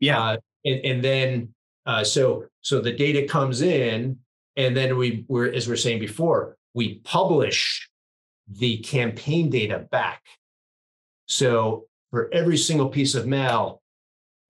Yeah. 0.00 0.18
Uh, 0.18 0.36
and, 0.64 0.84
and 0.86 1.04
then, 1.04 1.54
uh, 1.84 2.02
so, 2.02 2.46
so 2.62 2.80
the 2.80 2.92
data 2.92 3.28
comes 3.28 3.60
in 3.60 4.18
and 4.56 4.74
then 4.74 4.96
we 4.96 5.26
were, 5.28 5.46
as 5.46 5.66
we 5.66 5.72
we're 5.72 5.76
saying 5.76 6.00
before, 6.00 6.56
we 6.72 7.00
publish 7.00 7.90
the 8.48 8.78
campaign 8.78 9.50
data 9.50 9.86
back. 9.90 10.22
So 11.26 11.86
for 12.14 12.32
every 12.32 12.56
single 12.56 12.88
piece 12.88 13.16
of 13.16 13.26
mail, 13.26 13.82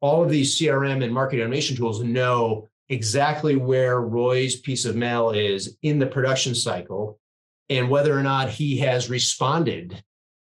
all 0.02 0.22
of 0.22 0.28
these 0.28 0.54
CRM 0.54 1.02
and 1.02 1.14
marketing 1.14 1.40
automation 1.40 1.74
tools 1.74 2.02
know 2.02 2.68
exactly 2.90 3.56
where 3.56 4.02
Roy's 4.02 4.56
piece 4.56 4.84
of 4.84 4.96
mail 4.96 5.30
is 5.30 5.78
in 5.80 5.98
the 5.98 6.06
production 6.06 6.54
cycle 6.54 7.18
and 7.70 7.88
whether 7.88 8.16
or 8.16 8.22
not 8.22 8.50
he 8.50 8.76
has 8.80 9.08
responded 9.08 10.04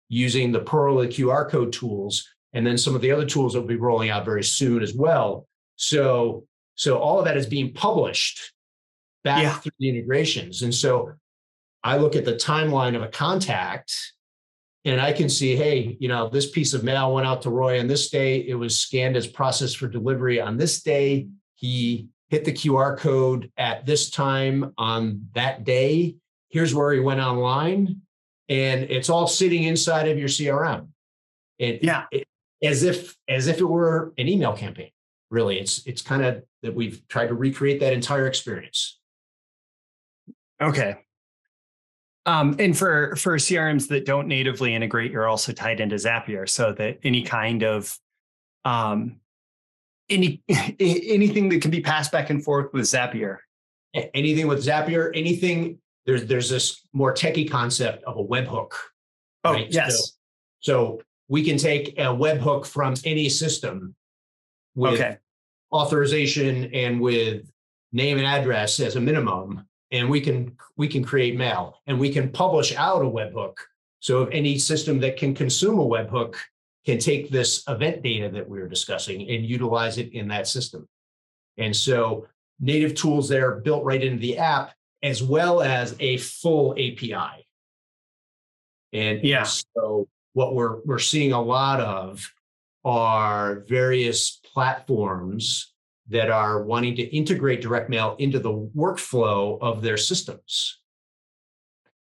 using 0.10 0.52
the 0.52 0.62
PURL 0.62 1.02
the 1.02 1.08
QR 1.08 1.48
code 1.48 1.72
tools 1.72 2.28
and 2.54 2.66
then 2.66 2.80
some 2.80 2.96
of 2.96 3.02
the 3.02 3.12
other 3.12 3.28
tools 3.28 3.54
that 3.54 3.62
will 3.62 3.68
be 3.68 3.76
rolling 3.76 4.10
out 4.10 4.26
very 4.26 4.44
soon 4.44 4.82
as 4.82 4.96
well. 4.96 5.48
So, 5.76 6.48
so 6.74 6.98
all 6.98 7.20
of 7.20 7.26
that 7.26 7.38
is 7.38 7.46
being 7.46 7.76
published 7.76 8.54
back 9.24 9.44
yeah. 9.44 9.54
through 9.54 9.74
the 9.78 9.90
integrations. 9.90 10.64
And 10.64 10.74
so 10.74 11.14
I 11.84 11.98
look 11.98 12.16
at 12.16 12.26
the 12.26 12.34
timeline 12.34 12.96
of 12.96 13.04
a 13.04 13.08
contact 13.08 13.94
and 14.86 15.00
I 15.00 15.14
can 15.14 15.30
see, 15.30 15.56
hey, 15.56 15.98
you 16.00 16.10
know, 16.10 16.28
this 16.30 16.50
piece 16.50 16.74
of 16.74 16.84
mail 16.84 17.14
went 17.14 17.26
out 17.26 17.42
to 17.44 17.50
Roy 17.50 17.80
on 17.80 17.88
this 17.88 18.10
day. 18.10 18.46
It 18.46 18.56
was 18.56 18.80
scanned 18.80 19.16
as 19.16 19.28
processed 19.28 19.78
for 19.78 19.88
delivery 19.88 20.42
on 20.42 20.58
this 20.58 20.82
day. 20.84 21.28
He 21.56 22.10
hit 22.30 22.44
the 22.44 22.52
QR 22.52 22.98
code 22.98 23.52
at 23.58 23.86
this 23.86 24.10
time 24.10 24.74
on 24.78 25.28
that 25.36 25.64
day. 25.64 26.16
Here's 26.50 26.76
where 26.76 26.92
he 26.92 27.00
went 27.00 27.22
online, 27.22 28.02
and 28.50 28.84
it's 28.84 29.10
all 29.10 29.28
sitting 29.28 29.64
inside 29.64 30.08
of 30.08 30.18
your 30.18 30.28
CRM. 30.28 30.88
And 31.60 31.80
yeah, 31.82 32.06
it, 32.12 32.28
as 32.64 32.84
if 32.84 33.16
as 33.30 33.48
if 33.48 33.60
it 33.60 33.66
were 33.66 34.14
an 34.18 34.28
email 34.28 34.54
campaign. 34.54 34.90
Really, 35.30 35.60
it's 35.60 35.86
it's 35.88 36.02
kind 36.02 36.24
of 36.24 36.44
that 36.62 36.76
we've 36.76 37.08
tried 37.08 37.28
to 37.28 37.34
recreate 37.34 37.80
that 37.80 37.94
entire 37.94 38.28
experience. 38.28 39.00
Okay, 40.62 40.98
um, 42.26 42.56
and 42.60 42.78
for 42.78 43.16
for 43.16 43.36
CRMs 43.38 43.88
that 43.90 44.06
don't 44.06 44.28
natively 44.28 44.74
integrate, 44.74 45.12
you're 45.12 45.28
also 45.28 45.52
tied 45.52 45.80
into 45.80 45.96
Zapier, 45.96 46.48
so 46.48 46.72
that 46.74 47.00
any 47.04 47.22
kind 47.22 47.64
of 47.64 47.98
um, 48.64 49.20
any 50.10 50.42
anything 50.80 51.50
that 51.50 51.62
can 51.62 51.72
be 51.72 51.82
passed 51.82 52.12
back 52.12 52.30
and 52.30 52.44
forth 52.44 52.72
with 52.74 52.84
Zapier. 52.84 53.40
Anything 54.14 54.48
with 54.48 54.66
Zapier, 54.66 55.12
anything 55.14 55.78
there's 56.06 56.26
there's 56.26 56.50
this 56.50 56.82
more 56.94 57.14
techie 57.14 57.50
concept 57.50 58.04
of 58.06 58.18
a 58.18 58.24
webhook. 58.24 58.72
Oh 59.44 59.54
right? 59.54 59.70
yes. 59.70 59.98
So, 59.98 60.14
so, 60.62 61.02
we 61.28 61.44
can 61.44 61.58
take 61.58 61.98
a 62.00 62.04
webhook 62.04 62.66
from 62.66 62.96
any 63.04 63.28
system 63.28 63.96
with 64.76 64.94
okay. 64.94 65.18
authorization 65.74 66.74
and 66.74 67.02
with 67.02 67.52
name 67.92 68.18
and 68.18 68.26
address 68.26 68.80
as 68.80 68.96
a 68.96 69.02
minimum 69.02 69.66
and 69.94 70.10
we 70.10 70.20
can 70.20 70.58
we 70.76 70.88
can 70.88 71.04
create 71.04 71.38
mail 71.38 71.80
and 71.88 71.98
we 71.98 72.12
can 72.12 72.30
publish 72.30 72.76
out 72.76 73.02
a 73.02 73.06
webhook. 73.06 73.54
So 74.00 74.24
if 74.24 74.30
any 74.32 74.58
system 74.58 75.00
that 75.00 75.16
can 75.16 75.34
consume 75.34 75.80
a 75.80 75.86
webhook 75.86 76.36
can 76.86 76.98
take 77.00 77.30
this 77.30 77.64
event 77.70 78.02
data 78.02 78.30
that 78.30 78.50
we 78.50 78.60
were 78.60 78.68
discussing 78.68 79.22
and 79.30 79.46
utilize 79.46 79.98
it 79.98 80.12
in 80.12 80.28
that 80.28 80.48
system. 80.48 80.90
And 81.58 81.74
so 81.74 82.28
native 82.60 82.96
tools 82.96 83.30
there 83.30 83.56
built 83.56 83.86
right 83.86 84.04
into 84.04 84.20
the 84.20 84.38
app 84.38 84.74
as 85.02 85.24
well 85.24 85.62
as 85.62 85.96
a 86.00 86.18
full 86.18 86.74
API. 86.74 87.48
And 88.92 89.24
yeah, 89.24 89.44
so 89.44 90.08
what 90.34 90.56
we're 90.56 90.82
we're 90.82 91.00
seeing 91.00 91.32
a 91.32 91.42
lot 91.42 91.80
of 91.80 92.34
are 92.84 93.64
various 93.68 94.42
platforms 94.54 95.73
that 96.10 96.30
are 96.30 96.64
wanting 96.64 96.96
to 96.96 97.04
integrate 97.16 97.62
direct 97.62 97.90
mail 97.90 98.16
into 98.20 98.40
the 98.40 98.54
workflow 98.76 99.58
of 99.62 99.82
their 99.82 99.98
systems. 99.98 100.80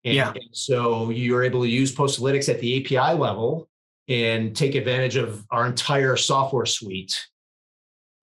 And, 0.03 0.15
yeah. 0.15 0.31
And 0.31 0.49
so 0.51 1.09
you're 1.09 1.43
able 1.43 1.61
to 1.61 1.69
use 1.69 1.95
Postalytics 1.95 2.49
at 2.49 2.59
the 2.59 2.97
API 2.97 3.17
level 3.17 3.69
and 4.07 4.55
take 4.55 4.75
advantage 4.75 5.15
of 5.15 5.45
our 5.51 5.65
entire 5.65 6.17
software 6.17 6.65
suite 6.65 7.27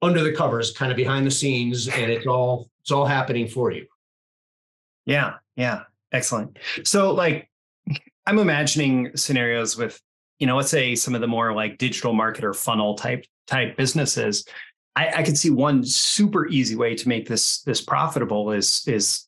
under 0.02 0.22
the 0.22 0.32
covers, 0.32 0.72
kind 0.72 0.90
of 0.90 0.96
behind 0.96 1.26
the 1.26 1.30
scenes, 1.30 1.88
and 1.88 2.10
it's 2.10 2.26
all 2.26 2.70
it's 2.80 2.90
all 2.90 3.06
happening 3.06 3.46
for 3.46 3.70
you. 3.70 3.86
Yeah, 5.06 5.34
yeah, 5.56 5.82
excellent. 6.12 6.58
So, 6.84 7.12
like, 7.12 7.50
I'm 8.26 8.38
imagining 8.38 9.10
scenarios 9.16 9.76
with, 9.76 10.00
you 10.38 10.46
know, 10.46 10.56
let's 10.56 10.70
say 10.70 10.94
some 10.94 11.14
of 11.14 11.20
the 11.20 11.26
more 11.26 11.54
like 11.54 11.78
digital 11.78 12.14
marketer 12.14 12.54
funnel 12.54 12.94
type 12.94 13.24
type 13.46 13.76
businesses 13.76 14.44
I, 14.96 15.08
I 15.18 15.22
can 15.22 15.36
see 15.36 15.50
one 15.50 15.84
super 15.84 16.48
easy 16.48 16.76
way 16.76 16.94
to 16.94 17.08
make 17.08 17.28
this 17.28 17.62
this 17.62 17.80
profitable 17.80 18.52
is 18.52 18.82
is 18.86 19.26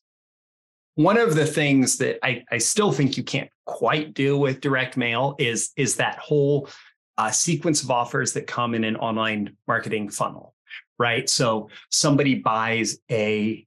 one 0.95 1.17
of 1.17 1.35
the 1.35 1.45
things 1.45 1.97
that 1.97 2.23
I, 2.23 2.43
I 2.51 2.59
still 2.59 2.91
think 2.91 3.17
you 3.17 3.23
can't 3.23 3.49
quite 3.65 4.13
do 4.13 4.37
with 4.37 4.61
direct 4.61 4.97
mail 4.97 5.35
is 5.39 5.71
is 5.75 5.95
that 5.95 6.17
whole 6.19 6.69
uh, 7.17 7.31
sequence 7.31 7.83
of 7.83 7.91
offers 7.91 8.33
that 8.33 8.47
come 8.47 8.73
in 8.73 8.83
an 8.83 8.95
online 8.95 9.55
marketing 9.67 10.09
funnel, 10.09 10.53
right? 10.97 11.29
So 11.29 11.69
somebody 11.89 12.35
buys 12.35 12.99
a 13.09 13.65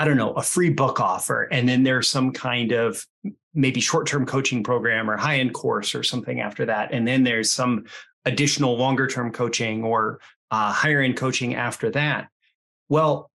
I 0.00 0.04
don't 0.04 0.16
know, 0.16 0.32
a 0.34 0.42
free 0.42 0.70
book 0.70 1.00
offer. 1.00 1.48
And 1.50 1.68
then 1.68 1.82
there's 1.82 2.06
some 2.06 2.32
kind 2.32 2.70
of 2.70 3.04
maybe 3.52 3.80
short 3.80 4.06
term 4.06 4.24
coaching 4.24 4.62
program 4.62 5.10
or 5.10 5.16
high 5.16 5.38
end 5.38 5.54
course 5.54 5.94
or 5.94 6.04
something 6.04 6.40
after 6.40 6.64
that. 6.66 6.92
And 6.92 7.06
then 7.06 7.24
there's 7.24 7.50
some 7.50 7.84
additional 8.24 8.76
longer 8.76 9.08
term 9.08 9.32
coaching 9.32 9.82
or 9.82 10.20
uh, 10.50 10.72
higher 10.72 11.00
end 11.00 11.16
coaching 11.16 11.54
after 11.54 11.90
that? 11.90 12.28
Well, 12.88 13.30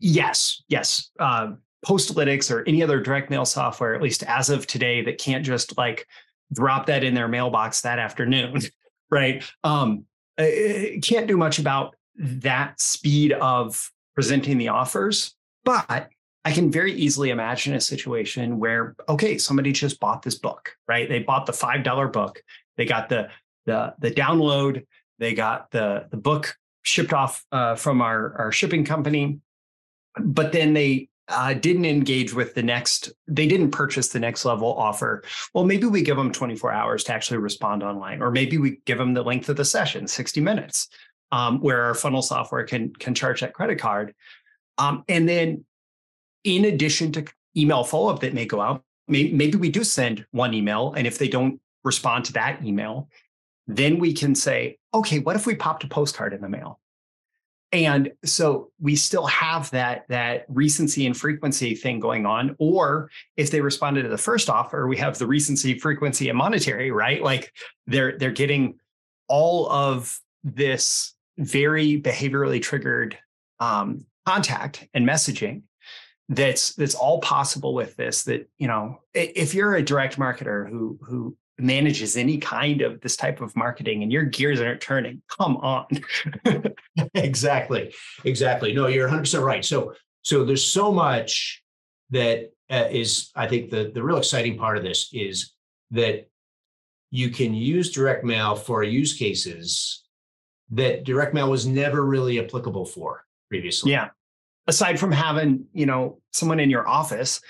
yes, 0.00 0.62
yes. 0.68 1.10
Uh, 1.18 1.52
Postalytics 1.86 2.50
or 2.50 2.62
any 2.68 2.82
other 2.82 3.00
direct 3.00 3.30
mail 3.30 3.46
software, 3.46 3.94
at 3.94 4.02
least 4.02 4.22
as 4.24 4.50
of 4.50 4.66
today, 4.66 5.02
that 5.02 5.18
can't 5.18 5.44
just 5.44 5.78
like 5.78 6.06
drop 6.52 6.86
that 6.86 7.04
in 7.04 7.14
their 7.14 7.28
mailbox 7.28 7.80
that 7.82 7.98
afternoon, 7.98 8.60
right? 9.10 9.42
Um, 9.64 10.04
it 10.36 11.02
can't 11.02 11.26
do 11.26 11.36
much 11.36 11.58
about 11.58 11.96
that 12.16 12.80
speed 12.80 13.32
of 13.32 13.90
presenting 14.14 14.58
the 14.58 14.68
offers, 14.68 15.34
but 15.64 16.10
I 16.44 16.52
can 16.52 16.70
very 16.70 16.92
easily 16.92 17.30
imagine 17.30 17.74
a 17.74 17.80
situation 17.80 18.58
where, 18.58 18.94
okay, 19.08 19.38
somebody 19.38 19.72
just 19.72 20.00
bought 20.00 20.22
this 20.22 20.36
book, 20.36 20.76
right? 20.88 21.08
They 21.08 21.20
bought 21.20 21.46
the 21.46 21.52
$5 21.52 22.12
book. 22.12 22.42
They 22.76 22.84
got 22.84 23.08
the 23.08 23.30
the 23.66 23.94
the 23.98 24.10
download 24.10 24.86
they 25.20 25.34
got 25.34 25.70
the 25.70 26.08
the 26.10 26.16
book 26.16 26.56
shipped 26.82 27.12
off 27.12 27.44
uh, 27.52 27.76
from 27.76 28.00
our, 28.00 28.36
our 28.38 28.52
shipping 28.52 28.84
company, 28.84 29.38
but 30.18 30.52
then 30.52 30.72
they 30.72 31.08
uh, 31.28 31.54
didn't 31.54 31.84
engage 31.84 32.34
with 32.34 32.54
the 32.54 32.62
next, 32.62 33.12
they 33.28 33.46
didn't 33.46 33.70
purchase 33.70 34.08
the 34.08 34.18
next 34.18 34.44
level 34.44 34.74
offer. 34.74 35.22
Well, 35.54 35.64
maybe 35.64 35.86
we 35.86 36.02
give 36.02 36.16
them 36.16 36.32
24 36.32 36.72
hours 36.72 37.04
to 37.04 37.12
actually 37.12 37.38
respond 37.38 37.82
online, 37.82 38.20
or 38.20 38.30
maybe 38.30 38.58
we 38.58 38.80
give 38.84 38.98
them 38.98 39.14
the 39.14 39.22
length 39.22 39.48
of 39.48 39.56
the 39.56 39.64
session, 39.64 40.08
60 40.08 40.40
minutes, 40.40 40.88
um, 41.30 41.60
where 41.60 41.84
our 41.84 41.94
funnel 41.94 42.22
software 42.22 42.64
can, 42.64 42.92
can 42.94 43.14
charge 43.14 43.42
that 43.42 43.54
credit 43.54 43.78
card. 43.78 44.14
Um, 44.78 45.04
and 45.08 45.28
then 45.28 45.64
in 46.42 46.64
addition 46.64 47.12
to 47.12 47.24
email 47.56 47.84
follow 47.84 48.12
up 48.12 48.20
that 48.20 48.34
may 48.34 48.46
go 48.46 48.60
out, 48.60 48.82
may, 49.06 49.30
maybe 49.30 49.56
we 49.56 49.68
do 49.68 49.84
send 49.84 50.24
one 50.32 50.54
email. 50.54 50.94
And 50.94 51.06
if 51.06 51.18
they 51.18 51.28
don't 51.28 51.60
respond 51.84 52.24
to 52.26 52.32
that 52.32 52.64
email, 52.64 53.08
then 53.76 53.98
we 53.98 54.12
can 54.12 54.34
say, 54.34 54.78
okay, 54.94 55.18
what 55.18 55.36
if 55.36 55.46
we 55.46 55.54
popped 55.54 55.84
a 55.84 55.88
postcard 55.88 56.32
in 56.32 56.40
the 56.40 56.48
mail? 56.48 56.80
And 57.72 58.12
so 58.24 58.72
we 58.80 58.96
still 58.96 59.26
have 59.26 59.70
that, 59.70 60.04
that 60.08 60.44
recency 60.48 61.06
and 61.06 61.16
frequency 61.16 61.76
thing 61.76 62.00
going 62.00 62.26
on. 62.26 62.56
Or 62.58 63.10
if 63.36 63.52
they 63.52 63.60
responded 63.60 64.02
to 64.02 64.08
the 64.08 64.18
first 64.18 64.50
offer, 64.50 64.88
we 64.88 64.96
have 64.96 65.18
the 65.18 65.26
recency, 65.26 65.78
frequency, 65.78 66.28
and 66.28 66.36
monetary, 66.36 66.90
right? 66.90 67.22
Like 67.22 67.52
they're 67.86 68.18
they're 68.18 68.32
getting 68.32 68.80
all 69.28 69.70
of 69.70 70.18
this 70.42 71.14
very 71.38 72.00
behaviorally 72.00 72.60
triggered 72.60 73.16
um, 73.60 74.04
contact 74.26 74.88
and 74.92 75.08
messaging 75.08 75.62
that's 76.30 76.74
that's 76.76 76.94
all 76.94 77.20
possible 77.20 77.74
with 77.74 77.96
this 77.96 78.22
that 78.22 78.48
you 78.56 78.68
know 78.68 79.00
if 79.14 79.52
you're 79.52 79.74
a 79.74 79.82
direct 79.82 80.16
marketer 80.16 80.68
who 80.68 80.96
who 81.02 81.36
manages 81.62 82.16
any 82.16 82.38
kind 82.38 82.80
of 82.80 83.00
this 83.00 83.16
type 83.16 83.40
of 83.40 83.54
marketing 83.56 84.02
and 84.02 84.12
your 84.12 84.24
gears 84.24 84.60
aren't 84.60 84.80
turning. 84.80 85.22
Come 85.28 85.56
on. 85.58 85.86
Exactly. 87.14 87.94
Exactly. 88.24 88.72
No 88.72 88.86
you're 88.86 89.08
100% 89.08 89.42
right. 89.42 89.64
So 89.64 89.94
so 90.22 90.44
there's 90.44 90.64
so 90.64 90.92
much 90.92 91.62
that 92.10 92.50
uh, 92.70 92.88
is 92.90 93.30
i 93.34 93.46
think 93.46 93.70
the 93.70 93.90
the 93.94 94.02
real 94.02 94.18
exciting 94.18 94.58
part 94.58 94.76
of 94.76 94.82
this 94.82 95.08
is 95.12 95.54
that 95.90 96.28
you 97.10 97.30
can 97.30 97.54
use 97.54 97.90
direct 97.90 98.24
mail 98.24 98.54
for 98.54 98.82
use 98.82 99.14
cases 99.14 100.04
that 100.70 101.04
direct 101.04 101.34
mail 101.34 101.50
was 101.50 101.66
never 101.66 102.04
really 102.04 102.38
applicable 102.38 102.86
for 102.86 103.24
previously. 103.48 103.90
Yeah. 103.90 104.10
Aside 104.66 105.00
from 105.00 105.10
having 105.10 105.66
you 105.72 105.86
know 105.86 106.20
someone 106.32 106.60
in 106.60 106.70
your 106.70 106.86
office 106.86 107.40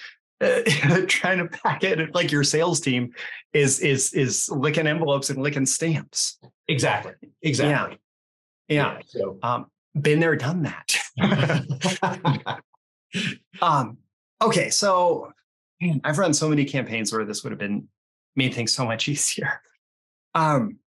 uh, 0.41 0.63
trying 1.07 1.39
to 1.39 1.47
pack 1.47 1.85
it 1.85 2.15
like 2.15 2.33
your 2.33 2.45
sales 2.45 2.81
team 2.81 3.13
is 3.53 3.81
is 3.81 4.13
is 4.15 4.49
licking 4.51 4.87
envelopes 4.87 5.31
and 5.31 5.43
licking 5.43 5.67
stamps. 5.67 6.39
Exactly. 6.69 7.13
Exactly. 7.43 7.99
Yeah. 8.69 8.95
yeah. 8.95 9.01
So 9.07 9.39
um, 9.43 9.67
been 10.01 10.21
there, 10.21 10.37
done 10.37 10.63
that. 10.63 10.97
um, 13.63 13.99
okay, 14.41 14.71
so 14.71 15.33
man, 15.81 16.01
I've 16.05 16.19
run 16.19 16.33
so 16.33 16.49
many 16.49 16.65
campaigns 16.65 17.13
where 17.13 17.25
this 17.25 17.43
would 17.43 17.51
have 17.51 17.59
been 17.59 17.89
made 18.37 18.55
things 18.55 18.73
so 18.73 18.85
much 18.85 19.09
easier. 19.09 19.61
Um, 20.35 20.79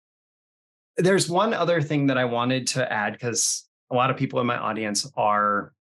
there's 0.97 1.29
one 1.29 1.53
other 1.53 1.81
thing 1.81 2.07
that 2.07 2.17
I 2.17 2.25
wanted 2.25 2.67
to 2.67 2.91
add 2.91 3.13
because 3.13 3.67
a 3.91 3.95
lot 3.95 4.09
of 4.09 4.17
people 4.17 4.39
in 4.39 4.47
my 4.47 4.57
audience 4.57 5.09
are 5.17 5.73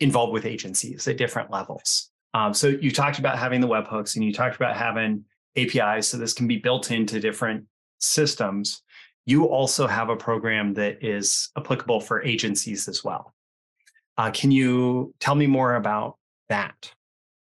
involved 0.00 0.32
with 0.32 0.44
agencies 0.44 1.08
at 1.08 1.16
different 1.16 1.50
levels. 1.50 2.10
Um, 2.34 2.52
so 2.54 2.68
you 2.68 2.90
talked 2.90 3.18
about 3.18 3.38
having 3.38 3.60
the 3.60 3.68
webhooks 3.68 4.16
and 4.16 4.24
you 4.24 4.32
talked 4.32 4.56
about 4.56 4.76
having 4.76 5.24
APIs. 5.56 6.08
So 6.08 6.16
this 6.16 6.32
can 6.32 6.46
be 6.46 6.58
built 6.58 6.90
into 6.90 7.20
different 7.20 7.64
systems. 7.98 8.82
You 9.26 9.46
also 9.46 9.86
have 9.86 10.08
a 10.08 10.16
program 10.16 10.74
that 10.74 11.02
is 11.04 11.50
applicable 11.56 12.00
for 12.00 12.22
agencies 12.22 12.88
as 12.88 13.04
well. 13.04 13.34
Uh, 14.16 14.30
can 14.30 14.50
you 14.50 15.14
tell 15.20 15.34
me 15.34 15.46
more 15.46 15.76
about 15.76 16.16
that? 16.48 16.92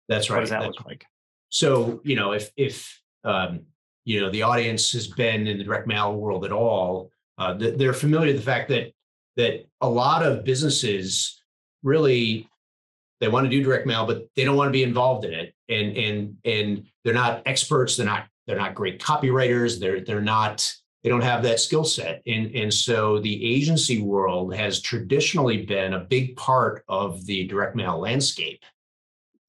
That's 0.07 0.29
right. 0.29 0.37
What 0.37 0.41
does 0.41 0.49
that 0.51 0.61
That's 0.61 0.77
look 0.77 0.85
like? 0.85 1.05
So, 1.49 2.01
you 2.03 2.15
know, 2.15 2.33
if 2.33 2.51
if 2.57 3.01
um, 3.23 3.61
you 4.03 4.19
know 4.19 4.29
the 4.29 4.43
audience 4.43 4.91
has 4.91 5.07
been 5.07 5.47
in 5.47 5.57
the 5.57 5.63
direct 5.63 5.87
mail 5.87 6.15
world 6.15 6.43
at 6.43 6.51
all, 6.51 7.11
uh, 7.37 7.53
they're 7.53 7.93
familiar 7.93 8.27
with 8.27 8.37
the 8.37 8.41
fact 8.41 8.69
that 8.69 8.91
that 9.37 9.65
a 9.81 9.89
lot 9.89 10.23
of 10.23 10.43
businesses 10.43 11.41
really 11.83 12.49
they 13.19 13.27
want 13.27 13.45
to 13.45 13.49
do 13.49 13.63
direct 13.63 13.85
mail, 13.85 14.05
but 14.05 14.27
they 14.35 14.43
don't 14.43 14.57
want 14.57 14.67
to 14.67 14.73
be 14.73 14.83
involved 14.83 15.25
in 15.25 15.33
it. 15.33 15.53
And 15.69 15.97
and 15.97 16.37
and 16.45 16.85
they're 17.03 17.13
not 17.13 17.43
experts. 17.45 17.97
They're 17.97 18.05
not 18.05 18.27
they're 18.47 18.57
not 18.57 18.75
great 18.75 19.01
copywriters. 19.01 19.79
They're 19.79 20.01
they're 20.01 20.21
not 20.21 20.71
they 21.03 21.09
don't 21.09 21.21
have 21.21 21.43
that 21.43 21.59
skill 21.59 21.83
set. 21.83 22.21
And 22.27 22.55
and 22.55 22.73
so 22.73 23.19
the 23.19 23.45
agency 23.45 24.01
world 24.01 24.55
has 24.55 24.81
traditionally 24.81 25.65
been 25.65 25.93
a 25.93 25.99
big 25.99 26.35
part 26.35 26.83
of 26.87 27.25
the 27.25 27.47
direct 27.47 27.75
mail 27.75 27.99
landscape. 27.99 28.63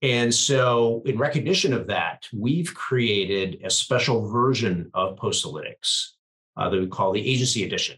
And 0.02 0.32
so, 0.32 1.02
in 1.06 1.16
recognition 1.16 1.72
of 1.72 1.86
that, 1.86 2.28
we've 2.32 2.74
created 2.74 3.60
a 3.64 3.70
special 3.70 4.28
version 4.28 4.90
of 4.92 5.16
Postalytics 5.16 6.10
uh, 6.56 6.68
that 6.68 6.78
we 6.78 6.86
call 6.86 7.12
the 7.12 7.26
Agency 7.26 7.64
Edition. 7.64 7.96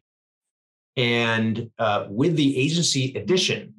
And 0.96 1.70
uh, 1.78 2.06
with 2.08 2.36
the 2.36 2.56
Agency 2.56 3.14
Edition, 3.14 3.74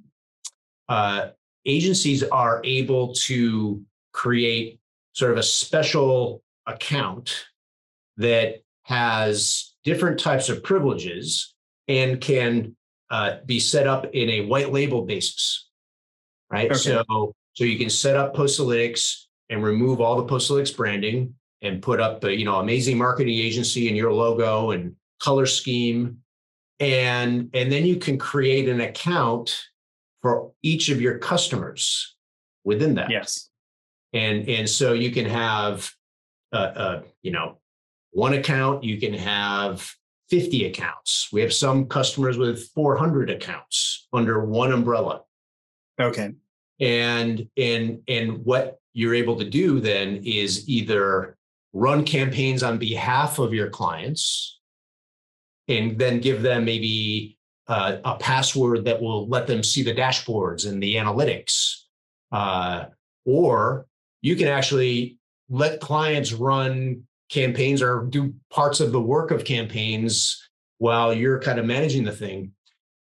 uh, 0.90 1.30
agencies 1.66 2.24
are 2.24 2.62
able 2.64 3.14
to 3.14 3.84
create 4.14 4.80
sort 5.14 5.32
of 5.32 5.38
a 5.38 5.44
special 5.44 6.44
account 6.66 7.46
that 8.18 8.64
has 8.84 9.74
different 9.84 10.20
types 10.20 10.50
of 10.50 10.64
privileges 10.64 11.54
and 11.88 12.22
can 12.22 12.76
uh, 13.10 13.38
be 13.46 13.60
set 13.60 13.88
up 13.88 14.06
in 14.14 14.30
a 14.30 14.46
white 14.46 14.72
label 14.72 15.06
basis, 15.06 15.70
right? 16.52 16.72
Okay. 16.72 16.76
So, 16.76 17.34
so 17.54 17.64
you 17.64 17.78
can 17.78 17.90
set 17.90 18.16
up 18.16 18.36
Postalytics 18.36 19.26
and 19.50 19.64
remove 19.64 20.00
all 20.00 20.16
the 20.16 20.32
Postalytics 20.32 20.76
branding 20.76 21.34
and 21.62 21.82
put 21.82 22.00
up 22.00 22.24
a 22.24 22.34
you 22.34 22.46
know 22.46 22.60
amazing 22.60 22.98
marketing 22.98 23.38
agency 23.38 23.88
and 23.88 23.98
your 23.98 24.14
logo 24.14 24.72
and 24.72 24.96
color 25.20 25.46
scheme, 25.46 26.20
and 26.80 27.50
and 27.54 27.72
then 27.72 27.86
you 27.86 27.98
can 27.98 28.18
create 28.18 28.70
an 28.70 28.82
account 28.82 29.69
for 30.22 30.52
each 30.62 30.90
of 30.90 31.02
your 31.02 31.18
customers 31.18 32.16
within 32.64 32.96
that. 32.96 33.10
Yes. 33.10 33.50
And 34.14 34.48
and 34.50 34.70
so 34.70 34.94
you 34.94 35.12
can 35.12 35.26
have 35.26 35.92
uh, 36.52 36.56
uh, 36.56 37.02
you 37.22 37.32
know 37.32 37.58
one 38.12 38.34
account, 38.34 38.84
you 38.84 39.00
can 39.00 39.14
have 39.14 39.88
50 40.30 40.66
accounts. 40.66 41.30
We 41.32 41.42
have 41.42 41.54
some 41.54 41.86
customers 41.86 42.38
with 42.38 42.70
400 42.76 43.30
accounts 43.30 44.08
under 44.14 44.46
one 44.46 44.72
umbrella. 44.72 45.22
Okay. 46.00 46.34
And 46.80 47.48
and 47.58 48.02
and 48.08 48.46
what 48.46 48.80
you're 48.94 49.16
able 49.16 49.38
to 49.38 49.46
do 49.46 49.80
then 49.80 50.22
is 50.24 50.68
either 50.70 51.38
run 51.74 52.04
campaigns 52.04 52.64
on 52.64 52.78
behalf 52.78 53.38
of 53.38 53.54
your 53.54 53.70
clients 53.70 54.60
and 55.68 56.00
then 56.00 56.20
give 56.20 56.42
them 56.42 56.66
maybe 56.66 57.38
uh, 57.70 57.98
a 58.04 58.16
password 58.16 58.84
that 58.86 59.00
will 59.00 59.28
let 59.30 59.48
them 59.48 59.64
see 59.64 59.84
the 59.84 59.94
dashboards 59.94 60.68
and 60.68 60.82
the 60.82 60.96
analytics. 60.96 61.84
Uh, 62.32 62.86
or 63.26 63.86
you 64.22 64.36
can 64.36 64.48
actually 64.48 65.18
let 65.50 65.80
clients 65.80 66.34
run 66.34 67.04
campaigns 67.30 67.82
or 67.82 68.08
do 68.10 68.34
parts 68.50 68.80
of 68.80 68.92
the 68.92 69.00
work 69.00 69.30
of 69.30 69.46
campaigns 69.46 70.50
while 70.80 71.14
you're 71.14 71.40
kind 71.40 71.60
of 71.60 71.66
managing 71.66 72.04
the 72.04 72.12
thing. 72.12 72.52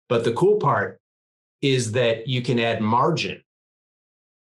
But 0.09 0.25
the 0.25 0.33
cool 0.33 0.57
part 0.59 1.01
is 1.63 1.93
that 1.93 2.27
you 2.27 2.43
can 2.43 2.59
add 2.59 2.81
margin 2.81 3.43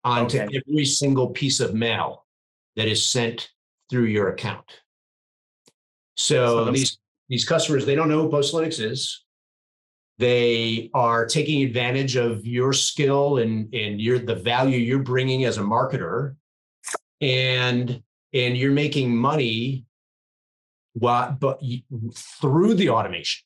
onto 0.06 0.40
okay. 0.40 0.62
every 0.66 0.86
single 0.86 1.30
piece 1.30 1.60
of 1.60 1.74
mail 1.74 2.26
that 2.78 2.88
is 2.88 3.06
sent 3.06 3.50
through 3.90 4.06
your 4.06 4.30
account. 4.30 4.66
So, 6.16 6.66
so 6.66 6.72
these 6.72 6.98
these 7.28 7.44
customers 7.44 7.86
they 7.86 7.96
don't 7.96 8.08
know 8.08 8.22
who 8.22 8.30
Postalytics 8.30 8.80
is. 8.80 9.25
They 10.18 10.90
are 10.94 11.26
taking 11.26 11.64
advantage 11.64 12.16
of 12.16 12.46
your 12.46 12.72
skill 12.72 13.40
and 13.40 13.74
and 13.76 14.00
your 14.00 14.18
the 14.18 14.36
value 14.36 14.78
you're 14.78 15.00
bringing 15.00 15.44
as 15.44 15.58
a 15.58 15.62
marketer, 15.62 16.36
and 17.20 18.02
and 18.34 18.58
you're 18.58 18.72
making 18.72 19.14
money, 19.14 19.86
what 20.94 21.40
but 21.42 21.62
through 22.40 22.76
the 22.76 22.90
automation, 22.90 23.46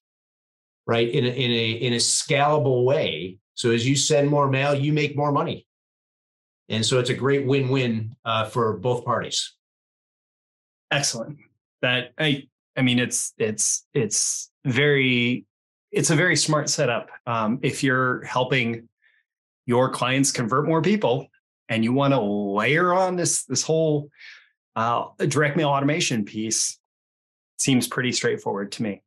right? 0.86 1.10
In 1.10 1.26
a, 1.26 1.30
in 1.30 1.52
a 1.52 1.72
in 1.72 1.94
a 1.94 1.98
scalable 1.98 2.86
way. 2.86 3.40
So 3.56 3.72
as 3.72 3.88
you 3.88 3.96
send 3.96 4.30
more 4.30 4.48
mail, 4.48 4.76
you 4.76 4.94
make 4.94 5.18
more 5.18 5.32
money, 5.32 5.66
and 6.70 6.86
so 6.86 7.00
it's 7.00 7.10
a 7.10 7.16
great 7.16 7.48
win-win 7.48 8.16
uh, 8.26 8.46
for 8.46 8.78
both 8.78 9.04
parties. 9.06 9.56
Excellent. 10.92 11.40
That 11.82 12.12
I 12.20 12.48
I 12.78 12.84
mean 12.84 13.00
it's 13.00 13.34
it's 13.40 13.88
it's 13.96 14.52
very 14.66 15.46
it's 15.92 16.10
a 16.10 16.16
very 16.16 16.36
smart 16.36 16.70
setup. 16.70 17.10
Um, 17.26 17.60
if 17.62 17.84
you're 17.84 18.24
helping 18.24 18.88
your 19.66 19.90
clients 19.90 20.32
convert 20.32 20.68
more 20.68 20.82
people 20.82 21.28
and 21.68 21.84
you 21.84 21.94
want 21.94 22.14
to 22.14 22.20
layer 22.20 22.94
on 22.94 23.16
this 23.16 23.44
this 23.46 23.64
whole 23.64 24.10
uh, 24.76 25.06
direct 25.28 25.58
mail 25.58 25.70
automation 25.70 26.26
piece, 26.26 26.80
seems 27.58 27.88
pretty 27.88 28.12
straightforward 28.12 28.72
to 28.74 28.84
me. 28.84 29.04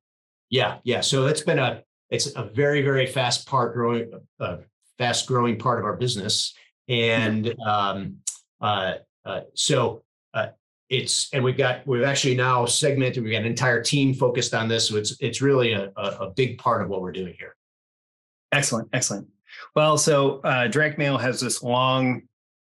Yeah, 0.51 0.79
yeah. 0.85 1.01
So 1.01 1.25
that's 1.25 1.41
been 1.41 1.59
a 1.59 1.83
it's 2.11 2.35
a 2.37 2.45
very 2.45 2.83
very 2.83 3.07
fast 3.07 3.47
part 3.47 3.75
growing, 3.75 4.13
uh, 4.39 4.59
fast 4.99 5.27
growing 5.27 5.59
part 5.59 5.79
of 5.79 5.85
our 5.85 5.97
business, 5.97 6.55
and 6.89 7.55
um, 7.67 8.17
uh, 8.61 8.95
uh, 9.25 9.41
so 9.55 10.03
uh, 10.35 10.49
it's 10.93 11.31
and 11.33 11.43
we've 11.43 11.57
got 11.57 11.87
we've 11.87 12.05
actually 12.05 12.35
now 12.35 12.67
segmented. 12.67 13.25
We've 13.25 13.33
got 13.33 13.41
an 13.41 13.47
entire 13.47 13.83
team 13.83 14.13
focused 14.13 14.53
on 14.53 14.69
this, 14.69 14.89
so 14.89 14.97
it's 14.97 15.17
it's 15.21 15.41
really 15.41 15.73
a, 15.73 15.91
a, 15.97 16.31
big 16.31 16.59
part 16.59 16.83
of 16.83 16.91
what 16.91 17.01
we're 17.01 17.13
doing 17.13 17.35
here. 17.39 17.57
Excellent, 18.53 18.91
excellent. 18.93 19.27
Well, 19.75 19.97
so 19.97 20.41
uh, 20.41 20.69
direct 20.69 20.99
mail 20.99 21.17
has 21.17 21.41
this 21.41 21.63
long, 21.63 22.23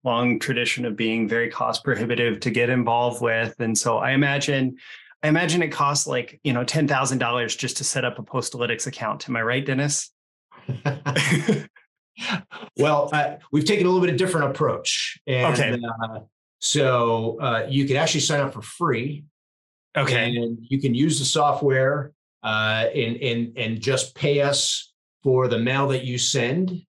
long 0.04 0.38
tradition 0.38 0.84
of 0.86 0.98
being 0.98 1.30
very 1.30 1.50
cost 1.50 1.86
prohibitive 1.86 2.42
to 2.42 2.52
get 2.52 2.70
involved 2.70 3.22
with, 3.22 3.56
and 3.60 3.78
so 3.78 4.00
I 4.00 4.12
imagine, 4.12 4.76
I 5.24 5.30
imagine 5.30 5.64
it 5.64 5.70
costs 5.70 6.06
like 6.06 6.42
you 6.44 6.52
know 6.52 6.66
ten 6.66 6.90
thousand 6.90 7.20
dollars 7.20 7.56
just 7.56 7.78
to 7.78 7.86
set 7.86 8.04
up 8.04 8.20
a 8.20 8.24
Postalytics 8.24 8.86
account. 8.86 9.30
Am 9.30 9.38
I 9.38 9.44
right, 9.44 9.66
Dennis? 9.66 10.12
well, 12.78 13.10
uh, 13.14 13.36
we've 13.54 13.64
taken 13.64 13.86
a 13.86 13.90
little 13.90 14.06
bit 14.06 14.12
of 14.12 14.18
different 14.18 14.52
approach, 14.52 15.18
and 15.26 15.54
okay. 15.54 15.80
uh, 16.04 16.20
so 16.60 17.40
uh, 17.42 17.66
you 17.70 17.86
can 17.86 17.98
actually 17.98 18.22
sign 18.22 18.42
up 18.42 18.54
for 18.54 18.62
free. 18.62 19.26
Okay, 19.98 20.36
and 20.36 20.60
you 20.62 20.80
can 20.80 20.94
use 20.94 21.18
the 21.18 21.26
software 21.26 22.12
uh, 22.44 22.86
and 22.94 23.18
and 23.18 23.58
and 23.58 23.82
just 23.82 24.16
pay 24.16 24.42
us 24.42 24.90
for 25.24 25.48
the 25.48 25.58
mail 25.58 25.88
that 25.90 26.06
you 26.06 26.18
send. 26.18 26.82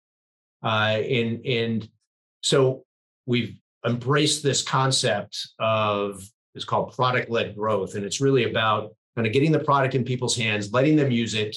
Uh, 0.62 1.00
and, 1.08 1.44
and 1.46 1.88
so 2.42 2.84
we've 3.26 3.56
embraced 3.86 4.42
this 4.42 4.62
concept 4.62 5.48
of 5.58 6.22
it's 6.54 6.64
called 6.64 6.94
product 6.94 7.30
led 7.30 7.54
growth. 7.54 7.94
And 7.94 8.04
it's 8.04 8.20
really 8.20 8.50
about 8.50 8.94
kind 9.14 9.26
of 9.26 9.32
getting 9.32 9.52
the 9.52 9.60
product 9.60 9.94
in 9.94 10.04
people's 10.04 10.36
hands, 10.36 10.72
letting 10.72 10.96
them 10.96 11.10
use 11.10 11.34
it, 11.34 11.56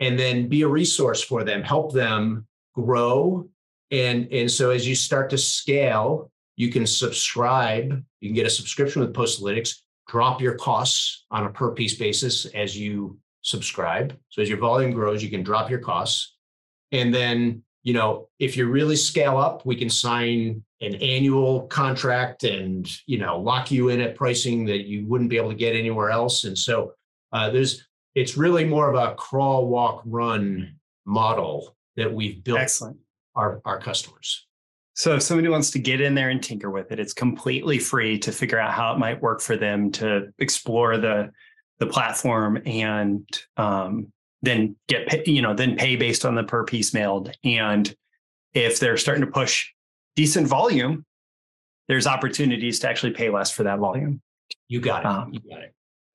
and 0.00 0.18
then 0.18 0.48
be 0.48 0.62
a 0.62 0.68
resource 0.68 1.22
for 1.22 1.44
them, 1.44 1.62
help 1.62 1.92
them 1.92 2.46
grow. 2.74 3.48
And, 3.90 4.32
and 4.32 4.50
so 4.50 4.70
as 4.70 4.86
you 4.86 4.94
start 4.94 5.30
to 5.30 5.38
scale, 5.38 6.31
you 6.56 6.70
can 6.70 6.86
subscribe, 6.86 8.02
you 8.20 8.28
can 8.28 8.34
get 8.34 8.46
a 8.46 8.50
subscription 8.50 9.00
with 9.00 9.14
Postalytics, 9.14 9.76
drop 10.08 10.40
your 10.40 10.54
costs 10.54 11.24
on 11.30 11.46
a 11.46 11.50
per 11.50 11.72
piece 11.72 11.96
basis 11.96 12.46
as 12.46 12.76
you 12.76 13.18
subscribe. 13.42 14.16
So 14.28 14.42
as 14.42 14.48
your 14.48 14.58
volume 14.58 14.92
grows, 14.92 15.22
you 15.22 15.30
can 15.30 15.42
drop 15.42 15.70
your 15.70 15.80
costs. 15.80 16.36
And 16.92 17.12
then, 17.14 17.62
you 17.82 17.94
know, 17.94 18.28
if 18.38 18.56
you 18.56 18.68
really 18.68 18.96
scale 18.96 19.38
up, 19.38 19.64
we 19.66 19.76
can 19.76 19.90
sign 19.90 20.62
an 20.80 20.94
annual 20.96 21.62
contract 21.68 22.44
and, 22.44 22.88
you 23.06 23.18
know, 23.18 23.40
lock 23.40 23.70
you 23.70 23.88
in 23.88 24.00
at 24.00 24.14
pricing 24.14 24.66
that 24.66 24.84
you 24.84 25.06
wouldn't 25.06 25.30
be 25.30 25.36
able 25.36 25.50
to 25.50 25.56
get 25.56 25.74
anywhere 25.74 26.10
else. 26.10 26.44
And 26.44 26.56
so 26.56 26.92
uh, 27.32 27.50
there's, 27.50 27.86
it's 28.14 28.36
really 28.36 28.64
more 28.64 28.92
of 28.92 28.94
a 28.94 29.14
crawl, 29.14 29.68
walk, 29.68 30.02
run 30.04 30.76
model 31.06 31.74
that 31.96 32.12
we've 32.12 32.44
built 32.44 32.60
Excellent. 32.60 32.98
our, 33.34 33.60
our 33.64 33.80
customers. 33.80 34.46
So 34.94 35.14
if 35.14 35.22
somebody 35.22 35.48
wants 35.48 35.70
to 35.70 35.78
get 35.78 36.00
in 36.00 36.14
there 36.14 36.28
and 36.28 36.42
tinker 36.42 36.70
with 36.70 36.92
it, 36.92 37.00
it's 37.00 37.14
completely 37.14 37.78
free 37.78 38.18
to 38.20 38.32
figure 38.32 38.58
out 38.58 38.72
how 38.72 38.92
it 38.92 38.98
might 38.98 39.22
work 39.22 39.40
for 39.40 39.56
them 39.56 39.90
to 39.92 40.32
explore 40.38 40.98
the 40.98 41.30
the 41.78 41.86
platform 41.86 42.62
and 42.64 43.26
um, 43.56 44.12
then 44.42 44.76
get 44.88 45.08
pay, 45.08 45.22
you 45.26 45.42
know 45.42 45.54
then 45.54 45.76
pay 45.76 45.96
based 45.96 46.24
on 46.24 46.34
the 46.34 46.44
per 46.44 46.64
piece 46.64 46.92
mailed. 46.94 47.36
And 47.42 47.94
if 48.54 48.78
they're 48.78 48.96
starting 48.96 49.24
to 49.24 49.30
push 49.30 49.68
decent 50.14 50.46
volume 50.46 51.04
there's 51.88 52.06
opportunities 52.06 52.78
to 52.80 52.88
actually 52.88 53.12
pay 53.12 53.28
less 53.28 53.50
for 53.50 53.64
that 53.64 53.78
volume. 53.78 54.20
You 54.68 54.80
got 54.80 55.00
it. 55.00 55.06
Um, 55.06 55.32
you 55.34 55.40
got 55.40 55.62
it. 55.62 55.74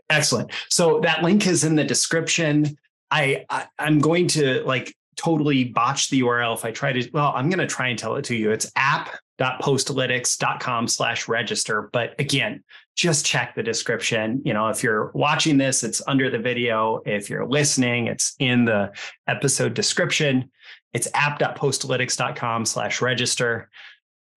excellent. 0.09 0.51
So 0.69 1.01
that 1.01 1.23
link 1.23 1.45
is 1.45 1.63
in 1.63 1.75
the 1.75 1.83
description. 1.83 2.77
I, 3.09 3.45
I 3.49 3.67
i'm 3.79 3.99
going 3.99 4.27
to 4.27 4.63
like 4.63 4.93
totally 5.17 5.65
botch 5.65 6.09
the 6.09 6.21
url 6.21 6.53
if 6.53 6.63
i 6.63 6.71
try 6.71 6.93
to 6.93 7.09
well 7.11 7.33
i'm 7.35 7.49
going 7.49 7.59
to 7.59 7.67
try 7.67 7.87
and 7.87 7.99
tell 7.99 8.15
it 8.15 8.23
to 8.23 8.35
you 8.35 8.51
it's 8.51 8.71
app.postalytics.com 8.75 10.87
slash 10.87 11.27
register 11.27 11.89
but 11.91 12.15
again 12.19 12.63
just 12.97 13.25
check 13.25 13.53
the 13.53 13.61
description. 13.61 14.41
You 14.43 14.55
know, 14.55 14.69
if 14.69 14.83
you're 14.83 15.11
watching 15.13 15.57
this, 15.57 15.83
it's 15.83 16.01
under 16.07 16.31
the 16.31 16.39
video. 16.39 17.01
If 17.05 17.29
you're 17.29 17.45
listening, 17.45 18.07
it's 18.07 18.35
in 18.39 18.65
the 18.65 18.91
episode 19.27 19.75
description. 19.75 20.49
It's 20.93 21.07
app.postalytics.com 21.13 22.65
slash 22.65 22.99
register. 22.99 23.69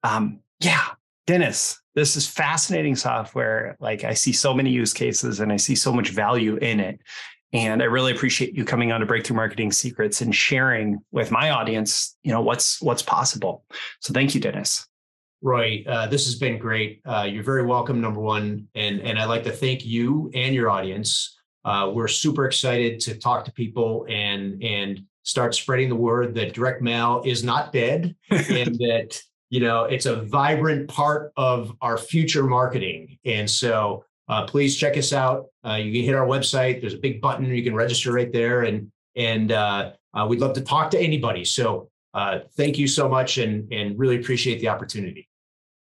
Um, 0.03 0.41
yeah, 0.59 0.85
Dennis, 1.25 1.81
this 1.95 2.15
is 2.15 2.27
fascinating 2.27 2.95
software. 2.95 3.77
Like 3.79 4.03
I 4.03 4.13
see 4.13 4.31
so 4.31 4.53
many 4.53 4.69
use 4.69 4.93
cases 4.93 5.39
and 5.39 5.51
I 5.51 5.57
see 5.57 5.75
so 5.75 5.91
much 5.91 6.09
value 6.09 6.57
in 6.57 6.79
it. 6.79 7.01
And 7.53 7.81
I 7.81 7.85
really 7.85 8.13
appreciate 8.13 8.55
you 8.55 8.63
coming 8.63 8.91
on 8.91 9.01
to 9.01 9.05
Breakthrough 9.05 9.35
Marketing 9.35 9.71
Secrets 9.71 10.21
and 10.21 10.33
sharing 10.33 10.99
with 11.11 11.31
my 11.31 11.49
audience, 11.49 12.15
you 12.23 12.31
know, 12.31 12.41
what's 12.41 12.81
what's 12.81 13.01
possible. 13.01 13.65
So 13.99 14.13
thank 14.13 14.33
you, 14.33 14.41
Dennis. 14.41 14.87
Roy, 15.41 15.83
uh, 15.87 16.07
this 16.07 16.25
has 16.25 16.35
been 16.35 16.59
great. 16.59 17.01
Uh, 17.05 17.27
you're 17.29 17.43
very 17.43 17.65
welcome, 17.65 17.99
number 17.99 18.21
one, 18.21 18.67
and 18.75 19.01
and 19.01 19.17
I'd 19.17 19.25
like 19.25 19.43
to 19.45 19.51
thank 19.51 19.85
you 19.85 20.29
and 20.33 20.53
your 20.53 20.69
audience. 20.69 21.37
Uh, 21.65 21.91
we're 21.93 22.07
super 22.07 22.45
excited 22.45 22.99
to 23.01 23.15
talk 23.15 23.45
to 23.45 23.51
people 23.51 24.05
and 24.07 24.61
and 24.63 25.01
start 25.23 25.55
spreading 25.55 25.89
the 25.89 25.95
word 25.95 26.35
that 26.35 26.53
direct 26.53 26.81
mail 26.81 27.21
is 27.25 27.43
not 27.43 27.73
dead, 27.73 28.15
and 28.29 28.75
that 28.75 29.19
you 29.49 29.59
know 29.59 29.85
it's 29.85 30.05
a 30.05 30.21
vibrant 30.23 30.87
part 30.87 31.33
of 31.35 31.75
our 31.81 31.97
future 31.97 32.43
marketing. 32.43 33.17
And 33.25 33.49
so, 33.49 34.05
uh, 34.31 34.45
please 34.47 34.75
check 34.75 34.97
us 34.97 35.13
out. 35.13 35.45
Uh, 35.63 35.75
you 35.75 35.91
can 35.91 36.03
hit 36.03 36.15
our 36.15 36.25
website. 36.25 36.81
There's 36.81 36.95
a 36.95 36.97
big 36.97 37.21
button 37.21 37.45
you 37.45 37.63
can 37.63 37.75
register 37.75 38.11
right 38.11 38.31
there, 38.31 38.63
and 38.63 38.91
and 39.15 39.51
uh, 39.51 39.91
we'd 40.27 40.39
love 40.39 40.53
to 40.53 40.61
talk 40.61 40.89
to 40.91 40.99
anybody. 40.99 41.45
So. 41.45 41.89
thank 42.57 42.77
you 42.77 42.87
so 42.87 43.07
much 43.07 43.37
and, 43.37 43.71
and 43.71 43.97
really 43.97 44.17
appreciate 44.19 44.59
the 44.59 44.67
opportunity. 44.67 45.29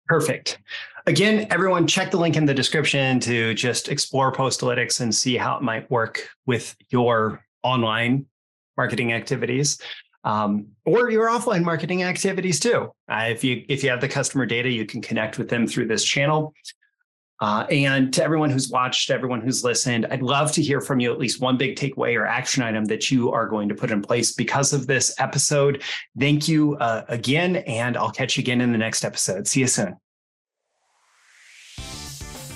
Perfect. 0.07 0.59
Again, 1.07 1.47
everyone, 1.51 1.87
check 1.87 2.11
the 2.11 2.17
link 2.17 2.37
in 2.37 2.47
the 2.47 2.55
description 2.55 3.21
to 3.21 3.55
just 3.55 3.89
explore 3.89 4.33
Postalytics 4.33 5.01
and 5.01 5.15
see 5.15 5.37
how 5.37 5.57
it 5.57 5.63
might 5.63 5.89
work 5.91 6.29
with 6.47 6.75
your 6.91 7.45
online 7.63 8.27
marketing 8.77 9.13
activities. 9.13 9.79
Um, 10.25 10.67
or 10.85 11.09
your 11.11 11.29
offline 11.29 11.63
marketing 11.63 12.03
activities 12.03 12.59
too. 12.59 12.93
Uh, 13.09 13.27
if 13.29 13.45
you 13.45 13.65
if 13.69 13.85
you 13.85 13.91
have 13.91 14.01
the 14.01 14.09
customer 14.09 14.45
data, 14.45 14.69
you 14.69 14.85
can 14.85 15.01
connect 15.01 15.39
with 15.39 15.49
them 15.49 15.69
through 15.69 15.87
this 15.87 16.03
channel. 16.03 16.53
Uh, 17.41 17.67
and 17.71 18.13
to 18.15 18.25
everyone 18.25 18.51
who's 18.51 18.71
watched, 18.71 19.11
everyone 19.11 19.41
who's 19.41 19.63
listened, 19.63 20.07
I'd 20.11 20.23
love 20.23 20.53
to 20.53 20.63
hear 20.63 20.81
from 20.81 21.01
you 21.01 21.13
at 21.13 21.19
least 21.19 21.41
one 21.41 21.57
big 21.57 21.77
takeaway 21.77 22.17
or 22.19 22.27
action 22.27 22.63
item 22.63 22.87
that 22.87 23.11
you 23.11 23.31
are 23.33 23.47
going 23.47 23.69
to 23.69 23.75
put 23.75 23.91
in 23.91 24.03
place 24.03 24.33
because 24.33 24.73
of 24.73 24.87
this 24.87 25.15
episode. 25.19 25.83
Thank 26.19 26.49
you 26.49 26.77
uh, 26.77 27.05
again, 27.09 27.57
and 27.57 27.97
I'll 27.97 28.13
catch 28.13 28.37
you 28.37 28.43
again 28.43 28.61
in 28.61 28.73
the 28.73 28.79
next 28.79 29.05
episode. 29.05 29.47
See 29.47 29.61
you 29.61 29.67
soon. 29.67 29.97